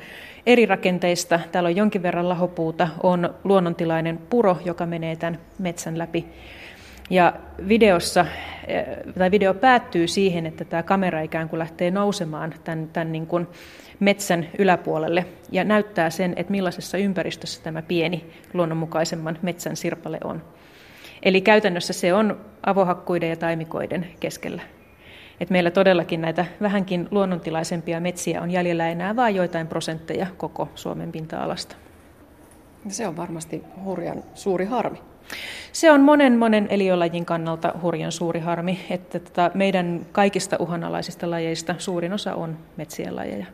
eri 0.45 0.65
rakenteista. 0.65 1.39
Täällä 1.51 1.67
on 1.67 1.75
jonkin 1.75 2.03
verran 2.03 2.29
lahopuuta, 2.29 2.87
on 3.03 3.35
luonnontilainen 3.43 4.17
puro, 4.29 4.57
joka 4.65 4.85
menee 4.85 5.15
tämän 5.15 5.39
metsän 5.59 5.97
läpi. 5.97 6.25
Ja 7.09 7.33
videossa, 7.67 8.25
eh, 8.67 8.85
tai 9.17 9.31
video 9.31 9.53
päättyy 9.53 10.07
siihen, 10.07 10.45
että 10.45 10.65
tämä 10.65 10.83
kamera 10.83 11.21
ikään 11.21 11.49
kuin 11.49 11.59
lähtee 11.59 11.91
nousemaan 11.91 12.53
tämän, 12.63 12.89
tämän 12.93 13.11
niin 13.11 13.27
kuin 13.27 13.47
metsän 13.99 14.47
yläpuolelle 14.57 15.25
ja 15.51 15.63
näyttää 15.63 16.09
sen, 16.09 16.33
että 16.35 16.51
millaisessa 16.51 16.97
ympäristössä 16.97 17.63
tämä 17.63 17.81
pieni 17.81 18.25
luonnonmukaisemman 18.53 19.39
metsän 19.41 19.75
sirpale 19.75 20.17
on. 20.23 20.43
Eli 21.23 21.41
käytännössä 21.41 21.93
se 21.93 22.13
on 22.13 22.41
avohakkuiden 22.65 23.29
ja 23.29 23.35
taimikoiden 23.35 24.07
keskellä. 24.19 24.61
Et 25.39 25.49
meillä 25.49 25.71
todellakin 25.71 26.21
näitä 26.21 26.45
vähänkin 26.61 27.07
luonnontilaisempia 27.11 27.99
metsiä 27.99 28.41
on 28.41 28.51
jäljellä 28.51 28.89
enää 28.89 29.15
vain 29.15 29.35
joitain 29.35 29.67
prosentteja 29.67 30.27
koko 30.37 30.69
Suomen 30.75 31.11
pinta-alasta. 31.11 31.75
Se 32.87 33.07
on 33.07 33.17
varmasti 33.17 33.63
hurjan 33.83 34.23
suuri 34.33 34.65
harmi. 34.65 35.12
Se 35.71 35.91
on 35.91 36.01
monen 36.01 36.37
monen 36.37 36.67
eliölajin 36.69 37.25
kannalta 37.25 37.73
hurjan 37.81 38.11
suuri 38.11 38.39
harmi, 38.39 38.79
että 38.89 39.19
tota 39.19 39.51
meidän 39.53 40.05
kaikista 40.11 40.57
uhanalaisista 40.59 41.29
lajeista 41.29 41.75
suurin 41.77 42.13
osa 42.13 42.35
on 42.35 42.57
metsien 42.77 43.15
lajeja. 43.15 43.45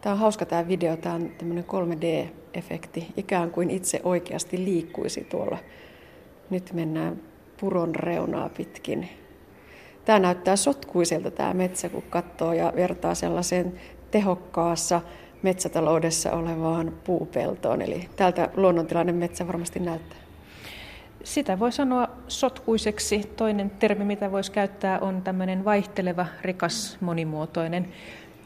Tämä 0.00 0.12
on 0.12 0.18
hauska 0.18 0.46
tämä 0.46 0.68
video, 0.68 0.96
tämä 0.96 1.14
on 1.14 1.30
tämmöinen 1.38 1.64
3D-efekti, 1.64 3.04
ikään 3.16 3.50
kuin 3.50 3.70
itse 3.70 4.00
oikeasti 4.04 4.64
liikkuisi 4.64 5.26
tuolla. 5.30 5.58
Nyt 6.50 6.72
mennään 6.72 7.20
puron 7.60 7.94
reunaa 7.94 8.48
pitkin. 8.48 9.08
Tämä 10.04 10.18
näyttää 10.18 10.56
sotkuiselta 10.56 11.30
tämä 11.30 11.54
metsä, 11.54 11.88
kun 11.88 12.02
katsoo 12.10 12.52
ja 12.52 12.72
vertaa 12.76 13.14
sellaiseen 13.14 13.72
tehokkaassa 14.10 15.00
metsätaloudessa 15.42 16.32
olevaan 16.32 16.92
puupeltoon. 17.04 17.82
Eli 17.82 18.08
tältä 18.16 18.48
luonnontilainen 18.56 19.14
metsä 19.14 19.46
varmasti 19.46 19.80
näyttää. 19.80 20.18
Sitä 21.24 21.58
voi 21.58 21.72
sanoa 21.72 22.08
sotkuiseksi. 22.28 23.32
Toinen 23.36 23.70
termi, 23.70 24.04
mitä 24.04 24.32
voisi 24.32 24.52
käyttää, 24.52 24.98
on 24.98 25.22
tämmöinen 25.22 25.64
vaihteleva, 25.64 26.26
rikas, 26.42 26.98
monimuotoinen. 27.00 27.88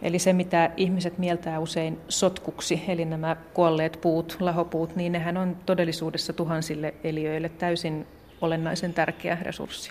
Eli 0.03 0.19
se, 0.19 0.33
mitä 0.33 0.71
ihmiset 0.77 1.19
mieltää 1.19 1.61
usein 1.61 1.99
sotkuksi, 2.09 2.83
eli 2.89 3.05
nämä 3.05 3.37
kuolleet 3.55 3.99
puut, 4.01 4.37
lahopuut, 4.41 4.97
niin 4.97 5.13
nehän 5.13 5.37
on 5.37 5.57
todellisuudessa 5.67 6.33
tuhansille 6.33 6.95
eliöille 7.05 7.49
täysin 7.49 8.07
olennaisen 8.41 8.95
tärkeä 8.95 9.39
resurssi. 9.43 9.91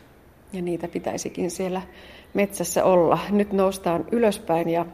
Ja 0.54 0.62
niitä 0.62 0.88
pitäisikin 0.88 1.52
siellä 1.52 1.82
metsässä 2.34 2.84
olla. 2.84 3.20
Nyt 3.30 3.54
noustaan 3.54 4.06
ylöspäin 4.12 4.70
ja 4.70 4.86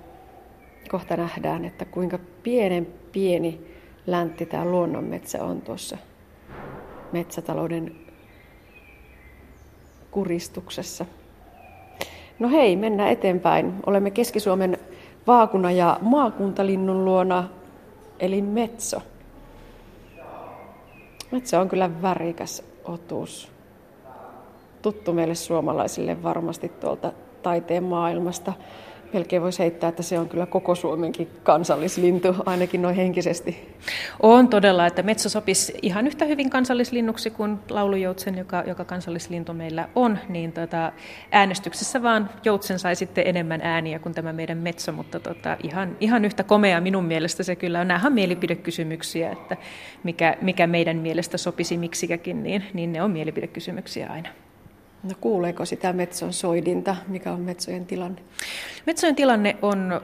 kohta 0.92 1.18
nähdään, 1.18 1.66
että 1.66 1.86
kuinka 1.86 2.20
pienen 2.44 2.88
pieni 3.12 3.62
läntti 4.08 4.46
tämä 4.46 4.66
luonnonmetsä 4.66 5.44
on 5.44 5.62
tuossa 5.62 5.98
metsätalouden 7.12 7.96
kuristuksessa. 10.12 11.06
No 12.40 12.50
hei, 12.50 12.76
mennään 12.76 13.10
eteenpäin. 13.10 13.74
Olemme 13.86 14.12
Keski-Suomen 14.12 14.78
vaakuna 15.28 15.72
ja 15.72 15.98
maakuntalinnun 16.02 17.06
luona, 17.06 17.50
eli 18.20 18.42
metso. 18.42 19.02
Metso 21.32 21.60
on 21.60 21.70
kyllä 21.70 22.02
värikäs 22.02 22.64
otus. 22.86 23.52
Tuttu 24.82 25.14
meille 25.14 25.36
suomalaisille 25.36 26.24
varmasti 26.24 26.70
tuolta 26.70 27.14
taiteen 27.44 27.84
maailmasta 27.84 28.54
melkein 29.14 29.42
voisi 29.42 29.60
heittää, 29.60 29.88
että 29.88 30.04
se 30.04 30.20
on 30.20 30.30
kyllä 30.30 30.46
koko 30.46 30.76
Suomenkin 30.76 31.28
kansallislintu, 31.44 32.36
ainakin 32.46 32.82
noin 32.82 32.96
henkisesti. 32.96 33.76
On 34.20 34.48
todella, 34.48 34.88
että 34.88 35.04
metso 35.04 35.30
sopisi 35.30 35.74
ihan 35.82 36.08
yhtä 36.08 36.26
hyvin 36.26 36.50
kansallislinnuksi 36.50 37.30
kuin 37.30 37.60
laulujoutsen, 37.70 38.38
joka, 38.38 38.64
joka 38.68 38.86
kansallislintu 38.86 39.54
meillä 39.54 39.90
on, 39.96 40.20
niin 40.30 40.52
tota, 40.52 40.92
äänestyksessä 41.32 42.04
vaan 42.04 42.30
joutsen 42.46 42.80
sai 42.80 42.96
sitten 42.96 43.28
enemmän 43.28 43.62
ääniä 43.64 44.00
kuin 44.00 44.16
tämä 44.16 44.34
meidän 44.34 44.58
metso, 44.58 44.92
mutta 44.92 45.20
tota, 45.20 45.58
ihan, 45.64 45.98
ihan 46.00 46.26
yhtä 46.26 46.44
komea 46.44 46.82
minun 46.82 47.06
mielestä 47.06 47.44
se 47.44 47.56
kyllä 47.56 47.80
on. 47.80 47.88
Nämä 47.88 48.02
on 48.08 48.14
mielipidekysymyksiä, 48.14 49.32
että 49.32 49.58
mikä, 50.04 50.38
mikä 50.42 50.68
meidän 50.68 50.98
mielestä 50.98 51.38
sopisi 51.38 51.78
miksikäkin, 51.78 52.44
niin, 52.44 52.64
niin 52.74 52.94
ne 52.94 53.04
on 53.04 53.12
mielipidekysymyksiä 53.12 54.10
aina. 54.10 54.30
No 55.04 55.16
kuuleeko 55.22 55.66
sitä 55.66 55.94
metson 55.94 56.34
soidinta? 56.34 56.96
Mikä 57.08 57.32
on 57.32 57.40
metsojen 57.40 57.86
tilanne? 57.86 58.22
Metsojen 58.86 59.16
tilanne 59.16 59.58
on 59.62 60.02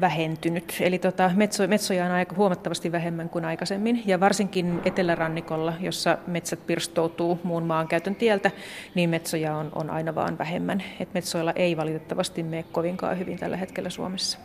vähentynyt. 0.00 0.76
Eli 0.80 0.98
tota, 0.98 1.30
metso, 1.36 1.66
metsoja 1.66 2.04
on 2.04 2.10
aika 2.10 2.36
huomattavasti 2.36 2.92
vähemmän 2.92 3.28
kuin 3.28 3.44
aikaisemmin. 3.44 4.02
Ja 4.06 4.20
varsinkin 4.20 4.80
etelärannikolla, 4.84 5.72
jossa 5.80 6.18
metsät 6.26 6.66
pirstoutuu 6.66 7.38
muun 7.42 7.62
maankäytön 7.62 8.14
tieltä, 8.14 8.50
niin 8.94 9.10
metsoja 9.10 9.56
on, 9.56 9.70
on 9.74 9.90
aina 9.90 10.14
vaan 10.14 10.38
vähemmän. 10.38 10.82
Et 11.00 11.14
metsoilla 11.14 11.52
ei 11.56 11.76
valitettavasti 11.76 12.42
mene 12.42 12.64
kovinkaan 12.72 13.18
hyvin 13.18 13.38
tällä 13.38 13.56
hetkellä 13.56 13.90
Suomessa. 13.90 14.38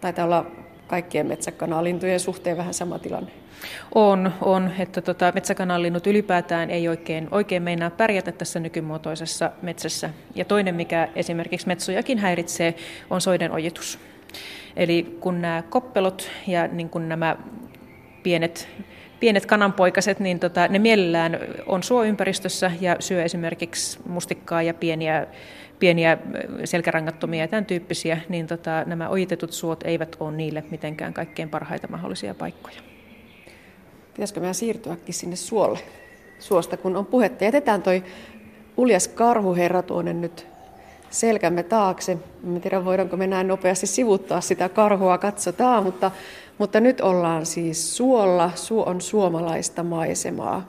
Taitaa 0.00 0.24
olla 0.24 0.46
kaikkien 0.86 1.26
metsäkanalintujen 1.26 2.20
suhteen 2.20 2.56
vähän 2.56 2.74
sama 2.74 2.98
tilanne? 2.98 3.41
On, 3.94 4.32
on 4.40 4.70
että 4.78 5.00
tota, 5.00 5.32
metsäkananlinnut 5.34 6.06
ylipäätään 6.06 6.70
ei 6.70 6.88
oikein, 6.88 7.28
oikein 7.30 7.62
meinaa 7.62 7.90
pärjätä 7.90 8.32
tässä 8.32 8.60
nykymuotoisessa 8.60 9.50
metsässä. 9.62 10.10
Ja 10.34 10.44
toinen, 10.44 10.74
mikä 10.74 11.08
esimerkiksi 11.14 11.66
metsojakin 11.66 12.18
häiritsee, 12.18 12.74
on 13.10 13.20
soiden 13.20 13.52
ojitus. 13.52 13.98
Eli 14.76 15.16
kun 15.20 15.42
nämä 15.42 15.62
koppelot 15.70 16.30
ja 16.46 16.66
niin 16.66 16.88
kun 16.88 17.08
nämä 17.08 17.36
pienet 18.22 18.68
pienet 19.22 19.46
kananpoikaset, 19.46 20.20
niin 20.20 20.40
tota, 20.40 20.68
ne 20.68 20.78
mielellään 20.78 21.38
on 21.66 21.82
suoympäristössä 21.82 22.70
ja 22.80 22.96
syö 23.00 23.22
esimerkiksi 23.22 23.98
mustikkaa 24.08 24.62
ja 24.62 24.74
pieniä, 24.74 25.26
pieniä 25.78 26.18
selkärangattomia 26.64 27.40
ja 27.40 27.48
tämän 27.48 27.66
tyyppisiä, 27.66 28.18
niin 28.28 28.46
tota, 28.46 28.84
nämä 28.86 29.08
ojitetut 29.08 29.52
suot 29.52 29.82
eivät 29.82 30.16
ole 30.20 30.32
niille 30.32 30.64
mitenkään 30.70 31.14
kaikkein 31.14 31.48
parhaita 31.48 31.88
mahdollisia 31.88 32.34
paikkoja. 32.34 32.91
Pitäisikö 34.14 34.40
meidän 34.40 34.54
siirtyäkin 34.54 35.14
sinne 35.14 35.36
suolle? 35.36 35.78
Suosta 36.38 36.76
kun 36.76 36.96
on 36.96 37.06
puhetta. 37.06 37.44
Jätetään 37.44 37.82
toi 37.82 38.02
uljas 38.76 39.08
karhuherra 39.08 39.82
tuonne 39.82 40.12
nyt 40.12 40.46
selkämme 41.10 41.62
taakse. 41.62 42.18
En 42.46 42.60
tiedä, 42.60 42.84
voidaanko 42.84 43.16
me 43.16 43.26
näin 43.26 43.48
nopeasti 43.48 43.86
sivuttaa 43.86 44.40
sitä 44.40 44.68
karhua, 44.68 45.18
katsotaan, 45.18 45.82
mutta, 45.84 46.10
mutta 46.58 46.80
nyt 46.80 47.00
ollaan 47.00 47.46
siis 47.46 47.96
suolla. 47.96 48.50
Suo 48.54 48.84
on 48.84 49.00
suomalaista 49.00 49.82
maisemaa. 49.82 50.68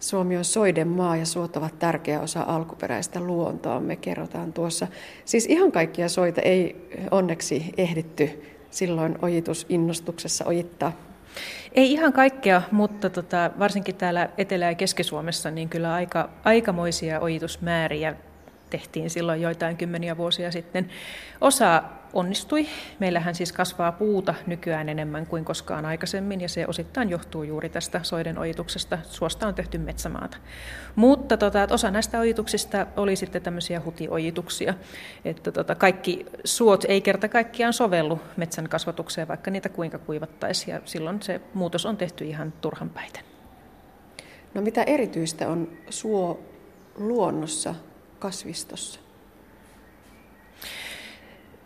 Suomi 0.00 0.36
on 0.36 0.44
soiden 0.44 0.88
maa 0.88 1.16
ja 1.16 1.26
suot 1.26 1.56
ovat 1.56 1.78
tärkeä 1.78 2.20
osa 2.20 2.44
alkuperäistä 2.46 3.20
luontoa, 3.20 3.80
me 3.80 3.96
kerrotaan 3.96 4.52
tuossa. 4.52 4.86
Siis 5.24 5.46
ihan 5.46 5.72
kaikkia 5.72 6.08
soita 6.08 6.40
ei 6.40 6.88
onneksi 7.10 7.74
ehditty 7.76 8.42
silloin 8.70 9.18
ojitusinnostuksessa 9.22 10.44
ojittaa. 10.44 10.92
Ei 11.72 11.92
ihan 11.92 12.12
kaikkea, 12.12 12.62
mutta 12.70 13.10
tota, 13.10 13.50
varsinkin 13.58 13.94
täällä 13.94 14.28
Etelä- 14.38 14.64
ja 14.64 14.74
Keski-Suomessa 14.74 15.50
niin 15.50 15.68
kyllä 15.68 15.94
aika, 15.94 16.30
aikamoisia 16.44 17.20
ojitusmääriä 17.20 18.16
tehtiin 18.72 19.10
silloin 19.10 19.42
joitain 19.42 19.76
kymmeniä 19.76 20.16
vuosia 20.16 20.52
sitten. 20.52 20.88
Osa 21.40 21.82
onnistui. 22.12 22.66
Meillähän 22.98 23.34
siis 23.34 23.52
kasvaa 23.52 23.92
puuta 23.92 24.34
nykyään 24.46 24.88
enemmän 24.88 25.26
kuin 25.26 25.44
koskaan 25.44 25.86
aikaisemmin, 25.86 26.40
ja 26.40 26.48
se 26.48 26.66
osittain 26.66 27.10
johtuu 27.10 27.42
juuri 27.42 27.68
tästä 27.68 28.00
soiden 28.02 28.38
ojituksesta. 28.38 28.98
Suosta 29.02 29.46
on 29.46 29.54
tehty 29.54 29.78
metsämaata. 29.78 30.36
Mutta 30.96 31.36
tota, 31.36 31.68
osa 31.70 31.90
näistä 31.90 32.18
ojituksista 32.18 32.86
oli 32.96 33.16
sitten 33.16 33.42
tämmöisiä 33.42 33.82
hutiojituksia, 33.84 34.74
että 35.24 35.52
tota, 35.52 35.74
kaikki 35.74 36.26
suot 36.44 36.84
ei 36.88 37.00
kerta 37.00 37.28
kaikkiaan 37.28 37.72
sovellu 37.72 38.20
metsän 38.36 38.68
kasvatukseen, 38.68 39.28
vaikka 39.28 39.50
niitä 39.50 39.68
kuinka 39.68 39.98
kuivattaisiin, 39.98 40.74
ja 40.74 40.80
silloin 40.84 41.22
se 41.22 41.40
muutos 41.54 41.86
on 41.86 41.96
tehty 41.96 42.24
ihan 42.24 42.52
turhan 42.60 42.90
päiten. 42.90 43.24
No 44.54 44.62
mitä 44.62 44.82
erityistä 44.82 45.48
on 45.48 45.68
suo 45.90 46.40
luonnossa 46.96 47.74
kasvistossa? 48.22 49.00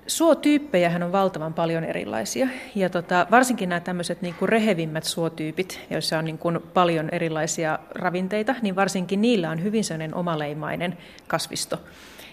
Suotyyppejähän 0.07 1.03
on 1.03 1.13
valtavan 1.13 1.55
paljon 1.55 1.85
erilaisia. 1.85 2.49
Ja 2.75 2.91
tota, 2.91 3.27
varsinkin 3.31 3.69
nämä 3.69 3.81
tämmöiset 3.81 4.23
niin 4.23 4.35
kuin 4.35 4.49
rehevimmät 4.49 5.05
suotyypit, 5.05 5.81
joissa 5.91 6.19
on 6.19 6.25
niin 6.25 6.39
kuin 6.39 6.59
paljon 6.75 7.09
erilaisia 7.13 7.79
ravinteita, 7.95 8.55
niin 8.63 8.77
varsinkin 8.77 9.21
niillä 9.21 9.51
on 9.51 9.63
hyvin 9.63 9.85
sellainen 9.85 10.15
omaleimainen 10.15 10.99
kasvisto. 11.29 11.81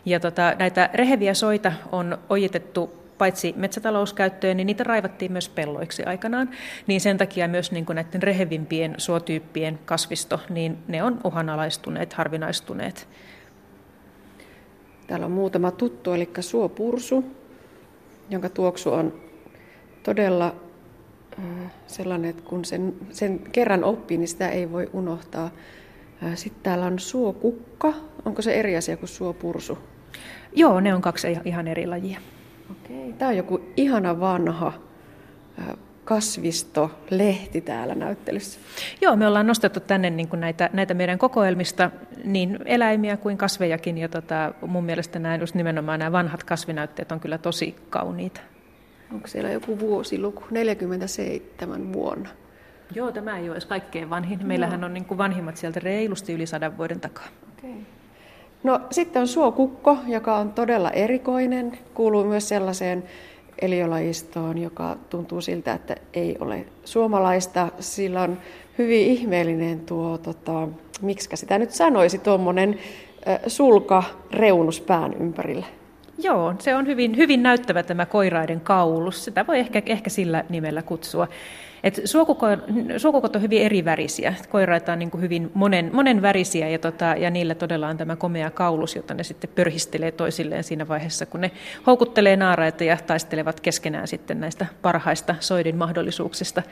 Ja 0.05 0.19
tota, 0.19 0.55
näitä 0.59 0.89
reheviä 0.93 1.33
soita 1.33 1.73
on 1.91 2.17
ojitettu 2.29 3.03
paitsi 3.17 3.53
metsätalouskäyttöön, 3.57 4.57
niin 4.57 4.67
niitä 4.67 4.83
raivattiin 4.83 5.31
myös 5.31 5.49
pelloiksi 5.49 6.03
aikanaan. 6.03 6.49
Niin 6.87 7.01
sen 7.01 7.17
takia 7.17 7.47
myös 7.47 7.71
niin 7.71 7.85
kuin 7.85 7.95
näiden 7.95 8.23
rehevimpien 8.23 8.95
suotyyppien 8.97 9.79
kasvisto, 9.85 10.39
niin 10.49 10.77
ne 10.87 11.03
on 11.03 11.19
uhanalaistuneet, 11.23 12.13
harvinaistuneet. 12.13 13.07
Täällä 15.07 15.25
on 15.25 15.31
muutama 15.31 15.71
tuttu, 15.71 16.11
eli 16.11 16.29
suopursu, 16.39 17.23
jonka 18.29 18.49
tuoksu 18.49 18.93
on 18.93 19.13
todella 20.03 20.55
sellainen, 21.87 22.29
että 22.29 22.43
kun 22.43 22.65
sen, 22.65 22.93
sen 23.11 23.39
kerran 23.51 23.83
oppii, 23.83 24.17
niin 24.17 24.27
sitä 24.27 24.49
ei 24.49 24.71
voi 24.71 24.89
unohtaa. 24.93 25.49
Sitten 26.35 26.63
täällä 26.63 26.85
on 26.85 26.99
suokukka. 26.99 27.93
Onko 28.25 28.41
se 28.41 28.53
eri 28.53 28.77
asia 28.77 28.97
kuin 28.97 29.09
suopursu? 29.09 29.77
Joo, 30.55 30.79
ne 30.79 30.93
on 30.95 31.01
kaksi 31.01 31.27
ihan 31.45 31.67
eri 31.67 31.87
lajia. 31.87 32.19
Okei. 32.71 33.13
Tämä 33.13 33.29
on 33.29 33.37
joku 33.37 33.61
ihana 33.77 34.19
vanha 34.19 34.73
kasvisto, 36.05 36.91
lehti 37.09 37.61
täällä 37.61 37.95
näyttelyssä. 37.95 38.59
Joo, 39.01 39.15
me 39.15 39.27
ollaan 39.27 39.47
nostettu 39.47 39.79
tänne 39.79 40.09
niin 40.09 40.27
kuin 40.27 40.39
näitä, 40.39 40.69
näitä 40.73 40.93
meidän 40.93 41.17
kokoelmista 41.17 41.91
niin 42.23 42.59
eläimiä 42.65 43.17
kuin 43.17 43.37
kasvejakin, 43.37 43.97
ja 43.97 44.09
tota, 44.09 44.53
mun 44.67 44.83
mielestä 44.83 45.19
nämä, 45.19 45.35
just 45.35 45.55
nimenomaan 45.55 45.99
nämä 45.99 46.11
vanhat 46.11 46.43
kasvinäytteet 46.43 47.11
on 47.11 47.19
kyllä 47.19 47.37
tosi 47.37 47.75
kauniita. 47.89 48.41
Onko 49.13 49.27
siellä 49.27 49.51
joku 49.51 49.79
vuosiluku? 49.79 50.43
47 50.51 51.93
vuonna. 51.93 52.29
Joo, 52.95 53.11
tämä 53.11 53.37
ei 53.37 53.43
ole 53.43 53.51
edes 53.51 53.65
kaikkein 53.65 54.09
vanhin. 54.09 54.47
Meillähän 54.47 54.81
no. 54.81 54.85
on 54.85 54.93
niin 54.93 55.05
kuin 55.05 55.17
vanhimmat 55.17 55.57
sieltä 55.57 55.79
reilusti 55.79 56.33
yli 56.33 56.45
sadan 56.45 56.77
vuoden 56.77 56.99
takaa. 56.99 57.27
Okay. 57.57 57.71
No 58.63 58.81
sitten 58.91 59.21
on 59.21 59.27
suokukko, 59.27 59.97
joka 60.07 60.37
on 60.37 60.53
todella 60.53 60.91
erikoinen. 60.91 61.79
Kuuluu 61.93 62.23
myös 62.23 62.49
sellaiseen 62.49 63.03
eliölajistoon, 63.61 64.57
joka 64.57 64.97
tuntuu 65.09 65.41
siltä, 65.41 65.73
että 65.73 65.95
ei 66.13 66.35
ole 66.39 66.65
suomalaista. 66.85 67.67
Sillä 67.79 68.21
on 68.21 68.37
hyvin 68.77 69.07
ihmeellinen 69.07 69.79
tuo, 69.79 70.17
tota, 70.17 70.67
miksi 71.01 71.29
sitä 71.33 71.57
nyt 71.57 71.71
sanoisi, 71.71 72.17
tuommoinen 72.17 72.79
sulka 73.47 74.03
reunus 74.31 74.81
pään 74.81 75.13
ympärillä. 75.13 75.65
Joo, 76.17 76.53
se 76.59 76.75
on 76.75 76.87
hyvin, 76.87 77.17
hyvin 77.17 77.43
näyttävä 77.43 77.83
tämä 77.83 78.05
koiraiden 78.05 78.61
kaulus. 78.61 79.25
Sitä 79.25 79.47
voi 79.47 79.59
ehkä, 79.59 79.81
ehkä 79.85 80.09
sillä 80.09 80.45
nimellä 80.49 80.81
kutsua. 80.81 81.27
Et 81.83 82.01
suokukot 82.97 83.35
on 83.35 83.41
hyvin 83.41 83.61
erivärisiä. 83.61 84.33
Koiraita 84.49 84.93
on 84.93 84.99
niin 84.99 85.11
kuin 85.11 85.21
hyvin 85.21 85.51
monen, 85.53 85.89
monen 85.93 86.21
värisiä 86.21 86.69
ja, 86.69 86.79
tota, 86.79 87.05
ja 87.05 87.29
niillä 87.29 87.55
todella 87.55 87.87
on 87.87 87.97
tämä 87.97 88.15
komea 88.15 88.51
kaulus, 88.51 88.95
jota 88.95 89.13
ne 89.13 89.23
sitten 89.23 89.49
pörhistelee 89.55 90.11
toisilleen 90.11 90.63
siinä 90.63 90.87
vaiheessa, 90.87 91.25
kun 91.25 91.41
ne 91.41 91.51
houkuttelee 91.87 92.35
naaraita 92.35 92.83
ja 92.83 92.97
taistelevat 93.07 93.59
keskenään 93.59 94.07
sitten 94.07 94.39
näistä 94.39 94.65
parhaista 94.81 95.35
soidin 95.39 95.75
mahdollisuuksista. 95.75 96.63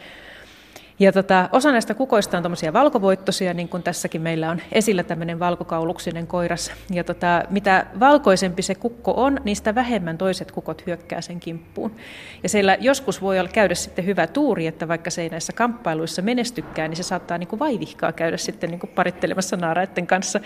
Ja 1.01 1.11
tota, 1.11 1.49
osa 1.51 1.71
näistä 1.71 1.93
kukoista 1.93 2.37
on 2.37 2.43
tuommoisia 2.43 2.73
valkovoittoisia, 2.73 3.53
niin 3.53 3.69
kuin 3.69 3.83
tässäkin 3.83 4.21
meillä 4.21 4.49
on 4.49 4.61
esillä 4.71 5.03
tämmöinen 5.03 5.39
valkokauluksinen 5.39 6.27
koiras. 6.27 6.71
Ja 6.91 7.03
tota, 7.03 7.43
mitä 7.49 7.85
valkoisempi 7.99 8.61
se 8.61 8.75
kukko 8.75 9.13
on, 9.15 9.39
niin 9.43 9.55
sitä 9.55 9.75
vähemmän 9.75 10.17
toiset 10.17 10.51
kukot 10.51 10.85
hyökkää 10.85 11.21
sen 11.21 11.39
kimppuun. 11.39 11.95
Ja 12.43 12.49
siellä 12.49 12.77
joskus 12.79 13.21
voi 13.21 13.39
olla 13.39 13.49
käydä 13.49 13.75
sitten 13.75 14.05
hyvä 14.05 14.27
tuuri, 14.27 14.67
että 14.67 14.87
vaikka 14.87 15.09
se 15.09 15.21
ei 15.21 15.29
näissä 15.29 15.53
kamppailuissa 15.53 16.21
menestykään, 16.21 16.89
niin 16.89 16.97
se 16.97 17.03
saattaa 17.03 17.37
niin 17.37 17.47
kuin 17.47 17.59
vaivihkaa 17.59 18.11
käydä 18.11 18.37
sitten 18.37 18.69
niin 18.69 18.79
kuin 18.79 18.91
parittelemassa 18.95 19.57
naaraiden 19.57 20.07
kanssa. 20.07 20.39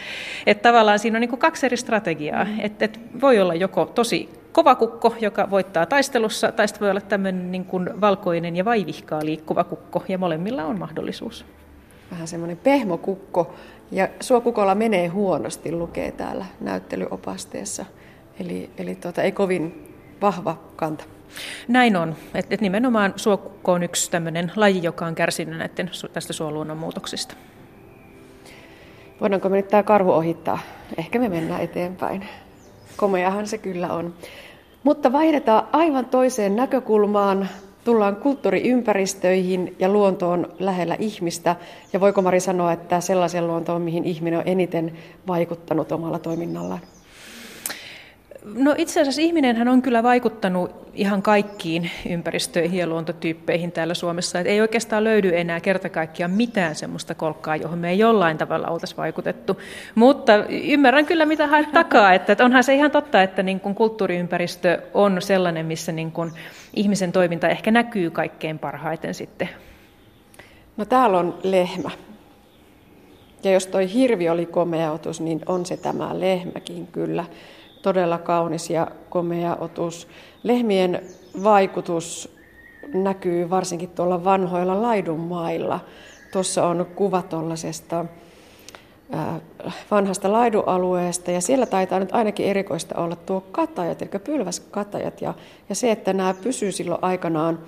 Että 0.45 0.69
tavallaan 0.69 0.99
siinä 0.99 1.17
on 1.17 1.21
niin 1.21 1.29
kuin 1.29 1.39
kaksi 1.39 1.65
eri 1.65 1.77
strategiaa. 1.77 2.43
Mm. 2.43 2.59
Että 2.59 2.85
et 2.85 2.99
voi 3.21 3.39
olla 3.39 3.55
joko 3.55 3.85
tosi 3.85 4.44
kova 4.55 4.75
kukko, 4.75 5.15
joka 5.21 5.49
voittaa 5.49 5.85
taistelussa, 5.85 6.51
tai 6.51 6.67
sitten 6.67 6.81
voi 6.81 6.89
olla 6.89 7.01
tämmöinen 7.01 7.51
niin 7.51 7.65
kuin 7.65 8.01
valkoinen 8.01 8.55
ja 8.55 8.65
vaivihkaa 8.65 9.25
liikkuva 9.25 9.63
kukko, 9.63 10.03
ja 10.07 10.17
molemmilla 10.17 10.63
on 10.63 10.79
mahdollisuus. 10.79 11.45
Vähän 12.11 12.27
semmoinen 12.27 12.57
pehmokukko, 12.57 13.53
ja 13.91 14.07
suokukolla 14.19 14.75
menee 14.75 15.07
huonosti, 15.07 15.71
lukee 15.71 16.11
täällä 16.11 16.45
näyttelyopasteessa. 16.61 17.85
Eli, 18.39 18.69
eli 18.77 18.95
tuota, 18.95 19.21
ei 19.21 19.31
kovin 19.31 19.93
vahva 20.21 20.57
kanta. 20.75 21.03
Näin 21.67 21.95
on. 21.95 22.15
Et, 22.33 22.45
et 22.49 22.61
nimenomaan 22.61 23.13
suokukko 23.15 23.71
on 23.71 23.83
yksi 23.83 24.11
tämmöinen 24.11 24.51
laji, 24.55 24.83
joka 24.83 25.05
on 25.05 25.15
kärsinyt 25.15 25.57
näiden, 25.57 25.91
tästä 26.13 26.33
suoluonnon 26.33 26.77
muutoksista. 26.77 27.35
Voidaanko 29.21 29.49
me 29.49 29.55
nyt 29.55 29.67
tämä 29.67 29.83
karhu 29.83 30.11
ohittaa? 30.11 30.59
Ehkä 30.97 31.19
me 31.19 31.29
mennään 31.29 31.61
eteenpäin. 31.61 32.25
Komeahan 32.97 33.47
se 33.47 33.57
kyllä 33.57 33.93
on. 33.93 34.13
Mutta 34.85 35.11
vaihdetaan 35.11 35.67
aivan 35.71 36.05
toiseen 36.05 36.55
näkökulmaan. 36.55 37.49
Tullaan 37.83 38.15
kulttuuriympäristöihin 38.15 39.75
ja 39.79 39.89
luontoon 39.89 40.47
lähellä 40.59 40.95
ihmistä. 40.99 41.55
Ja 41.93 41.99
voiko 41.99 42.21
Mari 42.21 42.39
sanoa, 42.39 42.71
että 42.71 43.01
sellaisen 43.01 43.47
luontoon, 43.47 43.81
mihin 43.81 44.03
ihminen 44.03 44.39
on 44.39 44.47
eniten 44.47 44.91
vaikuttanut 45.27 45.91
omalla 45.91 46.19
toiminnallaan? 46.19 46.79
No 48.53 48.75
itse 48.77 49.01
asiassa 49.01 49.21
ihminenhän 49.21 49.67
on 49.67 49.81
kyllä 49.81 50.03
vaikuttanut 50.03 50.71
ihan 50.93 51.21
kaikkiin 51.21 51.91
ympäristöihin 52.09 52.79
ja 52.79 52.87
luontotyyppeihin 52.87 53.71
täällä 53.71 53.93
Suomessa. 53.93 54.39
Et 54.39 54.47
ei 54.47 54.61
oikeastaan 54.61 55.03
löydy 55.03 55.31
enää 55.37 55.59
kerta 55.59 55.89
kaikkiaan 55.89 56.31
mitään 56.31 56.75
semmoista 56.75 57.15
kolkkaa, 57.15 57.55
johon 57.55 57.79
me 57.79 57.89
ei 57.89 57.99
jollain 57.99 58.37
tavalla 58.37 58.67
oltaisi 58.67 58.97
vaikutettu. 58.97 59.61
Mutta 59.95 60.45
ymmärrän 60.49 61.05
kyllä, 61.05 61.25
mitä 61.25 61.47
haet 61.47 61.71
takaa. 61.71 62.13
Että 62.13 62.45
onhan 62.45 62.63
se 62.63 62.75
ihan 62.75 62.91
totta, 62.91 63.23
että 63.23 63.43
niin 63.43 63.59
kun 63.59 63.75
kulttuuriympäristö 63.75 64.81
on 64.93 65.21
sellainen, 65.21 65.65
missä 65.65 65.91
niin 65.91 66.11
kun 66.11 66.31
ihmisen 66.73 67.11
toiminta 67.11 67.49
ehkä 67.49 67.71
näkyy 67.71 68.09
kaikkein 68.09 68.59
parhaiten 68.59 69.13
sitten. 69.13 69.49
No 70.77 70.85
täällä 70.85 71.17
on 71.17 71.39
lehmä. 71.43 71.91
Ja 73.43 73.51
jos 73.51 73.67
toi 73.67 73.93
hirvi 73.93 74.29
oli 74.29 74.45
komea 74.45 74.91
otus, 74.91 75.21
niin 75.21 75.41
on 75.45 75.65
se 75.65 75.77
tämä 75.77 76.19
lehmäkin 76.19 76.87
kyllä 76.87 77.25
todella 77.85 78.17
kaunis 78.17 78.69
ja 78.69 78.87
komea 79.09 79.55
otus. 79.59 80.07
Lehmien 80.43 81.01
vaikutus 81.43 82.35
näkyy 82.93 83.49
varsinkin 83.49 83.89
tuolla 83.89 84.23
vanhoilla 84.23 84.81
laidunmailla. 84.81 85.79
Tuossa 86.31 86.67
on 86.67 86.85
kuva 86.95 87.21
tuollaisesta 87.21 88.05
vanhasta 89.91 90.31
laidualueesta 90.31 91.31
ja 91.31 91.41
siellä 91.41 91.65
taitaa 91.65 91.99
nyt 91.99 92.15
ainakin 92.15 92.45
erikoista 92.45 92.95
olla 93.01 93.15
tuo 93.15 93.41
katajat, 93.51 94.01
eli 94.01 94.09
pylväskatajat 94.23 95.21
ja, 95.21 95.33
ja 95.69 95.75
se, 95.75 95.91
että 95.91 96.13
nämä 96.13 96.33
pysyy 96.33 96.71
silloin 96.71 97.03
aikanaan 97.03 97.59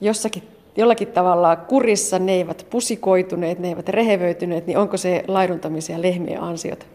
jossakin 0.00 0.42
jollakin 0.76 1.08
tavalla 1.08 1.56
kurissa, 1.56 2.18
ne 2.18 2.32
eivät 2.32 2.66
pusikoituneet, 2.70 3.58
ne 3.58 3.68
eivät 3.68 3.88
rehevöityneet, 3.88 4.66
niin 4.66 4.78
onko 4.78 4.96
se 4.96 5.24
laiduntamisen 5.28 5.94
ja 5.94 6.02
lehmien 6.02 6.42
ansiota? 6.42 6.86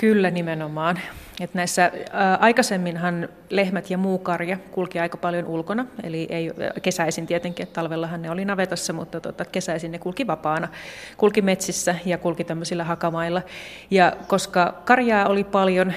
Kyllä 0.00 0.30
nimenomaan. 0.30 0.98
Et 1.40 1.54
näissä 1.54 1.92
ää, 2.12 2.34
aikaisemminhan 2.34 3.28
lehmät 3.50 3.90
ja 3.90 3.98
muu 3.98 4.18
karja 4.18 4.56
kulki 4.70 4.98
aika 5.00 5.16
paljon 5.16 5.46
ulkona, 5.46 5.86
eli 6.02 6.26
ei, 6.30 6.50
kesäisin 6.82 7.26
tietenkin, 7.26 7.62
että 7.62 7.74
talvellahan 7.74 8.22
ne 8.22 8.30
oli 8.30 8.44
navetassa, 8.44 8.92
mutta 8.92 9.20
tota, 9.20 9.44
kesäisin 9.44 9.92
ne 9.92 9.98
kulki 9.98 10.26
vapaana. 10.26 10.68
Kulki 11.16 11.42
metsissä 11.42 11.94
ja 12.04 12.18
kulki 12.18 12.44
tämmöisillä 12.44 12.84
hakamailla. 12.84 13.42
Ja 13.90 14.12
koska 14.26 14.74
karjaa 14.84 15.26
oli 15.26 15.44
paljon 15.44 15.92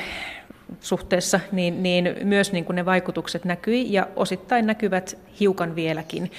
suhteessa, 0.79 1.39
niin, 1.51 1.83
niin 1.83 2.15
myös 2.23 2.51
niin 2.51 2.65
kuin 2.65 2.75
ne 2.75 2.85
vaikutukset 2.85 3.45
näkyi 3.45 3.93
ja 3.93 4.07
osittain 4.15 4.67
näkyvät 4.67 5.17
hiukan 5.39 5.75
vieläkin. 5.75 6.31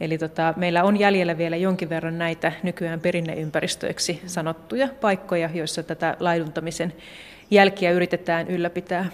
Eli 0.00 0.18
tota, 0.18 0.54
meillä 0.56 0.84
on 0.84 0.98
jäljellä 0.98 1.38
vielä 1.38 1.56
jonkin 1.56 1.88
verran 1.88 2.18
näitä 2.18 2.52
nykyään 2.62 3.00
perinneympäristöiksi 3.00 4.22
sanottuja 4.26 4.88
paikkoja, 5.00 5.50
joissa 5.54 5.82
tätä 5.82 6.16
laiduntamisen 6.20 6.92
jälkiä 7.50 7.90
yritetään 7.90 8.48
ylläpitää. 8.48 9.06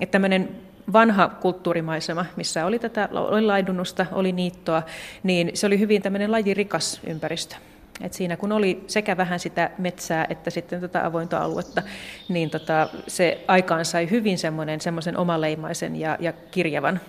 Että 0.00 0.12
tämmöinen 0.12 0.48
vanha 0.92 1.28
kulttuurimaisema, 1.28 2.26
missä 2.36 2.66
oli 2.66 2.78
tätä 2.78 3.08
oli 3.12 3.42
laidunnusta, 3.42 4.06
oli 4.12 4.32
niittoa, 4.32 4.82
niin 5.22 5.50
se 5.54 5.66
oli 5.66 5.78
hyvin 5.78 6.02
tämmöinen 6.02 6.32
lajirikas 6.32 7.00
ympäristö. 7.06 7.56
Et 8.00 8.12
siinä 8.12 8.36
kun 8.36 8.52
oli 8.52 8.84
sekä 8.86 9.16
vähän 9.16 9.40
sitä 9.40 9.70
metsää 9.78 10.26
että 10.28 10.50
sitten 10.50 10.80
tätä 10.80 11.06
avointa 11.06 11.38
aluetta, 11.38 11.82
niin 12.28 12.50
tota, 12.50 12.88
se 13.08 13.44
aikaan 13.48 13.84
sai 13.84 14.10
hyvin 14.10 14.38
semmoinen, 14.38 14.80
semmoisen 14.80 15.16
omaleimaisen 15.16 15.96
ja, 15.96 16.16
ja 16.20 16.32
kirjavan 16.32 17.00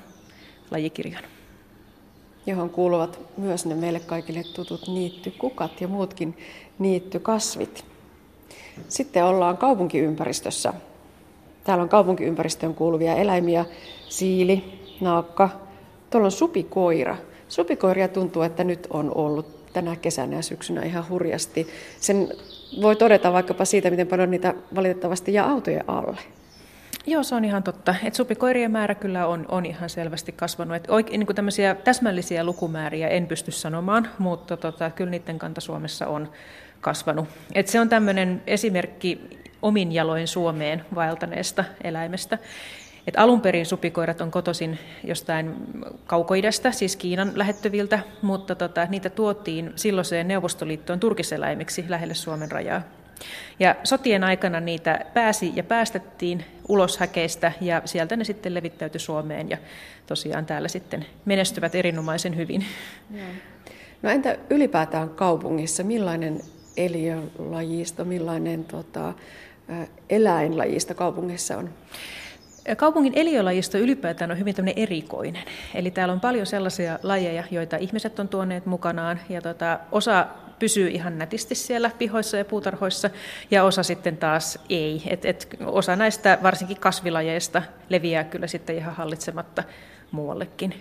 lajikirjan 0.72 1.24
johon 2.48 2.70
kuuluvat 2.70 3.20
myös 3.38 3.66
ne 3.66 3.76
meille 3.76 4.00
kaikille 4.00 4.44
tutut 4.56 4.88
niittykukat 4.88 5.82
ja 5.82 5.88
muutkin 5.88 6.38
niittykasvit. 6.80 7.86
Sitten 8.90 9.26
ollaan 9.26 9.58
kaupunkiympäristössä. 9.58 10.74
Täällä 11.64 11.82
on 11.82 11.90
kaupunkiympäristöön 11.90 12.76
kuuluvia 12.76 13.16
eläimiä, 13.16 13.66
siili, 14.10 14.80
naakka, 15.02 15.50
tuolla 16.10 16.26
on 16.26 16.32
supikoira. 16.32 17.18
Supikoiria 17.50 18.08
tuntuu, 18.08 18.42
että 18.42 18.64
nyt 18.64 18.88
on 18.90 19.12
ollut 19.16 19.55
tänä 19.76 19.96
kesänä 19.96 20.36
ja 20.36 20.42
syksynä 20.42 20.82
ihan 20.82 21.10
hurjasti. 21.10 21.68
Sen 22.00 22.28
voi 22.82 22.96
todeta 22.96 23.34
vaikkapa 23.34 23.66
siitä, 23.66 23.90
miten 23.90 24.08
paljon 24.08 24.32
niitä 24.32 24.54
valitettavasti 24.76 25.34
jää 25.34 25.50
autojen 25.50 25.84
alle. 25.88 26.18
Joo, 27.08 27.24
se 27.24 27.36
on 27.36 27.46
ihan 27.46 27.64
totta. 27.64 27.96
Et 28.04 28.16
supikoirien 28.16 28.72
määrä 28.72 28.96
kyllä 28.96 29.28
on, 29.28 29.46
on 29.50 29.66
ihan 29.66 29.90
selvästi 29.90 30.32
kasvanut. 30.32 30.76
Et 30.76 30.90
oike, 30.90 31.18
niin 31.18 31.36
tämmöisiä 31.36 31.76
täsmällisiä 31.76 32.44
lukumääriä 32.44 33.08
en 33.08 33.28
pysty 33.28 33.52
sanomaan, 33.52 34.10
mutta 34.20 34.58
tota, 34.58 34.90
kyllä 34.90 35.12
niiden 35.12 35.40
kanta 35.40 35.62
Suomessa 35.62 36.08
on 36.08 36.32
kasvanut. 36.82 37.28
Et 37.56 37.68
se 37.68 37.80
on 37.80 37.90
tämmöinen 37.90 38.42
esimerkki 38.48 39.22
omin 39.62 39.92
jaloin 39.92 40.28
Suomeen 40.28 40.86
vaeltaneesta 40.96 41.64
eläimestä. 41.84 42.38
Et 43.08 43.18
alun 43.18 43.42
perin 43.42 43.66
supikoirat 43.66 44.22
on 44.22 44.32
kotoisin 44.32 44.80
jostain 45.04 45.56
kaukoidesta, 46.06 46.72
siis 46.72 46.96
Kiinan 46.96 47.32
lähettyviltä, 47.36 48.00
mutta 48.22 48.56
tota, 48.56 48.86
niitä 48.90 49.10
tuotiin 49.10 49.72
silloiseen 49.76 50.28
Neuvostoliittoon 50.28 51.00
turkiseläimiksi 51.00 51.86
lähelle 51.88 52.14
Suomen 52.14 52.52
rajaa. 52.52 52.82
Ja 53.60 53.76
sotien 53.84 54.24
aikana 54.24 54.60
niitä 54.60 55.06
pääsi 55.14 55.54
ja 55.56 55.64
päästettiin 55.64 56.46
ulos 56.68 56.98
häkeistä 56.98 57.52
ja 57.62 57.82
sieltä 57.86 58.16
ne 58.16 58.24
sitten 58.24 58.54
levittäytyi 58.54 59.00
Suomeen 59.00 59.50
ja 59.50 59.58
tosiaan 60.08 60.46
täällä 60.46 60.68
sitten 60.68 61.06
menestyvät 61.26 61.76
erinomaisen 61.76 62.36
hyvin. 62.36 62.66
No 64.02 64.10
entä 64.10 64.38
ylipäätään 64.50 65.10
kaupungissa, 65.10 65.84
millainen 65.84 66.42
eliölajisto, 66.78 68.06
millainen 68.06 68.66
tota, 68.66 69.14
eläinlajisto 70.10 70.96
kaupungissa 70.96 71.58
on? 71.58 71.70
Kaupungin 72.78 73.14
eliölajisto 73.16 73.78
ylipäätään 73.78 74.32
on 74.32 74.40
hyvin 74.40 74.56
erikoinen. 74.76 75.44
Eli 75.74 75.92
täällä 75.92 76.14
on 76.14 76.20
paljon 76.20 76.46
sellaisia 76.46 77.00
lajeja, 77.04 77.44
joita 77.52 77.78
ihmiset 77.78 78.20
on 78.20 78.28
tuoneet 78.28 78.66
mukanaan. 78.66 79.20
Ja 79.30 79.42
tota, 79.42 79.80
osa 79.92 80.28
pysyy 80.60 80.88
ihan 80.88 81.18
nätisti 81.18 81.56
siellä 81.56 81.92
pihoissa 81.98 82.38
ja 82.38 82.46
puutarhoissa, 82.46 83.10
ja 83.52 83.64
osa 83.64 83.84
sitten 83.84 84.18
taas 84.18 84.60
ei. 84.70 85.04
Et, 85.08 85.26
et 85.26 85.48
osa 85.66 85.96
näistä 85.96 86.38
varsinkin 86.44 86.80
kasvilajeista 86.80 87.62
leviää 87.90 88.24
kyllä 88.24 88.48
sitten 88.48 88.78
ihan 88.78 88.96
hallitsematta 88.96 89.64
muuallekin. 90.12 90.74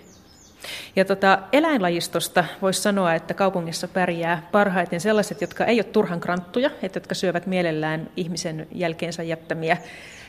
Ja 0.96 1.04
tota, 1.04 1.38
eläinlajistosta 1.52 2.44
voisi 2.62 2.82
sanoa, 2.82 3.14
että 3.14 3.34
kaupungissa 3.34 3.88
pärjää 3.88 4.48
parhaiten 4.52 5.00
sellaiset, 5.00 5.40
jotka 5.40 5.64
ei 5.64 5.78
ole 5.78 5.84
turhan 5.84 6.20
kranttuja, 6.20 6.70
että 6.82 6.96
jotka 6.96 7.14
syövät 7.14 7.46
mielellään 7.46 8.10
ihmisen 8.16 8.66
jälkeensä 8.72 9.22
jättämiä 9.22 9.76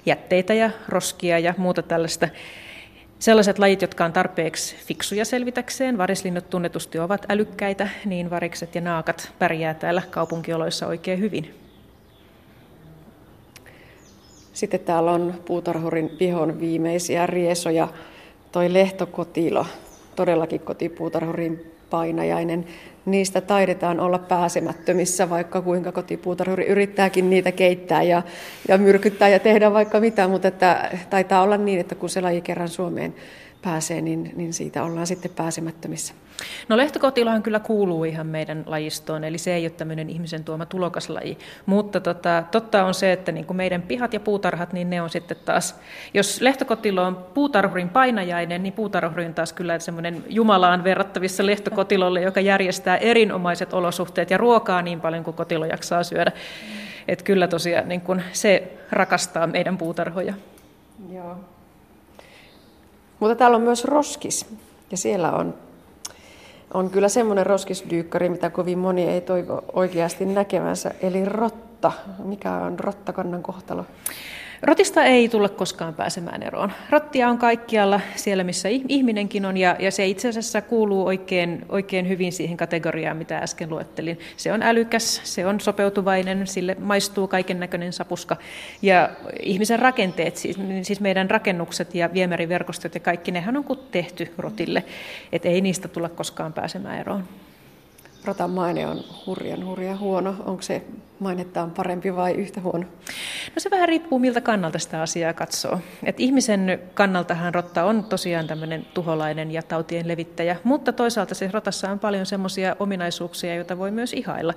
jätteitä 0.06 0.54
ja 0.54 0.70
roskia 0.90 1.40
ja 1.40 1.54
muuta 1.58 1.82
tällaista. 1.82 2.28
Sellaiset 3.20 3.60
lajit, 3.60 3.82
jotka 3.82 4.06
on 4.06 4.14
tarpeeksi 4.14 4.76
fiksuja 4.76 5.26
selvitäkseen, 5.26 5.98
varislinnut 5.98 6.50
tunnetusti 6.50 7.00
ovat 7.00 7.26
älykkäitä, 7.30 7.90
niin 8.06 8.30
varikset 8.30 8.76
ja 8.76 8.82
naakat 8.82 9.32
pärjää 9.40 9.74
täällä 9.74 10.02
kaupunkioloissa 10.10 10.88
oikein 10.88 11.20
hyvin. 11.20 11.54
Sitten 14.54 14.80
täällä 14.80 15.12
on 15.12 15.34
puutarhurin 15.46 16.12
vihon 16.20 16.60
viimeisiä 16.60 17.28
riesoja. 17.28 17.88
Toi 18.52 18.74
lehtokotilo, 18.74 19.66
todellakin 20.16 20.60
kotipuutarhurin 20.60 21.72
painajainen 21.90 22.66
niistä 23.06 23.42
taidetaan 23.42 24.00
olla 24.00 24.20
pääsemättömissä, 24.20 25.30
vaikka 25.30 25.62
kuinka 25.62 25.92
kotipuutarhuri 25.92 26.66
yrittääkin 26.66 27.30
niitä 27.30 27.52
keittää 27.52 28.04
ja, 28.04 28.24
ja 28.68 28.78
myrkyttää 28.78 29.30
ja 29.30 29.40
tehdä 29.40 29.74
vaikka 29.74 30.00
mitä, 30.00 30.28
mutta 30.28 30.48
että 30.48 30.92
taitaa 31.10 31.42
olla 31.42 31.58
niin, 31.58 31.80
että 31.80 31.96
kun 31.96 32.10
se 32.10 32.22
laji 32.22 32.42
kerran 32.42 32.70
Suomeen 32.70 33.16
pääsee, 33.66 34.02
niin, 34.02 34.32
niin 34.36 34.54
siitä 34.54 34.84
ollaan 34.84 35.08
sitten 35.08 35.32
pääsemättömissä. 35.36 36.14
No 36.70 36.78
lehtokotilohan 36.78 37.44
kyllä 37.44 37.60
kuuluu 37.60 38.04
ihan 38.04 38.28
meidän 38.28 38.64
lajistoon, 38.66 39.24
eli 39.24 39.38
se 39.38 39.54
ei 39.54 39.64
ole 39.64 39.70
tämmöinen 39.70 40.10
ihmisen 40.10 40.44
tuoma 40.44 40.66
tulokaslaji. 40.66 41.38
Mutta 41.66 42.00
tota, 42.00 42.44
totta 42.52 42.86
on 42.86 42.94
se, 42.94 43.12
että 43.12 43.32
niin 43.32 43.46
kuin 43.46 43.58
meidän 43.58 43.82
pihat 43.82 44.14
ja 44.14 44.20
puutarhat, 44.20 44.74
niin 44.74 44.90
ne 44.90 45.02
on 45.02 45.10
sitten 45.10 45.38
taas, 45.46 45.76
jos 46.14 46.42
lehtokotilo 46.42 47.04
on 47.04 47.16
puutarhurin 47.34 47.90
painajainen, 47.90 48.64
niin 48.64 48.74
puutarhuri 48.74 49.26
on 49.26 49.34
taas 49.34 49.54
kyllä 49.54 49.80
semmoinen 49.80 50.24
Jumalaan 50.30 50.84
verrattavissa 50.84 51.46
lehtokotilolle, 51.46 52.22
joka 52.22 52.40
järjestää 52.40 52.98
erinomaiset 52.98 53.74
olosuhteet 53.74 54.30
ja 54.30 54.38
ruokaa 54.38 54.82
niin 54.82 55.02
paljon 55.02 55.24
kuin 55.24 55.36
kotilo 55.36 55.66
jaksaa 55.66 56.04
syödä. 56.04 56.32
Että 57.08 57.26
kyllä 57.26 57.48
tosiaan 57.48 57.90
niin 57.90 58.02
kuin 58.02 58.24
se 58.32 58.78
rakastaa 58.92 59.48
meidän 59.48 59.78
puutarhoja. 59.78 60.34
Joo. 61.14 61.55
Mutta 63.20 63.36
täällä 63.36 63.58
on 63.58 63.64
myös 63.64 63.86
roskis, 63.86 64.46
ja 64.92 64.98
siellä 64.98 65.32
on, 65.32 65.54
on 66.74 66.90
kyllä 66.90 67.10
semmoinen 67.10 67.46
roskisdyykkari, 67.46 68.30
mitä 68.30 68.50
kovin 68.50 68.80
moni 68.80 69.10
ei 69.10 69.22
toivo 69.22 69.64
oikeasti 69.74 70.26
näkevänsä, 70.26 70.92
eli 71.02 71.26
rotta. 71.26 71.92
Mikä 72.24 72.52
on 72.52 72.80
rottakannan 72.80 73.44
kohtalo? 73.44 73.86
Rotista 74.66 75.04
ei 75.04 75.30
tulla 75.30 75.50
koskaan 75.50 75.94
pääsemään 75.94 76.44
eroon. 76.44 76.72
Rottia 76.90 77.30
on 77.30 77.38
kaikkialla 77.38 78.02
siellä, 78.16 78.44
missä 78.44 78.70
ihminenkin 78.70 79.46
on, 79.46 79.58
ja, 79.58 79.76
ja 79.80 79.92
se 79.92 80.06
itse 80.06 80.30
asiassa 80.30 80.62
kuuluu 80.62 81.06
oikein, 81.06 81.66
oikein 81.70 82.10
hyvin 82.10 82.32
siihen 82.32 82.58
kategoriaan, 82.58 83.18
mitä 83.18 83.38
äsken 83.38 83.70
luettelin. 83.70 84.20
Se 84.38 84.54
on 84.54 84.64
älykäs, 84.64 85.22
se 85.24 85.46
on 85.46 85.60
sopeutuvainen, 85.60 86.48
sille 86.48 86.76
maistuu 86.80 87.28
kaiken 87.28 87.60
näköinen 87.60 87.94
sapuska. 87.94 88.38
Ja 88.82 89.10
ihmisen 89.44 89.80
rakenteet, 89.80 90.38
siis, 90.38 90.58
siis 90.82 91.00
meidän 91.00 91.30
rakennukset 91.30 91.96
ja 91.96 92.14
viemäriverkostot 92.14 92.96
ja 92.96 93.00
kaikki, 93.00 93.32
nehän 93.32 93.58
on 93.58 93.66
tehty 93.92 94.34
rotille. 94.38 94.84
Et 95.32 95.46
ei 95.46 95.62
niistä 95.62 95.88
tulla 95.88 96.10
koskaan 96.10 96.54
pääsemään 96.54 97.00
eroon. 97.00 97.24
Rotan 98.26 98.50
maine 98.50 98.88
on 98.88 99.04
hurjan 99.26 99.66
hurja 99.66 99.98
huono. 99.98 100.36
Onko 100.46 100.62
se 100.62 100.82
mainettaan 101.20 101.72
parempi 101.72 102.16
vai 102.16 102.34
yhtä 102.34 102.62
huono? 102.62 102.86
No 103.56 103.58
se 103.58 103.72
vähän 103.72 103.90
riippuu 103.90 104.20
miltä 104.20 104.42
kannalta 104.42 104.80
sitä 104.80 105.02
asiaa 105.02 105.34
katsoo. 105.34 105.80
Et 106.04 106.20
ihmisen 106.20 106.80
kannaltahan 106.94 107.54
rotta 107.56 107.84
on 107.84 108.04
tosiaan 108.04 108.48
tämmöinen 108.48 108.86
tuholainen 108.94 109.52
ja 109.52 109.64
tautien 109.64 110.08
levittäjä, 110.08 110.56
mutta 110.64 110.94
toisaalta 110.94 111.36
se 111.36 111.50
rotassa 111.54 111.92
on 111.92 112.00
paljon 112.00 112.26
semmoisia 112.26 112.76
ominaisuuksia, 112.80 113.56
joita 113.56 113.78
voi 113.78 113.92
myös 113.92 114.14
ihailla. 114.14 114.54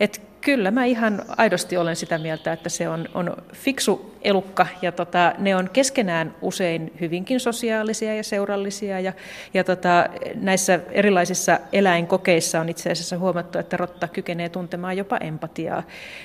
Et 0.00 0.22
kyllä 0.40 0.70
mä 0.70 0.84
ihan 0.84 1.22
aidosti 1.36 1.76
olen 1.76 1.96
sitä 1.96 2.18
mieltä, 2.18 2.52
että 2.52 2.68
se 2.68 2.88
on, 2.88 3.08
on 3.14 3.36
fiksu 3.52 4.14
elukka 4.22 4.66
ja 4.82 4.92
tota, 4.92 5.34
ne 5.38 5.56
on 5.56 5.70
keskenään 5.72 6.34
usein 6.42 6.92
hyvinkin 7.00 7.40
sosiaalisia 7.40 8.14
ja 8.14 8.24
seurallisia 8.24 9.00
ja, 9.00 9.12
ja 9.54 9.64
tota, 9.64 10.08
näissä 10.34 10.80
erilaisissa 10.90 11.60
eläinkokeissa 11.72 12.60
on 12.60 12.68
itse 12.68 12.90
asiassa 12.90 13.09
huomattu, 13.16 13.58
että 13.58 13.76
rotta 13.76 14.08
kykenee 14.08 14.48
tuntemaan 14.48 14.96
jopa 14.96 15.16
empatiaa. 15.16 15.82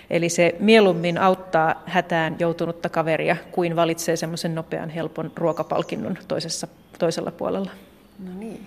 Eli 0.09 0.29
se 0.29 0.55
mieluummin 0.59 1.17
auttaa 1.17 1.83
hätään 1.85 2.35
joutunutta 2.39 2.89
kaveria 2.89 3.37
kuin 3.51 3.75
valitsee 3.75 4.15
semmoisen 4.15 4.55
nopean 4.55 4.89
helpon 4.89 5.31
ruokapalkinnon 5.35 6.17
toisessa, 6.27 6.67
toisella 6.99 7.31
puolella. 7.31 7.71
No 8.19 8.31
niin. 8.39 8.65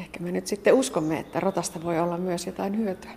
Ehkä 0.00 0.20
me 0.20 0.32
nyt 0.32 0.46
sitten 0.46 0.74
uskomme, 0.74 1.18
että 1.18 1.40
rotasta 1.40 1.82
voi 1.82 1.98
olla 1.98 2.18
myös 2.18 2.46
jotain 2.46 2.78
hyötyä. 2.78 3.10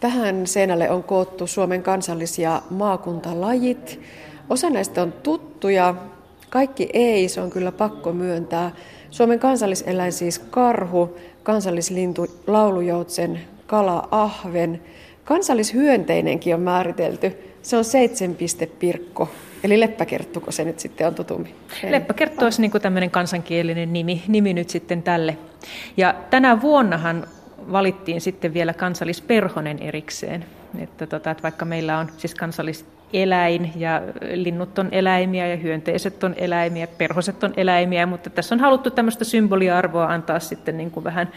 Tähän 0.00 0.46
seinälle 0.46 0.90
on 0.90 1.02
koottu 1.02 1.46
Suomen 1.46 1.82
kansallis- 1.82 2.38
ja 2.38 2.62
maakuntalajit. 2.70 4.00
Osa 4.50 4.70
näistä 4.70 5.02
on 5.02 5.12
tuttuja, 5.12 5.94
kaikki 6.50 6.88
ei, 6.92 7.28
se 7.28 7.40
on 7.40 7.50
kyllä 7.50 7.72
pakko 7.72 8.12
myöntää. 8.12 8.70
Suomen 9.10 9.38
kansalliseläin 9.38 10.12
siis 10.12 10.38
karhu, 10.38 11.16
kansallislintu 11.42 12.26
laulujoutsen, 12.46 13.40
kala 13.66 14.08
ahven. 14.10 14.80
Kansallishyönteinenkin 15.24 16.54
on 16.54 16.60
määritelty. 16.60 17.36
Se 17.62 17.76
on 17.76 17.84
seitsemänpistepirkko. 17.84 19.28
Eli 19.64 19.80
leppäkerttuko 19.80 20.52
se 20.52 20.64
nyt 20.64 20.80
sitten 20.80 21.06
on 21.06 21.14
tutumpi? 21.14 21.54
Leppäkerttu 21.90 22.44
olisi 22.44 22.60
niin 22.60 22.72
tämmöinen 22.82 23.10
kansankielinen 23.10 23.92
nimi, 23.92 24.22
nimi 24.28 24.54
nyt 24.54 24.70
sitten 24.70 25.02
tälle. 25.02 25.38
Ja 25.96 26.14
tänä 26.30 26.60
vuonnahan 26.60 27.26
valittiin 27.72 28.20
sitten 28.20 28.54
vielä 28.54 28.74
kansallisperhonen 28.74 29.78
erikseen. 29.78 30.44
Että, 30.78 31.06
tota, 31.06 31.30
että 31.30 31.42
vaikka 31.42 31.64
meillä 31.64 31.98
on 31.98 32.08
siis 32.16 32.34
kansalliseläin 33.12 33.72
ja 33.76 34.02
linnut 34.34 34.78
on 34.78 34.88
eläimiä 34.92 35.46
ja 35.46 35.56
hyönteiset 35.56 36.24
on 36.24 36.34
eläimiä, 36.34 36.86
perhoset 36.86 37.44
on 37.44 37.52
eläimiä, 37.56 38.06
mutta 38.06 38.30
tässä 38.30 38.54
on 38.54 38.60
haluttu 38.60 38.90
tämmöistä 38.90 39.24
symboliarvoa 39.24 40.06
antaa 40.06 40.40
sitten 40.40 40.76
niin 40.76 40.90
kuin 40.90 41.04
vähän 41.04 41.28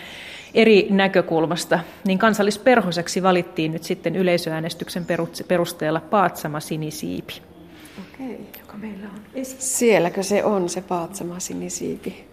eri 0.54 0.88
näkökulmasta. 0.90 1.80
Niin 2.08 2.20
kansallisperhoseksi 2.20 3.24
valittiin 3.24 3.72
nyt 3.72 3.84
sitten 3.84 4.16
yleisöäänestyksen 4.16 5.06
perusteella 5.48 6.02
Paatsama 6.02 6.60
sinisiipi. 6.60 7.42
Okei. 8.00 8.40
Joka 8.60 8.78
meillä 8.78 9.08
on 9.14 9.46
Sielläkö 9.46 10.24
se 10.24 10.44
on 10.44 10.70
se 10.70 10.82
Paatsama 10.82 11.40
sinisiipi? 11.40 12.26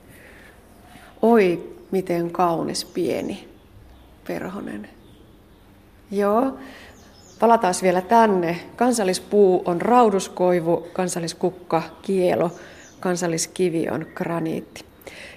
Oi, 1.22 1.74
miten 1.90 2.30
kaunis 2.30 2.84
pieni 2.84 3.48
perhonen. 4.26 4.88
Joo, 6.10 6.58
palataan 7.42 7.74
vielä 7.82 8.00
tänne. 8.00 8.56
Kansallispuu 8.76 9.62
on 9.64 9.80
rauduskoivu, 9.80 10.86
kansalliskukka 10.92 11.82
kielo, 12.02 12.50
kansalliskivi 13.00 13.88
on 13.88 14.06
graniitti. 14.14 14.84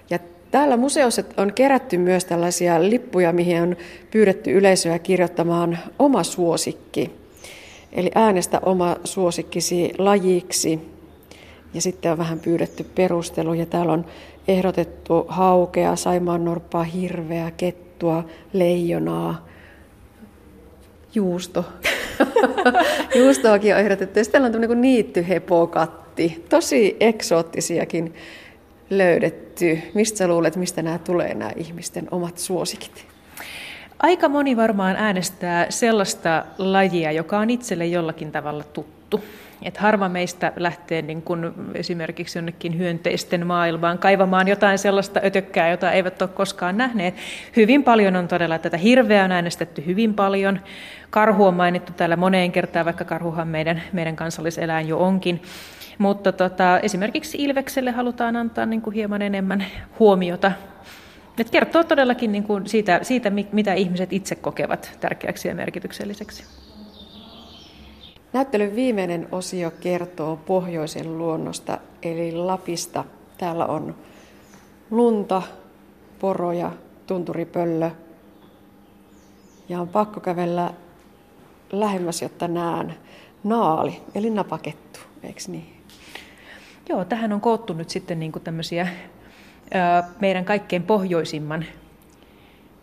Ja 0.10 0.20
täällä 0.52 0.78
museossa 0.78 1.24
on 1.38 1.54
kerätty 1.54 1.98
myös 1.98 2.26
tällaisia 2.26 2.90
lippuja, 2.90 3.34
mihin 3.34 3.62
on 3.62 3.76
pyydetty 4.12 4.52
yleisöä 4.52 5.00
kirjoittamaan 5.00 5.78
oma 6.00 6.24
suosikki. 6.24 7.12
Eli 7.92 8.12
äänestä 8.16 8.60
oma 8.66 8.96
suosikkisi 9.04 9.92
lajiksi. 9.98 10.80
Ja 11.74 11.82
sitten 11.82 12.12
on 12.12 12.18
vähän 12.18 12.40
pyydetty 12.40 12.84
perustelu. 12.84 13.54
Ja 13.54 13.66
täällä 13.66 13.94
on 13.94 14.06
ehdotettu 14.48 15.26
haukea, 15.28 15.96
saimaannorppaa, 15.96 16.84
hirveä, 16.84 17.52
kettua, 17.52 18.24
leijonaa, 18.54 19.46
juusto. 21.16 21.66
Juustoakin 23.20 23.74
on 23.74 23.80
ehdotettu. 23.80 24.20
Ja 24.20 24.24
sitten 24.24 24.32
täällä 24.42 24.46
on 24.46 24.52
tämmöinen 24.62 24.82
niittyhepokatti. 24.82 26.46
Tosi 26.50 26.98
eksoottisiakin 27.00 28.14
löydetty. 28.90 29.80
Mistä 29.94 30.18
sä 30.18 30.28
luulet, 30.28 30.56
mistä 30.56 30.82
nämä 30.82 30.98
tulee 30.98 31.34
nämä 31.34 31.52
ihmisten 31.56 32.08
omat 32.12 32.38
suosikit? 32.38 33.06
Aika 34.00 34.30
moni 34.30 34.58
varmaan 34.58 34.96
äänestää 34.96 35.66
sellaista 35.70 36.46
lajia, 36.58 37.12
joka 37.12 37.40
on 37.40 37.50
itselle 37.50 37.86
jollakin 37.86 38.32
tavalla 38.32 38.64
tuttu. 38.64 39.24
Et 39.64 39.78
harva 39.78 40.10
meistä 40.10 40.52
lähtee 40.56 41.02
niin 41.02 41.22
kun 41.22 41.72
esimerkiksi 41.74 42.38
jonnekin 42.38 42.78
hyönteisten 42.78 43.48
maailmaan 43.48 44.00
kaivamaan 44.00 44.48
jotain 44.48 44.78
sellaista 44.78 45.20
ötökkää, 45.26 45.70
jota 45.70 45.92
eivät 45.92 46.22
ole 46.22 46.30
koskaan 46.30 46.78
nähneet. 46.78 47.16
Hyvin 47.56 47.84
paljon 47.84 48.16
on 48.16 48.28
todella 48.28 48.60
tätä 48.60 48.78
hirveä 48.78 49.24
on 49.24 49.32
äänestetty 49.32 49.86
hyvin 49.86 50.14
paljon. 50.14 50.60
Karhu 51.10 51.46
on 51.46 51.54
mainittu 51.54 51.94
täällä 51.94 52.16
moneen 52.16 52.52
kertaan, 52.52 52.86
vaikka 52.86 53.06
karhuhan 53.06 53.48
meidän, 53.48 53.82
meidän 53.94 54.16
kansalliseläin 54.16 54.88
jo 54.88 55.00
onkin. 55.00 55.42
Mutta 55.98 56.32
tota, 56.32 56.80
esimerkiksi 56.80 57.38
Ilvekselle 57.42 57.92
halutaan 57.92 58.36
antaa 58.36 58.66
niin 58.66 58.82
kuin 58.82 58.94
hieman 58.94 59.22
enemmän 59.22 59.66
huomiota. 60.00 60.52
Et 61.40 61.50
kertoo 61.50 61.84
todellakin 61.84 62.32
niin 62.32 62.44
kuin 62.44 62.68
siitä, 62.68 63.00
siitä, 63.02 63.30
mitä 63.52 63.74
ihmiset 63.74 64.14
itse 64.14 64.36
kokevat 64.36 64.98
tärkeäksi 65.00 65.48
ja 65.48 65.56
merkitykselliseksi. 65.56 66.65
Näyttelyn 68.36 68.76
viimeinen 68.76 69.28
osio 69.32 69.72
kertoo 69.72 70.36
pohjoisen 70.38 71.18
luonnosta, 71.18 71.78
eli 72.04 72.32
Lapista. 72.32 73.04
Täällä 73.38 73.66
on 73.66 73.96
lunta, 74.92 75.42
poroja, 76.20 76.72
tunturipöllö. 77.08 77.92
Ja 79.70 79.82
on 79.82 79.88
pakko 79.88 80.20
kävellä 80.20 80.74
lähemmäs, 81.72 82.22
jotta 82.22 82.48
näen 82.48 82.96
naali, 83.44 84.02
eli 84.16 84.30
napakettu, 84.30 85.00
eikö 85.24 85.42
niin? 85.48 85.82
Joo, 86.90 87.06
tähän 87.06 87.34
on 87.34 87.42
koottu 87.42 87.74
nyt 87.74 87.90
sitten 87.90 88.20
niin 88.20 88.32
tämmöisiä 88.44 88.88
meidän 90.20 90.46
kaikkein 90.46 90.84
pohjoisimman 90.84 91.66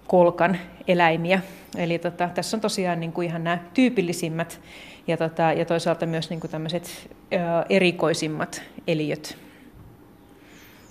kolkan 0.06 0.58
eläimiä. 0.88 1.40
Eli 1.76 1.98
tota, 1.98 2.28
tässä 2.28 2.56
on 2.56 2.60
tosiaan 2.60 3.00
niin 3.00 3.12
kuin 3.12 3.28
ihan 3.28 3.44
nämä 3.44 3.58
tyypillisimmät 3.74 4.60
ja, 5.06 5.16
tota, 5.16 5.42
ja 5.42 5.64
toisaalta 5.64 6.06
myös 6.06 6.30
niin 6.30 6.40
kuin 6.40 6.50
tämmöiset 6.50 7.10
ö, 7.32 7.36
erikoisimmat 7.68 8.62
eliöt. 8.86 9.38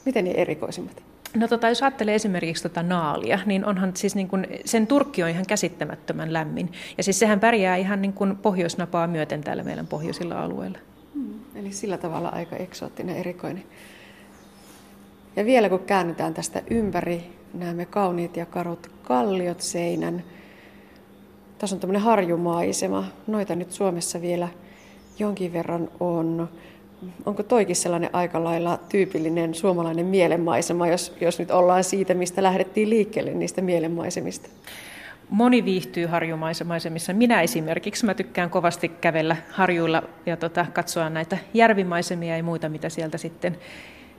Miten 0.06 0.26
ne 0.26 0.32
erikoisimmat? 0.32 1.04
No 1.36 1.48
tota, 1.48 1.70
jos 1.70 1.84
ajattelee 1.84 2.16
esimerkiksi 2.16 2.64
tota 2.64 2.84
naalia, 2.84 3.40
niin 3.46 3.66
onhan 3.66 3.92
siis 3.96 4.16
niin 4.16 4.28
kuin, 4.28 4.48
sen 4.66 4.88
turkki 4.88 5.24
on 5.24 5.30
ihan 5.30 5.46
käsittämättömän 5.46 6.34
lämmin. 6.34 6.72
Ja 6.98 7.04
siis 7.04 7.20
sehän 7.20 7.40
pärjää 7.40 7.76
ihan 7.76 8.02
niin 8.02 8.14
kuin 8.14 8.38
pohjoisnapaa 8.38 9.08
myöten 9.08 9.42
täällä 9.42 9.64
meidän 9.64 9.88
pohjoisilla 9.88 10.44
alueilla. 10.44 10.78
Hmm, 11.14 11.40
eli 11.56 11.72
sillä 11.72 11.98
tavalla 11.98 12.30
aika 12.30 12.56
eksoottinen, 12.56 13.18
erikoinen. 13.18 13.64
Ja 15.36 15.46
vielä 15.46 15.70
kun 15.70 15.80
käännytään 15.80 16.34
tästä 16.34 16.62
ympäri, 16.70 17.24
näemme 17.54 17.86
kauniit 17.86 18.38
ja 18.38 18.46
karut 18.46 18.92
kalliot 19.04 19.62
seinän. 19.62 20.24
Tässä 21.62 21.76
on 21.76 21.80
tämmöinen 21.80 22.02
harjumaisema. 22.02 23.06
Noita 23.28 23.56
nyt 23.56 23.72
Suomessa 23.72 24.22
vielä 24.22 24.48
jonkin 25.20 25.54
verran 25.54 25.90
on. 26.00 26.50
Onko 27.26 27.44
toikin 27.44 27.76
sellainen 27.76 28.10
aika 28.14 28.44
lailla 28.44 28.80
tyypillinen 28.90 29.54
suomalainen 29.54 30.06
mielenmaisema, 30.06 30.88
jos, 30.88 31.16
jos 31.22 31.40
nyt 31.40 31.52
ollaan 31.52 31.84
siitä, 31.84 32.14
mistä 32.14 32.44
lähdettiin 32.44 32.90
liikkeelle 32.90 33.32
niistä 33.34 33.62
mielenmaisemista? 33.62 34.50
Moni 35.30 35.66
viihtyy 35.66 36.06
harjumaisemissa. 36.06 37.14
Minä 37.14 37.42
esimerkiksi, 37.42 38.06
mä 38.06 38.14
tykkään 38.14 38.50
kovasti 38.50 38.90
kävellä 38.90 39.36
harjuilla 39.52 40.04
ja 40.26 40.38
tota, 40.38 40.66
katsoa 40.74 41.10
näitä 41.10 41.38
järvimaisemia 41.54 42.38
ja 42.38 42.44
muita, 42.44 42.70
mitä 42.70 42.90
sieltä 42.90 43.18
sitten, 43.18 43.58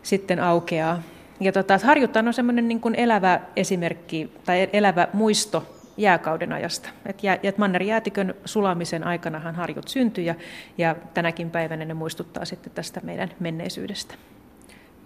sitten 0.02 0.40
aukeaa. 0.40 1.02
Ja 1.40 1.52
tota, 1.52 1.78
harjuttaan 1.84 2.28
on 2.28 2.34
semmoinen 2.34 2.68
niin 2.68 2.94
elävä 2.96 3.40
esimerkki 3.56 4.32
tai 4.44 4.68
elävä 4.72 5.08
muisto 5.12 5.81
jääkauden 6.02 6.52
ajasta. 6.52 6.88
Et, 7.06 7.22
jää, 7.22 7.38
et 7.42 7.58
mannerjäätikön 7.58 8.34
sulamisen 8.44 9.04
aikanahan 9.04 9.54
harjut 9.54 9.88
syntyi 9.88 10.26
ja, 10.26 10.34
ja 10.78 10.96
tänäkin 11.14 11.50
päivänä 11.50 11.84
ne 11.84 11.94
muistuttaa 11.94 12.44
sitten 12.44 12.72
tästä 12.72 13.00
meidän 13.04 13.30
menneisyydestä. 13.40 14.14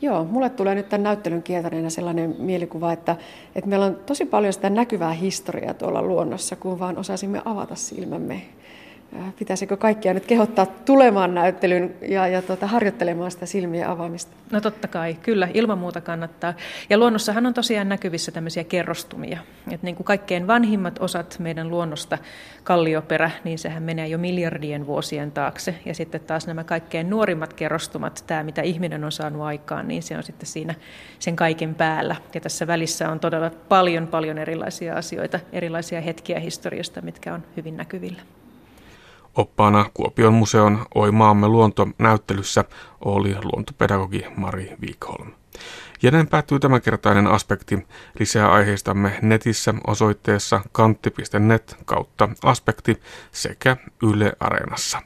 Joo, 0.00 0.24
mulle 0.24 0.50
tulee 0.50 0.74
nyt 0.74 0.88
tämän 0.88 1.02
näyttelyn 1.02 1.42
kieltäneenä 1.42 1.90
sellainen 1.90 2.34
mielikuva, 2.38 2.92
että, 2.92 3.16
että 3.54 3.70
meillä 3.70 3.86
on 3.86 3.98
tosi 4.06 4.24
paljon 4.24 4.52
sitä 4.52 4.70
näkyvää 4.70 5.12
historiaa 5.12 5.74
tuolla 5.74 6.02
luonnossa, 6.02 6.56
kun 6.56 6.78
vaan 6.78 6.98
osaisimme 6.98 7.42
avata 7.44 7.74
silmämme 7.74 8.42
pitäisikö 9.38 9.76
kaikkia 9.76 10.14
nyt 10.14 10.26
kehottaa 10.26 10.66
tulemaan 10.66 11.34
näyttelyyn 11.34 11.94
ja, 12.08 12.28
ja 12.28 12.42
tuota, 12.42 12.66
harjoittelemaan 12.66 13.30
sitä 13.30 13.46
silmien 13.46 13.88
avaamista? 13.88 14.36
No 14.50 14.60
totta 14.60 14.88
kai, 14.88 15.14
kyllä, 15.14 15.48
ilman 15.54 15.78
muuta 15.78 16.00
kannattaa. 16.00 16.54
Ja 16.90 16.98
luonnossahan 16.98 17.46
on 17.46 17.54
tosiaan 17.54 17.88
näkyvissä 17.88 18.32
tämmöisiä 18.32 18.64
kerrostumia. 18.64 19.38
Et 19.70 19.82
niin 19.82 19.96
kuin 19.96 20.04
kaikkein 20.04 20.46
vanhimmat 20.46 20.98
osat 20.98 21.36
meidän 21.38 21.70
luonnosta, 21.70 22.18
kallioperä, 22.64 23.30
niin 23.44 23.58
sehän 23.58 23.82
menee 23.82 24.08
jo 24.08 24.18
miljardien 24.18 24.86
vuosien 24.86 25.32
taakse. 25.32 25.74
Ja 25.84 25.94
sitten 25.94 26.20
taas 26.20 26.46
nämä 26.46 26.64
kaikkein 26.64 27.10
nuorimmat 27.10 27.52
kerrostumat, 27.52 28.24
tämä 28.26 28.42
mitä 28.42 28.62
ihminen 28.62 29.04
on 29.04 29.12
saanut 29.12 29.42
aikaan, 29.42 29.88
niin 29.88 30.02
se 30.02 30.16
on 30.16 30.22
sitten 30.22 30.46
siinä 30.46 30.74
sen 31.18 31.36
kaiken 31.36 31.74
päällä. 31.74 32.16
Ja 32.34 32.40
tässä 32.40 32.66
välissä 32.66 33.08
on 33.10 33.20
todella 33.20 33.50
paljon, 33.68 34.06
paljon 34.06 34.38
erilaisia 34.38 34.94
asioita, 34.94 35.40
erilaisia 35.52 36.00
hetkiä 36.00 36.40
historiasta, 36.40 37.02
mitkä 37.02 37.34
on 37.34 37.44
hyvin 37.56 37.76
näkyvillä. 37.76 38.22
Oppaana 39.36 39.90
Kuopion 39.94 40.34
museon 40.34 40.86
Oi 40.94 41.12
maamme 41.12 41.48
luonto 41.48 41.88
näyttelyssä 41.98 42.64
oli 43.00 43.36
luontopedagogi 43.42 44.24
Mari 44.36 44.72
Wikholm. 44.82 45.32
Ja 46.02 46.10
näin 46.10 46.26
päättyy 46.28 46.58
tämänkertainen 46.58 47.26
aspekti. 47.26 47.86
Lisää 48.18 48.52
aiheistamme 48.52 49.18
netissä 49.22 49.74
osoitteessa 49.86 50.60
kantti.net 50.72 51.76
kautta 51.84 52.28
aspekti 52.44 53.00
sekä 53.32 53.76
Yle 54.02 54.32
Areenassa. 54.40 55.02